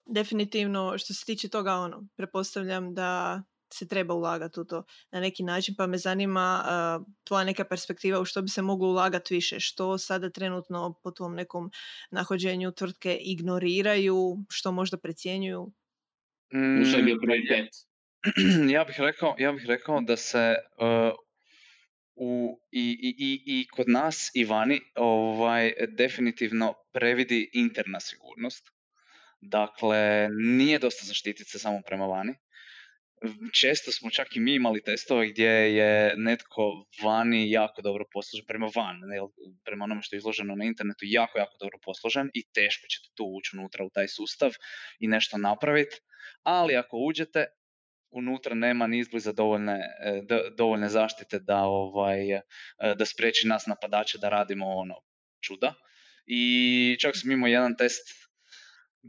definitivno 0.05 0.97
što 0.97 1.13
se 1.13 1.25
tiče 1.25 1.49
toga 1.49 1.73
ono, 1.73 2.07
prepostavljam 2.15 2.93
da 2.93 3.41
se 3.73 3.87
treba 3.87 4.13
ulagati 4.13 4.59
u 4.59 4.65
to 4.65 4.83
na 5.11 5.19
neki 5.19 5.43
način, 5.43 5.75
pa 5.77 5.87
me 5.87 5.97
zanima 5.97 6.63
uh, 6.63 7.05
tvoja 7.23 7.43
neka 7.43 7.63
perspektiva 7.63 8.19
u 8.19 8.25
što 8.25 8.41
bi 8.41 8.49
se 8.49 8.61
moglo 8.61 8.89
ulagati 8.89 9.33
više, 9.33 9.59
što 9.59 9.97
sada 9.97 10.29
trenutno 10.29 10.99
po 11.03 11.11
tvom 11.11 11.35
nekom 11.35 11.71
nahođenju 12.11 12.71
tvrtke 12.71 13.17
ignoriraju, 13.21 14.37
što 14.49 14.71
možda 14.71 14.97
precjenjuju? 14.97 15.71
Mm, 16.53 16.83
što 16.85 16.97
je 16.97 17.03
bio 17.03 17.17
prioritet? 17.21 17.69
Ja 18.73 18.83
bih 18.83 18.95
rekao, 18.99 19.35
ja 19.39 19.51
bih 19.51 19.65
rekao 19.65 20.01
da 20.01 20.17
se 20.17 20.55
uh, 20.77 21.13
u, 22.15 22.61
i, 22.71 22.97
i, 23.01 23.15
i, 23.17 23.43
i 23.45 23.67
kod 23.67 23.89
nas 23.89 24.31
i 24.33 24.45
vani 24.45 24.81
ovaj, 24.95 25.73
definitivno 25.97 26.73
previdi 26.93 27.49
interna 27.53 27.99
sigurnost. 27.99 28.71
Dakle, 29.41 30.29
nije 30.31 30.79
dosta 30.79 31.05
zaštititi 31.05 31.49
se 31.49 31.59
samo 31.59 31.81
prema 31.87 32.05
vani 32.05 32.33
često 33.53 33.91
smo 33.91 34.09
čak 34.09 34.35
i 34.35 34.39
mi 34.39 34.55
imali 34.55 34.83
testove 34.83 35.29
gdje 35.29 35.49
je 35.75 36.13
netko 36.17 36.85
vani 37.03 37.51
jako 37.51 37.81
dobro 37.81 38.05
posložen, 38.13 38.45
prema 38.47 38.69
van, 38.75 38.99
ne, 38.99 39.17
prema 39.65 39.83
onome 39.83 40.01
što 40.01 40.15
je 40.15 40.17
izloženo 40.17 40.55
na 40.55 40.65
internetu, 40.65 41.05
jako, 41.05 41.39
jako 41.39 41.57
dobro 41.59 41.79
posložen 41.83 42.29
i 42.33 42.43
teško 42.53 42.87
ćete 42.87 43.07
tu 43.15 43.23
ući 43.37 43.57
unutra 43.57 43.85
u 43.85 43.89
taj 43.89 44.07
sustav 44.07 44.51
i 44.99 45.07
nešto 45.07 45.37
napraviti, 45.37 45.95
ali 46.43 46.75
ako 46.75 46.97
uđete, 46.97 47.45
unutra 48.09 48.55
nema 48.55 48.87
ni 48.87 48.99
izbliza 48.99 49.31
dovoljne, 49.31 49.79
e, 49.99 50.21
dovoljne 50.57 50.89
zaštite 50.89 51.39
da, 51.39 51.63
ovaj, 51.63 52.31
e, 52.31 52.41
da 52.97 53.05
spriječi 53.05 53.47
nas 53.47 53.65
napadače 53.65 54.17
da 54.17 54.29
radimo 54.29 54.65
ono 54.65 54.95
čuda. 55.41 55.73
I 56.25 56.97
čak 56.99 57.15
sam 57.15 57.31
imao 57.31 57.47
jedan 57.47 57.77
test 57.77 58.26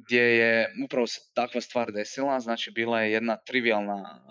gdje 0.05 0.23
je 0.23 0.75
upravo 0.85 1.07
se 1.07 1.21
takva 1.35 1.61
stvar 1.61 1.93
desila, 1.93 2.41
znači 2.41 2.71
bila 2.71 3.03
je 3.03 3.13
jedna 3.13 3.37
trivialna 3.47 4.27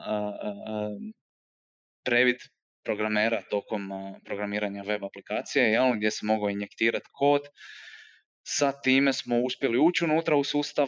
previd 2.05 2.38
programera 2.84 3.41
tokom 3.49 3.89
programiranja 4.26 4.84
web 4.84 5.03
aplikacije, 5.03 5.72
jel, 5.72 5.93
gdje 5.93 6.11
se 6.11 6.26
mogao 6.26 6.49
injektirati 6.49 7.05
kod. 7.11 7.41
Sa 8.47 8.82
time 8.82 9.13
smo 9.13 9.41
uspjeli 9.41 9.78
ući 9.78 10.05
unutra 10.05 10.36
u 10.36 10.43
sustav, 10.43 10.88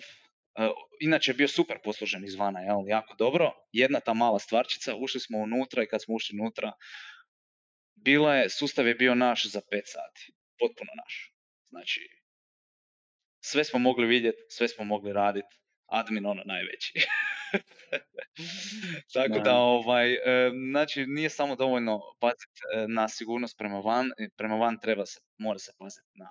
inače 1.02 1.32
je 1.32 1.36
bio 1.36 1.48
super 1.48 1.78
poslužen 1.84 2.26
izvana, 2.26 2.60
jel, 2.60 2.78
jako 2.88 3.16
dobro. 3.16 3.52
Jedna 3.72 4.00
ta 4.00 4.14
mala 4.14 4.40
stvarčica, 4.40 4.96
ušli 4.96 5.20
smo 5.20 5.38
unutra 5.38 5.84
i 5.84 5.88
kad 5.88 6.04
smo 6.04 6.16
ušli 6.16 6.40
unutra, 6.40 6.72
bila 7.96 8.36
je, 8.36 8.50
sustav 8.50 8.88
je 8.88 8.96
bio 8.96 9.16
naš 9.16 9.52
za 9.52 9.60
5 9.60 9.64
sati, 9.86 10.34
potpuno 10.60 10.92
naš. 11.04 11.34
Znači, 11.70 12.19
sve 13.42 13.64
smo 13.64 13.80
mogli 13.80 14.08
vidjeti, 14.08 14.38
sve 14.50 14.68
smo 14.68 14.86
mogli 14.86 15.14
raditi, 15.14 15.58
admin 15.88 16.26
ono 16.26 16.44
najveći. 16.46 16.94
Tako 19.14 19.40
da, 19.40 19.56
ovaj, 19.56 20.14
e, 20.14 20.52
znači, 20.72 21.06
nije 21.06 21.30
samo 21.30 21.56
dovoljno 21.56 22.00
paziti 22.20 22.60
e, 22.76 22.88
na 22.88 23.08
sigurnost 23.08 23.58
prema 23.58 23.80
van, 23.80 24.12
prema 24.38 24.56
van 24.56 24.80
treba 24.82 25.06
se, 25.06 25.20
mora 25.38 25.60
se 25.60 25.72
paziti 25.80 26.08
na, 26.14 26.30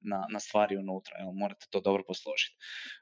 na, 0.00 0.26
na 0.32 0.40
stvari 0.40 0.76
unutra, 0.76 1.16
jel, 1.18 1.32
morate 1.32 1.66
to 1.70 1.80
dobro 1.80 2.02
posložiti. 2.06 2.56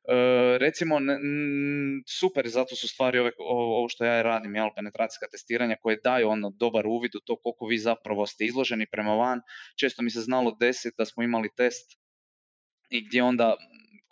E, 0.08 0.58
recimo, 0.58 0.96
n, 0.96 2.02
super, 2.20 2.48
zato 2.48 2.76
su 2.76 2.88
stvari 2.88 3.18
ove, 3.18 3.30
ovo 3.38 3.88
što 3.88 4.04
ja 4.04 4.22
radim, 4.22 4.54
jel, 4.54 4.68
penetracijska 4.76 5.26
testiranja 5.30 5.76
koje 5.82 6.00
daju 6.04 6.28
ono 6.28 6.50
dobar 6.50 6.86
uvid 6.86 7.14
u 7.14 7.20
to 7.20 7.36
koliko 7.36 7.66
vi 7.66 7.78
zapravo 7.78 8.26
ste 8.26 8.44
izloženi 8.44 8.86
prema 8.90 9.14
van. 9.14 9.40
Često 9.80 10.02
mi 10.02 10.10
se 10.10 10.20
znalo 10.20 10.56
desiti 10.60 10.94
da 10.98 11.04
smo 11.04 11.22
imali 11.22 11.48
test 11.56 12.05
i 12.90 13.06
gdje 13.06 13.22
onda 13.22 13.56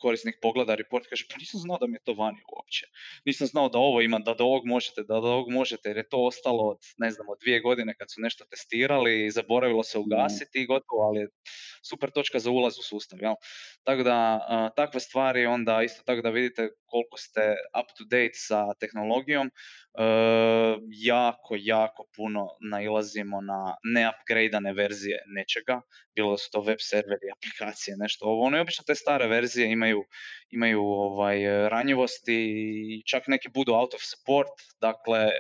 korisnik 0.05 0.37
pogleda 0.43 0.75
report 0.75 1.07
kaže 1.11 1.25
pa 1.31 1.37
nisam 1.39 1.61
znao 1.61 1.79
da 1.81 1.87
mi 1.87 1.97
je 1.97 2.05
to 2.05 2.15
vani 2.15 2.43
uopće. 2.57 2.87
Nisam 3.25 3.47
znao 3.47 3.69
da 3.69 3.79
ovo 3.79 4.01
ima, 4.01 4.19
da 4.19 4.35
do 4.35 4.45
ovog 4.45 4.67
možete, 4.67 5.03
da 5.03 5.21
do 5.21 5.29
ovog 5.37 5.51
možete 5.51 5.89
jer 5.89 5.97
je 5.97 6.09
to 6.09 6.19
ostalo 6.25 6.63
od, 6.69 6.79
ne 6.99 7.11
znam, 7.11 7.29
od 7.29 7.39
dvije 7.43 7.61
godine 7.61 7.95
kad 7.99 8.11
su 8.13 8.21
nešto 8.21 8.45
testirali 8.51 9.27
i 9.27 9.31
zaboravilo 9.31 9.83
se 9.83 9.99
ugasiti 9.99 10.63
i 10.63 10.67
gotovo, 10.67 11.03
ali 11.03 11.29
super 11.89 12.11
točka 12.11 12.39
za 12.39 12.51
ulaz 12.51 12.79
u 12.79 12.83
sustav. 12.83 13.19
Jel? 13.23 13.35
Tako 13.85 14.03
da 14.03 14.19
takve 14.77 15.01
stvari 15.01 15.47
onda 15.47 15.83
isto 15.83 16.03
tako 16.07 16.23
da 16.23 16.31
vidite 16.31 16.69
koliko 16.87 17.17
ste 17.17 17.57
up 17.81 17.89
to 17.99 18.05
date 18.05 18.35
sa 18.35 18.75
tehnologijom, 18.81 19.51
jako, 20.91 21.55
jako 21.59 22.05
puno 22.17 22.49
nailazimo 22.71 23.41
na 23.41 23.77
neupgradeane 23.95 24.73
verzije 24.73 25.19
nečega, 25.27 25.81
bilo 26.15 26.39
su 26.39 26.51
to 26.53 26.61
web 26.61 26.79
serveri, 26.81 27.31
aplikacije, 27.37 27.97
nešto 27.97 28.25
ovo. 28.27 28.47
Ono 28.47 28.57
i 28.57 28.61
obično 28.61 28.85
te 28.87 28.95
stare 28.95 29.27
verzije 29.27 29.73
imaju, 29.73 30.05
imaju 30.51 30.83
ovaj, 30.83 31.69
ranjivosti 31.69 32.35
i 32.35 33.03
čak 33.07 33.27
neki 33.27 33.49
budu 33.49 33.73
out 33.73 33.95
of 33.95 34.01
support, 34.03 34.57
dakle 34.81 35.31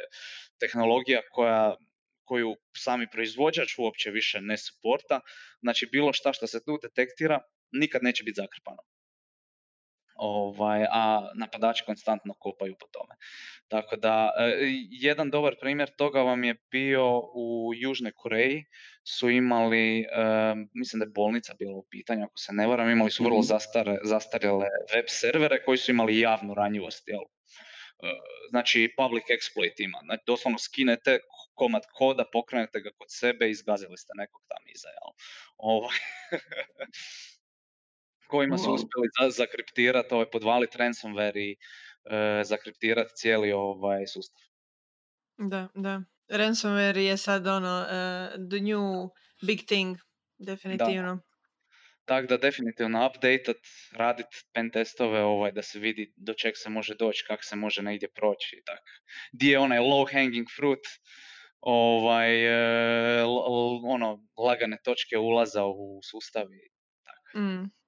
tehnologija 0.60 1.20
koja 1.32 1.76
koju 2.24 2.56
sami 2.76 3.06
proizvođač 3.12 3.78
uopće 3.78 4.10
više 4.10 4.40
ne 4.40 4.56
suporta, 4.56 5.20
znači 5.60 5.88
bilo 5.92 6.12
šta 6.12 6.32
što 6.32 6.46
se 6.46 6.64
tu 6.64 6.78
detektira 6.82 7.40
nikad 7.72 8.02
neće 8.02 8.24
biti 8.24 8.36
zakrpano 8.36 8.93
ovaj, 10.14 10.84
a 10.90 11.30
napadači 11.34 11.84
konstantno 11.86 12.34
kopaju 12.34 12.74
po 12.80 12.86
tome. 12.86 13.14
Tako 13.68 13.96
da, 13.96 14.32
e, 14.38 14.56
jedan 14.90 15.30
dobar 15.30 15.56
primjer 15.60 15.90
toga 15.96 16.22
vam 16.22 16.44
je 16.44 16.54
bio 16.70 17.18
u 17.34 17.72
Južnoj 17.74 18.12
Koreji, 18.12 18.64
su 19.04 19.30
imali, 19.30 20.00
e, 20.00 20.06
mislim 20.74 21.00
da 21.00 21.04
je 21.04 21.10
bolnica 21.14 21.54
bila 21.58 21.76
u 21.76 21.86
pitanju, 21.90 22.24
ako 22.24 22.38
se 22.38 22.52
ne 22.52 22.66
varam, 22.66 22.90
imali 22.90 23.10
su 23.10 23.24
vrlo 23.24 23.38
mhm. 23.38 23.46
zastare, 23.46 23.98
zastarjele 24.04 24.66
web 24.94 25.04
servere 25.08 25.64
koji 25.64 25.78
su 25.78 25.90
imali 25.90 26.20
javnu 26.20 26.54
ranjivost, 26.54 27.08
jel? 27.08 27.22
znači 28.50 28.94
public 28.96 29.24
exploit 29.24 29.76
ima. 29.78 29.98
Znači, 30.04 30.22
doslovno 30.26 30.58
skinete 30.58 31.18
komad 31.54 31.82
koda, 31.92 32.24
pokrenete 32.32 32.80
ga 32.80 32.90
kod 32.98 33.06
sebe 33.10 33.46
i 33.46 33.50
izgazili 33.50 33.96
ste 33.96 34.12
nekog 34.16 34.42
tam 34.48 34.64
iza. 34.74 34.88
Jel? 34.88 35.10
Ovaj. 35.56 35.98
kojima 38.34 38.58
su 38.58 38.72
uspjeli 38.72 39.08
zakriptirati, 39.30 40.14
ovaj, 40.14 40.30
podvaliti 40.32 40.78
ransomware 40.78 41.40
i 41.50 41.56
e, 42.04 42.44
zakriptirati 42.44 43.16
cijeli 43.16 43.52
ovaj 43.52 44.06
sustav. 44.06 44.42
Da, 45.38 45.68
da. 45.74 46.02
Ransomware 46.28 46.98
je 46.98 47.16
sad 47.16 47.46
ono, 47.46 47.80
uh, 47.80 48.48
the 48.50 48.60
new 48.60 49.10
big 49.46 49.60
thing, 49.66 49.96
definitivno. 50.38 51.20
Tako 52.04 52.26
da 52.26 52.36
definitivno 52.36 53.06
updateat, 53.06 53.56
radit 53.92 54.26
pen 54.52 54.70
testove 54.70 55.22
ovaj, 55.22 55.52
da 55.52 55.62
se 55.62 55.78
vidi 55.78 56.12
do 56.16 56.34
čeg 56.34 56.52
se 56.56 56.70
može 56.70 56.94
doći, 56.94 57.24
kako 57.26 57.42
se 57.42 57.56
može 57.56 57.82
negdje 57.82 58.08
proći 58.14 58.56
i 58.56 58.64
tako. 58.64 58.90
Di 59.32 59.48
je 59.48 59.58
onaj 59.58 59.78
low 59.78 60.12
hanging 60.12 60.46
fruit, 60.56 60.84
ovaj, 61.60 62.30
uh, 63.22 63.28
ono, 63.84 64.26
lagane 64.36 64.78
točke 64.84 65.18
ulaza 65.18 65.64
u 65.66 66.00
sustav 66.10 66.44
i 66.44 66.70
tako. 67.04 67.38
Mm. 67.38 67.83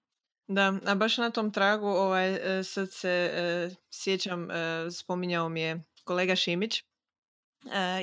Da, 0.49 0.73
a 0.87 0.95
baš 0.95 1.19
na 1.19 1.31
tom 1.31 1.53
tragu 1.53 1.87
ovaj, 1.87 2.59
e, 2.59 2.63
sad 2.65 2.93
se 2.93 3.31
e, 3.35 3.71
sjećam, 3.91 4.51
e, 4.51 4.91
spominjao 4.91 5.49
mi 5.49 5.61
je 5.61 5.83
kolega 6.05 6.37
Šimić 6.37 6.83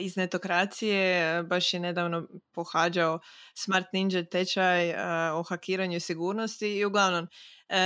iz 0.02 0.18
netokracije, 0.18 1.44
baš 1.44 1.74
je 1.74 1.80
nedavno 1.80 2.28
pohađao 2.52 3.20
Smart 3.54 3.86
Ninja 3.94 4.24
tečaj 4.24 4.94
o 5.34 5.44
hakiranju 5.44 6.00
sigurnosti 6.00 6.78
i 6.78 6.86
uglavnom 6.86 7.28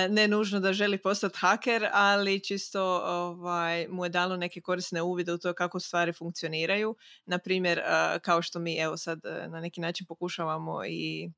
ne 0.09 0.27
nužno 0.27 0.59
da 0.59 0.73
želi 0.73 1.01
postati 1.01 1.37
haker, 1.37 1.87
ali 1.93 2.43
čisto 2.43 3.01
ovaj, 3.05 3.87
mu 3.87 4.05
je 4.05 4.09
dalo 4.09 4.37
neke 4.37 4.61
korisne 4.61 5.01
uvide 5.01 5.33
u 5.33 5.37
to 5.37 5.53
kako 5.53 5.79
stvari 5.79 6.13
funkcioniraju. 6.13 6.95
Na 7.25 7.37
primjer, 7.37 7.81
kao 8.21 8.41
što 8.41 8.59
mi 8.59 8.77
evo 8.77 8.97
sad 8.97 9.19
na 9.49 9.59
neki 9.59 9.81
način 9.81 10.07
pokušavamo 10.07 10.85
i 10.85 11.31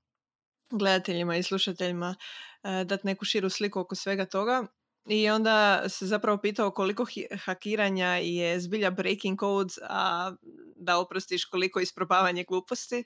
gledateljima 0.72 1.38
i 1.38 1.44
slušateljima 1.44 2.16
e, 2.64 2.84
dati 2.84 3.08
neku 3.08 3.26
širu 3.26 3.50
sliku 3.50 3.80
oko 3.80 3.96
svega 3.96 4.26
toga. 4.26 4.66
I 5.06 5.30
onda 5.30 5.90
se 5.90 6.06
zapravo 6.06 6.38
pitao 6.38 6.72
koliko 6.72 7.06
hakiranja 7.46 8.08
je 8.08 8.60
zbilja 8.60 8.92
breaking 8.92 9.40
codes, 9.40 9.78
a 9.82 10.32
da 10.76 10.98
oprostiš 10.98 11.46
koliko 11.46 11.80
isprobavanje 11.80 12.44
gluposti. 12.44 13.04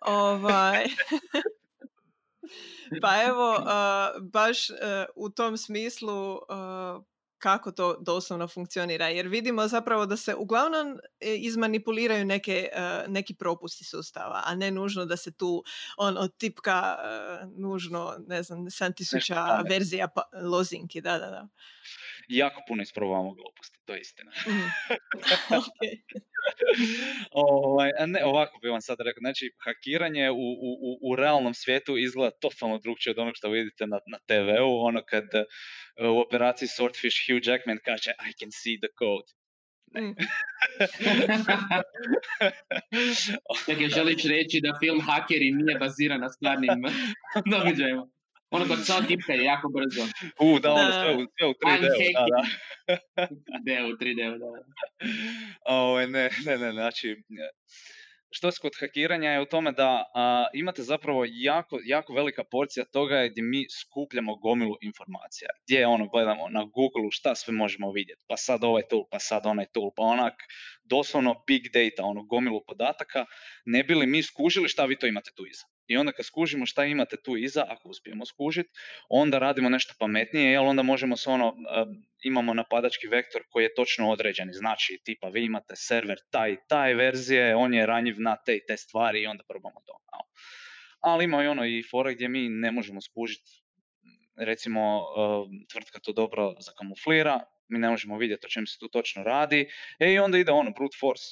Ovaj... 0.00 0.84
pa 3.02 3.22
evo, 3.22 3.58
baš 4.20 4.70
e, 4.70 4.74
u 5.16 5.30
tom 5.30 5.56
smislu 5.56 6.38
kako 7.40 7.72
to 7.72 7.96
doslovno 8.00 8.48
funkcionira 8.48 9.08
jer 9.08 9.28
vidimo 9.28 9.68
zapravo 9.68 10.06
da 10.06 10.16
se 10.16 10.34
uglavnom 10.34 10.98
e, 11.20 11.36
izmanipuliraju 11.36 12.24
neke, 12.24 12.68
e, 12.72 13.04
neki 13.08 13.34
propusti 13.34 13.84
sustava, 13.84 14.42
a 14.44 14.54
ne 14.54 14.70
nužno 14.70 15.04
da 15.04 15.16
se 15.16 15.32
tu 15.32 15.64
on 15.96 16.18
od 16.18 16.36
tipka 16.36 16.96
e, 16.98 17.46
nužno, 17.56 18.16
ne 18.26 18.42
znam, 18.42 18.58
7000 18.58 19.70
verzija 19.70 20.08
pa, 20.08 20.22
lozinki, 20.42 21.00
da, 21.00 21.18
da, 21.18 21.26
da 21.26 21.48
jako 22.28 22.62
puno 22.68 22.82
isprobavamo 22.82 23.34
gluposti, 23.34 23.78
to 23.84 23.94
je 23.94 24.00
istina. 24.00 24.32
Mm. 26.10 26.29
Ovaj, 27.30 27.90
a 27.98 28.06
ne, 28.06 28.24
ovako 28.24 28.58
bi 28.62 28.68
vam 28.68 28.80
sad 28.80 29.00
rekao, 29.00 29.20
znači 29.20 29.50
hakiranje 29.64 30.30
u, 30.30 30.34
u, 30.36 31.10
u 31.10 31.16
realnom 31.16 31.54
svijetu 31.54 31.98
izgleda 31.98 32.36
totalno 32.40 32.78
drugčije 32.78 33.10
od 33.10 33.18
onog 33.18 33.34
što 33.36 33.48
vidite 33.48 33.86
na, 33.86 33.98
na 34.06 34.18
TV-u, 34.26 34.80
ono 34.80 35.02
kad 35.04 35.24
uh, 35.24 36.16
u 36.16 36.18
operaciji 36.18 36.68
Swordfish 36.68 37.18
Hugh 37.26 37.46
Jackman 37.46 37.78
kaže 37.84 38.10
I 38.10 38.32
can 38.40 38.50
see 38.50 38.76
the 38.84 38.88
code. 38.98 39.28
Mm. 39.96 40.08
Dakle, 43.68 43.88
želiš 43.88 44.24
reći 44.24 44.60
da 44.60 44.78
film 44.80 45.00
Hakeri 45.00 45.50
nije 45.50 45.78
baziran 45.78 46.20
na 46.20 46.28
stvarnim 46.28 46.82
događajima? 47.52 48.08
Ono 48.50 48.68
kod 48.68 48.86
samo 48.86 49.06
tipka 49.08 49.32
je 49.32 49.44
jako 49.44 49.68
brzo. 49.68 50.02
U, 50.38 50.58
da, 50.58 50.72
ono 50.72 50.92
sve, 50.92 51.16
u, 51.16 51.26
sve 51.38 51.46
u 51.48 51.52
3D-u, 51.52 52.12
da, 52.14 52.26
da. 52.32 53.28
D 53.64 53.84
u 53.84 53.96
3D-u, 53.96 54.38
da. 54.38 54.46
Ovo, 54.46 54.58
ovaj, 55.90 56.06
ne, 56.06 56.30
ne, 56.46 56.58
ne, 56.58 56.72
znači, 56.72 57.16
što 58.30 58.50
se 58.50 58.58
kod 58.60 58.72
hakiranja 58.80 59.30
je 59.30 59.40
u 59.40 59.44
tome 59.44 59.72
da 59.72 60.04
a, 60.14 60.46
imate 60.54 60.82
zapravo 60.82 61.24
jako, 61.28 61.78
jako 61.84 62.12
velika 62.12 62.44
porcija 62.44 62.84
toga 62.84 63.28
gdje 63.30 63.42
mi 63.42 63.66
skupljamo 63.80 64.36
gomilu 64.36 64.76
informacija. 64.80 65.48
Gdje 65.64 65.86
ono 65.86 66.08
gledamo 66.08 66.48
na 66.48 66.64
Google 66.64 67.10
šta 67.10 67.34
sve 67.34 67.54
možemo 67.54 67.92
vidjeti. 67.92 68.24
Pa 68.28 68.36
sad 68.36 68.64
ovaj 68.64 68.82
tool, 68.90 69.04
pa 69.10 69.18
sad 69.18 69.46
onaj 69.46 69.66
tool, 69.66 69.90
pa 69.96 70.02
onak 70.02 70.34
doslovno 70.84 71.34
big 71.46 71.62
data, 71.72 72.04
ono 72.04 72.22
gomilu 72.22 72.60
podataka, 72.66 73.24
ne 73.64 73.84
bi 73.84 73.94
li 73.94 74.06
mi 74.06 74.22
skužili 74.22 74.68
šta 74.68 74.84
vi 74.84 74.98
to 74.98 75.06
imate 75.06 75.30
tu 75.36 75.46
iza. 75.46 75.64
I 75.90 75.96
onda 75.96 76.12
kad 76.12 76.26
skužimo 76.26 76.66
šta 76.66 76.84
imate 76.84 77.16
tu 77.24 77.36
iza, 77.36 77.64
ako 77.68 77.88
uspijemo 77.88 78.26
skužiti, 78.26 78.70
onda 79.08 79.38
radimo 79.38 79.68
nešto 79.68 79.94
pametnije, 79.98 80.52
jer 80.52 80.60
onda 80.60 80.82
možemo 80.82 81.16
se 81.16 81.30
ono, 81.30 81.56
imamo 82.22 82.54
napadački 82.54 83.06
vektor 83.06 83.42
koji 83.50 83.64
je 83.64 83.74
točno 83.74 84.10
određen. 84.10 84.48
Znači, 84.52 85.00
tipa 85.04 85.28
vi 85.28 85.44
imate 85.44 85.76
server 85.76 86.18
taj 86.30 86.56
taj 86.68 86.94
verzije, 86.94 87.56
on 87.56 87.74
je 87.74 87.86
ranjiv 87.86 88.14
na 88.18 88.36
te 88.36 88.56
i 88.56 88.66
te 88.68 88.76
stvari 88.76 89.22
i 89.22 89.26
onda 89.26 89.44
probamo 89.48 89.80
to. 89.86 89.98
Ali 91.00 91.24
ima 91.24 91.44
i 91.44 91.46
ono 91.46 91.66
i 91.66 91.82
fora 91.90 92.12
gdje 92.12 92.28
mi 92.28 92.48
ne 92.48 92.70
možemo 92.70 93.00
skužiti, 93.00 93.50
recimo 94.36 95.00
tvrtka 95.72 95.98
to 95.98 96.12
dobro 96.12 96.54
zakamuflira, 96.60 97.40
mi 97.68 97.78
ne 97.78 97.88
možemo 97.88 98.18
vidjeti 98.18 98.46
o 98.46 98.48
čem 98.48 98.66
se 98.66 98.78
tu 98.78 98.88
točno 98.88 99.22
radi, 99.22 99.70
e 99.98 100.12
i 100.12 100.18
onda 100.18 100.38
ide 100.38 100.52
ono 100.52 100.70
brute 100.70 100.96
force. 101.00 101.28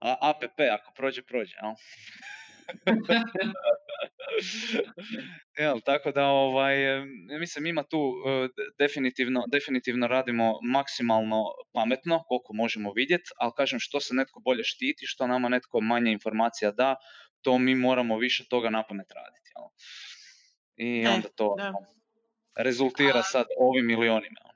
A, 0.00 0.16
APP, 0.20 0.60
ako 0.72 0.92
prođe, 0.96 1.22
prođe. 1.22 1.56
Jel? 1.62 1.74
Jel, 5.58 5.80
tako 5.84 6.12
da 6.12 6.26
ovaj, 6.26 6.76
mislim 7.40 7.66
ima 7.66 7.82
tu 7.82 7.98
e, 7.98 8.48
definitivno, 8.78 9.44
definitivno 9.52 10.06
radimo 10.06 10.58
maksimalno 10.62 11.44
pametno 11.72 12.22
koliko 12.28 12.52
možemo 12.52 12.92
vidjeti, 12.92 13.30
ali 13.36 13.52
kažem 13.56 13.78
što 13.80 14.00
se 14.00 14.14
netko 14.14 14.40
bolje 14.40 14.64
štiti, 14.64 15.06
što 15.06 15.26
nama 15.26 15.48
netko 15.48 15.80
manje 15.80 16.12
informacija 16.12 16.70
da, 16.70 16.96
to 17.42 17.58
mi 17.58 17.74
moramo 17.74 18.18
više 18.18 18.44
toga 18.48 18.70
na 18.70 18.82
pamet 18.88 19.06
raditi. 19.12 19.50
Jel? 19.56 19.68
I 20.76 21.04
e, 21.04 21.08
onda 21.08 21.28
to 21.28 21.56
rezultira 22.56 23.22
sad 23.22 23.46
ovim 23.58 23.86
milionima. 23.86 24.49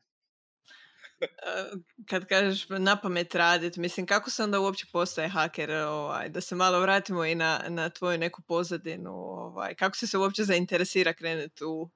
Kad 2.08 2.26
kažeš 2.26 2.68
na 2.68 2.96
pamet 2.96 3.34
raditi, 3.34 3.80
mislim 3.80 4.06
kako 4.06 4.30
se 4.30 4.42
onda 4.42 4.60
uopće 4.60 4.86
postaje 4.92 5.28
haker, 5.28 5.70
ovaj, 5.70 6.28
da 6.28 6.40
se 6.40 6.54
malo 6.54 6.80
vratimo 6.80 7.24
i 7.24 7.34
na, 7.34 7.60
na 7.68 7.88
tvoju 7.90 8.18
neku 8.18 8.42
pozadinu, 8.42 9.10
ovaj, 9.10 9.74
kako 9.74 9.96
si 9.96 10.06
se 10.06 10.18
uopće 10.18 10.44
zainteresira 10.44 11.12
krenuti 11.12 11.64
u 11.64 11.90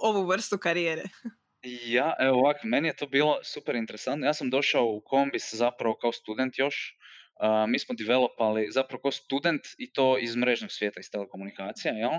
ovu 0.00 0.26
vrstu 0.26 0.58
karijere? 0.58 1.02
Ja, 1.86 2.14
evo 2.20 2.38
ovako, 2.38 2.60
meni 2.64 2.88
je 2.88 2.96
to 2.96 3.06
bilo 3.06 3.38
super 3.44 3.76
interesantno. 3.76 4.26
Ja 4.26 4.34
sam 4.34 4.50
došao 4.50 4.84
u 4.84 5.02
Kombis 5.04 5.54
zapravo 5.54 5.96
kao 6.00 6.12
student 6.12 6.58
još. 6.58 6.96
mi 7.68 7.78
smo 7.78 7.94
developali 7.94 8.68
zapravo 8.70 9.00
kao 9.02 9.10
student 9.10 9.62
i 9.78 9.92
to 9.92 10.18
iz 10.18 10.36
mrežnog 10.36 10.72
svijeta, 10.72 11.00
iz 11.00 11.10
telekomunikacija, 11.10 11.94
jel? 11.94 12.10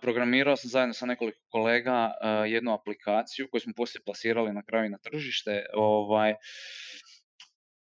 Programirao 0.00 0.56
sam 0.56 0.70
zajedno 0.70 0.94
sa 0.94 1.06
nekoliko 1.06 1.38
kolega 1.48 2.10
jednu 2.46 2.74
aplikaciju 2.74 3.48
koju 3.50 3.60
smo 3.60 3.72
poslije 3.76 4.02
plasirali 4.04 4.52
na 4.52 4.62
kraju 4.62 4.90
na 4.90 4.98
tržište. 4.98 5.64
Ovaj, 5.74 6.34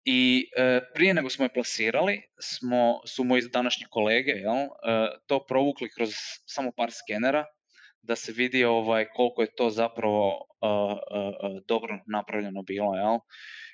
i 0.08 0.50
e, 0.56 0.80
prije 0.94 1.14
nego 1.14 1.30
smo 1.30 1.44
je 1.44 1.52
plasirali, 1.52 2.22
smo, 2.40 3.00
su 3.06 3.24
moji 3.24 3.42
današnji 3.52 3.86
kolege 3.90 4.30
jel, 4.30 4.56
e, 4.56 4.68
to 5.26 5.44
provukli 5.48 5.90
kroz 5.90 6.10
samo 6.46 6.72
par 6.76 6.90
skenera 6.92 7.44
da 8.02 8.16
se 8.16 8.32
vidi 8.32 8.64
ovaj, 8.64 9.06
koliko 9.14 9.42
je 9.42 9.54
to 9.54 9.70
zapravo 9.70 10.46
dobro 11.68 11.98
napravljeno 12.06 12.62
bilo. 12.62 12.94
Jel. 12.94 13.18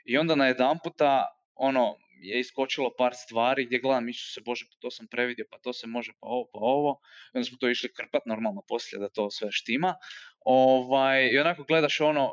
I 0.05 0.19
onda 0.19 0.35
na 0.35 0.47
jedan 0.47 0.79
puta, 0.85 1.27
ono, 1.55 1.97
je 2.23 2.41
iskočilo 2.41 2.95
par 2.99 3.13
stvari 3.15 3.67
gdje 3.67 3.79
gledam, 3.79 4.05
mišu 4.05 4.33
se, 4.33 4.41
bože, 4.41 4.65
pa 4.71 4.77
to 4.81 4.91
sam 4.91 5.07
previdio, 5.07 5.47
pa 5.51 5.59
to 5.59 5.73
se 5.73 5.87
može, 5.87 6.13
pa 6.21 6.27
ovo, 6.27 6.45
pa 6.53 6.59
ovo. 6.59 7.01
I 7.35 7.39
onda 7.39 7.45
smo 7.45 7.59
to 7.61 7.69
išli 7.69 7.93
krpat 7.93 8.27
normalno 8.27 8.63
poslije 8.69 9.01
da 9.01 9.09
to 9.09 9.31
sve 9.31 9.49
štima. 9.51 9.95
Ovaj, 10.45 11.29
I 11.33 11.39
onako 11.39 11.65
gledaš 11.65 12.01
ono, 12.01 12.33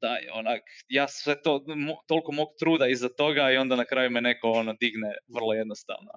da, 0.00 0.16
onak, 0.32 0.62
ja 0.88 1.08
sve 1.08 1.42
to, 1.42 1.64
toliko 2.06 2.32
mog 2.32 2.48
truda 2.58 2.86
iza 2.86 3.08
toga 3.08 3.50
i 3.50 3.56
onda 3.56 3.76
na 3.76 3.84
kraju 3.84 4.10
me 4.10 4.20
neko 4.20 4.50
ono 4.50 4.72
digne 4.72 5.14
vrlo 5.34 5.52
jednostavno. 5.52 6.10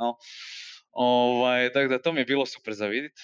Ovaj, 0.91 1.71
tako 1.71 1.87
da 1.87 2.01
to 2.01 2.13
mi 2.13 2.21
je 2.21 2.25
bilo 2.25 2.45
super 2.45 2.73
za 2.73 2.87
vidjeti. 2.87 3.21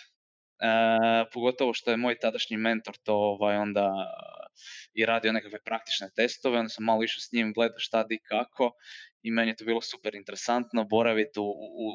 E, 0.62 1.26
pogotovo 1.34 1.74
što 1.74 1.92
je 1.92 1.98
moj 1.98 2.20
tadašnji 2.20 2.58
mentor 2.58 2.96
to 3.04 3.16
ovaj, 3.16 3.58
onda 3.58 3.92
i 4.94 5.06
radio 5.06 5.32
nekakve 5.32 5.60
praktične 5.66 6.10
testove, 6.16 6.60
onda 6.60 6.70
sam 6.70 6.86
malo 6.86 7.04
išao 7.04 7.20
s 7.20 7.32
njim 7.32 7.54
gledao 7.54 7.80
šta 7.80 8.04
di 8.04 8.20
kako 8.30 8.72
i 9.24 9.32
meni 9.32 9.52
je 9.52 9.56
to 9.56 9.66
bilo 9.66 9.82
super 9.82 10.16
interesantno 10.16 10.84
boraviti 10.84 11.40
u, 11.40 11.44
u, 11.44 11.88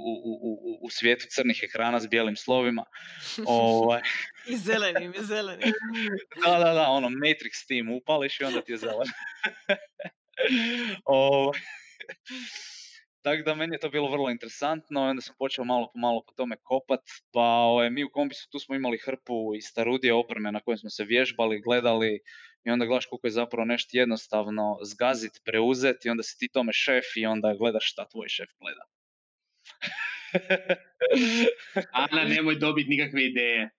u, 0.43 0.79
u 0.83 0.91
svijetu 0.91 1.27
crnih 1.31 1.61
ekrana 1.63 2.01
s 2.01 2.07
bijelim 2.07 2.37
slovima. 2.37 2.85
ovaj. 3.47 4.01
I 4.49 4.57
zelenim, 4.57 5.15
i 5.21 5.25
zelenim. 5.25 5.73
da, 6.45 6.59
da, 6.59 6.73
da, 6.73 6.89
ono 6.89 7.09
Matrix 7.09 7.67
Team 7.69 7.97
upališ 7.97 8.41
i 8.41 8.45
onda 8.45 8.61
ti 8.61 8.73
je 8.73 8.77
zelen. 8.77 9.09
ovaj. 11.05 11.61
Tako 13.23 13.43
da 13.43 13.55
meni 13.55 13.75
je 13.75 13.79
to 13.79 13.91
bilo 13.91 14.11
vrlo 14.11 14.31
interesantno, 14.31 15.03
onda 15.03 15.23
sam 15.23 15.35
počeo 15.39 15.65
malo 15.65 15.91
po 15.93 15.99
malo 15.99 16.23
po 16.27 16.33
tome 16.33 16.57
kopat, 16.63 17.01
pa 17.33 17.41
ovaj, 17.41 17.91
mi 17.91 18.05
u 18.05 18.11
kombisu 18.13 18.49
tu 18.51 18.59
smo 18.59 18.75
imali 18.75 18.99
hrpu 18.99 19.55
i 19.57 19.61
starudije 19.61 20.15
opreme 20.15 20.53
na 20.53 20.61
kojem 20.61 20.79
smo 20.79 20.91
se 20.91 21.05
vježbali, 21.05 21.61
gledali 21.61 22.21
i 22.67 22.71
onda 22.71 22.87
gledaš 22.87 23.07
koliko 23.07 23.27
je 23.27 23.31
zapravo 23.31 23.65
nešto 23.65 23.91
jednostavno 23.93 24.79
zgazit, 24.83 25.33
preuzeti 25.45 26.09
i 26.09 26.11
onda 26.11 26.23
si 26.23 26.39
ti 26.39 26.49
tome 26.53 26.73
šef 26.73 27.05
i 27.17 27.27
onda 27.27 27.55
gledaš 27.59 27.93
šta 27.93 28.09
tvoj 28.09 28.29
šef 28.29 28.49
gleda. 28.61 28.85
Ana, 32.03 32.25
nemoj 32.25 32.55
dobiti 32.55 32.89
nikakve 32.89 33.25
ideje. 33.25 33.71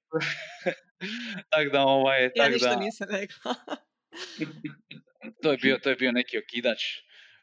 tak 1.51 1.71
da, 1.71 1.81
ovaj, 1.81 2.23
ja 2.23 2.31
tak 2.35 2.53
ništa 2.53 2.69
da, 2.69 2.79
nisam 2.79 3.07
rekla. 3.11 3.55
to, 5.43 5.51
je 5.51 5.57
bio, 5.57 5.77
to 5.83 5.89
je 5.89 5.95
bio 5.95 6.11
neki 6.11 6.37
okidač 6.37 6.83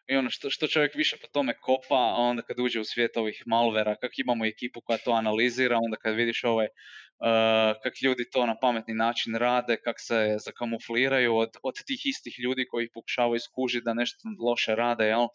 i 0.06 0.16
ono 0.16 0.30
što, 0.30 0.50
što 0.50 0.66
čovjek 0.66 0.94
više 0.94 1.16
po 1.20 1.26
tome 1.26 1.54
kopa, 1.60 1.94
a 1.94 2.20
onda 2.20 2.42
kad 2.42 2.60
uđe 2.60 2.80
u 2.80 2.84
svijet 2.84 3.16
ovih 3.16 3.42
malvera, 3.46 3.96
kak 3.96 4.12
imamo 4.18 4.44
ekipu 4.44 4.80
koja 4.80 4.98
to 4.98 5.12
analizira, 5.12 5.78
onda 5.84 5.96
kad 5.96 6.14
vidiš 6.14 6.44
ovaj, 6.44 6.66
uh, 6.66 7.82
kak 7.82 8.02
ljudi 8.02 8.30
to 8.32 8.46
na 8.46 8.56
pametni 8.60 8.94
način 8.94 9.34
rade, 9.34 9.76
kak 9.76 9.96
se 9.98 10.36
zakamufliraju 10.44 11.36
od, 11.36 11.50
od 11.62 11.74
tih 11.86 12.00
istih 12.04 12.34
ljudi 12.38 12.66
koji 12.70 12.90
pokušavaju 12.90 13.36
iskužiti 13.36 13.84
da 13.84 13.94
nešto 13.94 14.18
loše 14.40 14.74
rade, 14.74 15.04
jel? 15.04 15.26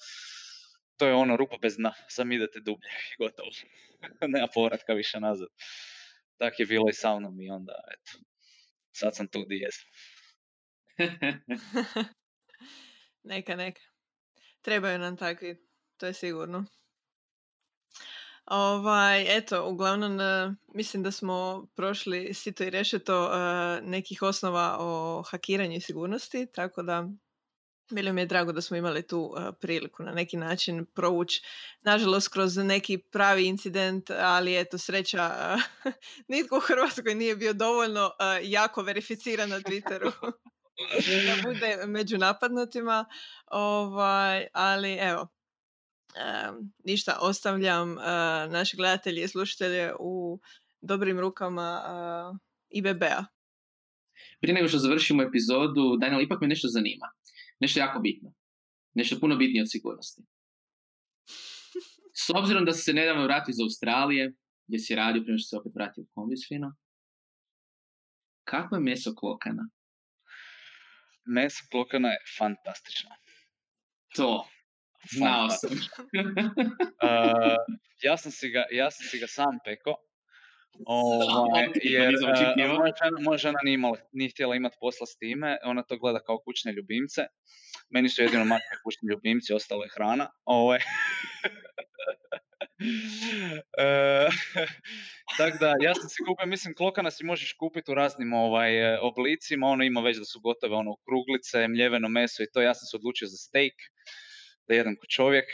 To 0.97 1.07
je 1.07 1.13
ono 1.13 1.37
rupa 1.37 1.57
bez 1.61 1.77
dna, 1.77 1.93
sam 2.07 2.31
idete 2.31 2.59
dublje 2.59 2.89
i 2.89 3.23
gotovo. 3.23 3.49
Nema 4.33 4.47
povratka 4.53 4.93
više 4.93 5.19
nazad. 5.19 5.47
Tak 6.37 6.59
je 6.59 6.65
bilo 6.65 6.89
i 6.89 6.93
sa 6.93 7.19
mnom 7.19 7.41
i 7.41 7.49
onda, 7.49 7.73
eto, 7.93 8.11
sad 8.91 9.15
sam 9.15 9.27
tu 9.27 9.43
gdje 9.45 9.55
jesam. 9.55 9.89
neka, 13.23 13.55
neka. 13.55 13.88
Trebaju 14.61 14.99
nam 14.99 15.17
takvi, 15.17 15.67
to 15.97 16.05
je 16.05 16.13
sigurno. 16.13 16.65
Ovaj, 18.45 19.37
eto, 19.37 19.69
uglavnom 19.69 20.21
e, 20.21 20.55
mislim 20.75 21.03
da 21.03 21.11
smo 21.11 21.67
prošli 21.75 22.33
sito 22.33 22.63
i 22.63 22.69
rešeto 22.69 23.25
uh, 23.25 23.89
nekih 23.89 24.21
osnova 24.21 24.77
o 24.79 25.23
hakiranju 25.27 25.77
i 25.77 25.81
sigurnosti, 25.81 26.47
tako 26.53 26.83
da 26.83 27.09
bilo 27.91 28.13
mi 28.13 28.21
je 28.21 28.25
drago 28.25 28.51
da 28.51 28.61
smo 28.61 28.77
imali 28.77 29.07
tu 29.07 29.35
e, 29.37 29.51
priliku 29.61 30.03
na 30.03 30.11
neki 30.11 30.37
način 30.37 30.85
provući, 30.85 31.41
nažalost 31.81 32.27
kroz 32.27 32.57
neki 32.57 32.97
pravi 32.97 33.45
incident, 33.45 34.09
ali 34.09 34.59
eto 34.59 34.77
sreća, 34.77 35.57
nitko 36.27 36.57
u 36.57 36.59
Hrvatskoj 36.59 37.15
nije 37.15 37.35
bio 37.35 37.53
dovoljno 37.53 38.11
jako 38.43 38.81
verificiran 38.81 39.49
na 39.49 39.59
Twitteru 39.59 40.11
da 41.27 41.49
bude 41.49 41.77
među 41.87 42.17
napadnutima. 42.17 43.05
Ovaj, 43.51 44.47
ali 44.53 44.93
evo, 44.93 45.27
ništa, 46.83 47.17
ostavljam 47.21 47.91
uh, 47.91 48.03
naše 48.51 48.77
gledatelje 48.77 49.23
i 49.23 49.27
slušatelje 49.27 49.93
u 49.99 50.39
dobrim 50.81 51.19
rukama 51.19 51.81
uh, 52.31 52.37
IBB-a. 52.69 53.25
Prije 54.41 54.53
nego 54.53 54.67
što 54.67 54.77
završimo 54.77 55.23
epizodu, 55.23 55.97
Daniel, 56.01 56.21
ipak 56.21 56.41
me 56.41 56.47
nešto 56.47 56.67
zanima. 56.67 57.07
Nešto 57.59 57.79
jako 57.79 57.99
bitno. 57.99 58.33
Nešto 58.93 59.19
puno 59.19 59.35
bitnije 59.35 59.61
od 59.61 59.71
sigurnosti. 59.71 60.21
S 62.13 62.29
obzirom 62.35 62.65
da 62.65 62.73
si 62.73 62.81
se 62.81 62.93
nedavno 62.93 63.23
vratio 63.23 63.51
iz 63.51 63.59
Australije, 63.59 64.33
gdje 64.67 64.79
si 64.79 64.95
radio 64.95 65.23
prije 65.23 65.37
što 65.37 65.47
se 65.47 65.57
opet 65.57 65.71
vratio 65.75 66.03
u 66.03 66.07
Kombisfino, 66.13 66.75
kako 68.43 68.75
je 68.75 68.81
meso 68.81 69.15
klokana? 69.15 69.69
Meso 71.25 71.63
klokana 71.71 72.09
je 72.09 72.19
fantastično. 72.37 73.09
To, 74.15 74.47
znao 75.11 75.49
sam. 75.49 75.71
uh, 77.03 77.55
ja, 78.01 78.17
sam 78.17 78.31
si 78.31 78.49
ga, 78.49 78.65
ja 78.71 78.91
sam 78.91 79.07
si 79.07 79.19
ga 79.19 79.27
sam 79.27 79.59
peko. 79.65 79.95
Ovaj, 80.85 81.67
jer 81.83 82.13
uh, 82.15 82.77
moja, 82.77 82.93
žena, 83.03 83.17
moja 83.21 83.37
žena 83.37 83.59
nije, 83.63 83.73
imala, 83.73 83.97
nije 84.11 84.29
htjela 84.29 84.55
imati 84.55 84.77
posla 84.79 85.07
s 85.07 85.17
time, 85.17 85.57
ona 85.63 85.83
to 85.83 85.97
gleda 85.97 86.19
kao 86.19 86.37
kućne 86.45 86.71
ljubimce. 86.71 87.21
Meni 87.89 88.09
su 88.09 88.21
jedino 88.21 88.45
matke 88.45 88.75
kućni 88.83 89.09
ljubimci, 89.11 89.53
ostalo 89.53 89.83
je 89.83 89.89
hrana. 89.95 90.29
Ovaj. 90.45 90.79
e, 93.85 94.27
tako 95.37 95.57
da, 95.57 95.75
ja 95.81 95.93
sam 95.95 96.09
si 96.09 96.23
kupio, 96.27 96.45
mislim, 96.45 96.73
klokana 96.75 97.11
si 97.11 97.25
možeš 97.25 97.53
kupiti 97.53 97.91
u 97.91 97.95
raznim 97.95 98.33
ovaj, 98.33 98.93
e, 98.93 98.99
oblicima, 98.99 99.67
ono 99.67 99.83
ima 99.83 100.01
već 100.01 100.17
da 100.17 100.25
su 100.25 100.39
gotove 100.39 100.75
ono, 100.75 100.95
kruglice, 101.05 101.67
mljeveno 101.67 102.09
meso 102.09 102.43
i 102.43 102.51
to, 102.53 102.61
ja 102.61 102.73
sam 102.73 102.85
se 102.85 102.97
odlučio 102.97 103.27
za 103.27 103.37
steak, 103.37 103.73
da 104.67 104.73
jedem 104.75 104.95
ko 104.95 105.05
čovjek, 105.07 105.45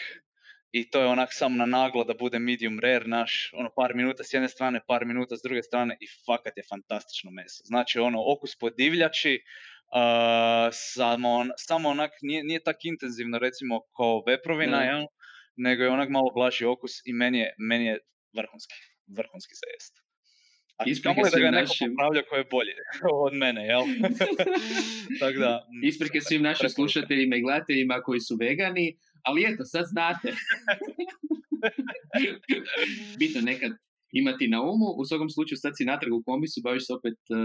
i 0.71 0.89
to 0.89 0.99
je 0.99 1.07
onak 1.07 1.29
samo 1.31 1.55
na 1.55 1.65
naglo 1.65 2.03
da 2.03 2.13
bude 2.13 2.39
medium 2.39 2.79
rare 2.79 3.07
naš, 3.07 3.51
ono 3.53 3.69
par 3.75 3.95
minuta 3.95 4.23
s 4.23 4.33
jedne 4.33 4.49
strane, 4.49 4.81
par 4.87 5.05
minuta 5.05 5.37
s 5.37 5.41
druge 5.43 5.63
strane 5.63 5.97
i 5.99 6.07
fakat 6.25 6.57
je 6.57 6.63
fantastično 6.69 7.31
meso. 7.31 7.63
Znači 7.65 7.99
ono 7.99 8.23
okus 8.33 8.57
po 8.59 8.69
divljači, 8.69 9.39
uh, 9.39 10.69
samo, 10.71 11.45
samo 11.57 11.89
onak 11.89 12.11
nije, 12.21 12.43
nije 12.43 12.63
tak 12.63 12.85
intenzivno 12.85 13.39
recimo 13.39 13.79
kao 13.97 14.23
veprovina, 14.27 14.79
mm. 14.79 14.85
jel? 14.85 15.05
Nego 15.57 15.83
je 15.83 15.89
onak 15.89 16.09
malo 16.09 16.31
blaži 16.35 16.65
okus 16.65 16.91
i 17.05 17.13
meni 17.13 17.39
je, 17.39 17.55
meni 17.57 17.85
je 17.85 17.99
vrhunski, 18.37 18.75
vrhunski 19.07 19.55
za 19.55 19.67
jest. 19.73 20.05
A 20.77 20.83
Isprike 20.87 21.21
da 21.33 21.39
ga 21.39 21.51
neko 21.51 21.61
našim... 21.61 21.91
popravlja 21.91 22.21
koji 22.29 22.39
je 22.39 22.45
bolji 22.51 22.71
od 23.25 23.33
mene, 23.33 23.65
jel? 23.65 23.81
Tako 25.21 25.39
da... 25.39 25.67
Isprike 25.83 26.21
svim 26.21 26.41
našim 26.41 26.69
slušateljima 26.69 27.35
i 27.35 27.41
gledateljima 27.41 28.01
koji 28.01 28.19
su 28.19 28.37
vegani, 28.39 28.97
ali 29.21 29.53
eto, 29.53 29.65
sad 29.65 29.85
znate. 29.85 30.33
Bitno 33.19 33.41
nekad 33.41 33.71
imati 34.21 34.45
na 34.53 34.59
umu. 34.71 34.87
U 34.99 35.03
svakom 35.09 35.29
slučaju 35.35 35.57
sad 35.63 35.73
si 35.77 35.89
natrag 35.91 36.13
u 36.13 36.23
kombisu, 36.27 36.57
baviš 36.67 36.83
se 36.87 36.93
opet 36.99 37.19
uh, 37.29 37.37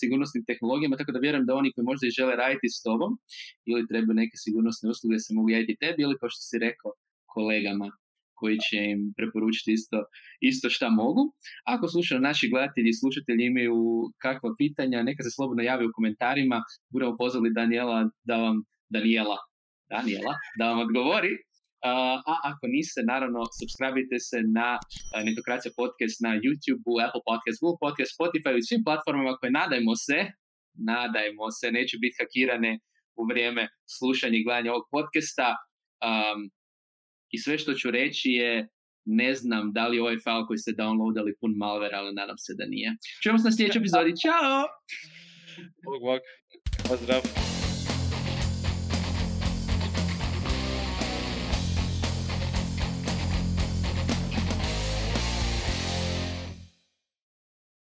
sigurnosnim 0.00 0.42
tehnologijama, 0.48 0.96
tako 1.00 1.12
da 1.12 1.24
vjerujem 1.26 1.46
da 1.46 1.58
oni 1.60 1.72
koji 1.72 1.84
možda 1.90 2.04
i 2.06 2.16
žele 2.18 2.34
raditi 2.42 2.68
s 2.76 2.82
tobom 2.86 3.12
ili 3.70 3.88
trebaju 3.90 4.14
neke 4.22 4.36
sigurnosne 4.44 4.90
usluge 4.92 5.16
se 5.18 5.34
mogu 5.36 5.48
javiti 5.50 5.80
tebi 5.82 6.00
ili 6.02 6.18
kao 6.20 6.28
što 6.32 6.42
si 6.48 6.56
rekao 6.66 6.90
kolegama 7.36 7.88
koji 8.40 8.56
će 8.66 8.78
im 8.92 9.00
preporučiti 9.18 9.70
isto, 9.78 9.98
isto 10.50 10.66
šta 10.70 10.88
mogu. 11.02 11.22
Ako 11.74 11.84
slušaju 11.88 12.20
naši 12.20 12.50
gledatelji 12.52 12.88
i 12.90 13.00
slušatelji 13.00 13.42
imaju 13.46 13.78
kakva 14.24 14.50
pitanja, 14.58 15.02
neka 15.02 15.22
se 15.22 15.30
slobodno 15.36 15.62
javi 15.62 15.84
u 15.86 15.94
komentarima. 15.96 16.58
Budemo 16.92 17.16
pozvali 17.22 17.56
Daniela 17.58 17.98
da 18.28 18.36
vam, 18.44 18.56
Daniela, 18.94 19.38
Daniela, 19.94 20.34
da 20.58 20.64
vam 20.70 20.78
odgovori 20.86 21.32
a 21.84 22.34
ako 22.50 22.64
niste, 22.74 23.00
naravno, 23.12 23.40
subscribite 23.58 24.16
se 24.28 24.38
na 24.58 24.68
Netokracija 25.28 25.72
podcast 25.80 26.16
na 26.26 26.32
YouTube, 26.44 26.82
Apple 27.06 27.24
podcast, 27.30 27.58
Google 27.62 27.80
podcast, 27.84 28.10
Spotify 28.18 28.52
i 28.58 28.66
svim 28.68 28.82
platformama 28.86 29.36
koje 29.40 29.50
nadajmo 29.60 29.94
se, 30.06 30.18
nadajmo 30.92 31.46
se, 31.58 31.66
neće 31.78 31.94
biti 32.02 32.18
hakirane 32.20 32.72
u 33.20 33.22
vrijeme 33.30 33.62
slušanja 33.96 34.36
i 34.38 34.44
gledanja 34.46 34.70
ovog 34.72 34.86
podcasta. 34.96 35.48
Um, 36.08 36.40
I 37.34 37.36
sve 37.38 37.58
što 37.58 37.74
ću 37.74 37.90
reći 37.90 38.28
je, 38.40 38.68
ne 39.04 39.34
znam 39.34 39.72
da 39.72 39.88
li 39.88 40.00
ovaj 40.00 40.16
file 40.24 40.46
koji 40.46 40.58
ste 40.58 40.72
downloadali 40.82 41.32
pun 41.40 41.52
malware, 41.62 41.94
ali 42.00 42.14
nadam 42.14 42.38
se 42.38 42.52
da 42.58 42.64
nije. 42.66 42.90
Čujemo 43.22 43.38
se 43.38 43.48
na 43.48 43.56
sljedećoj 43.56 43.80
epizodi. 43.80 44.20
Ćao! 44.22 44.62
Bog, 45.86 46.00
bog. 46.08 46.20
Pozdrav! 46.88 47.57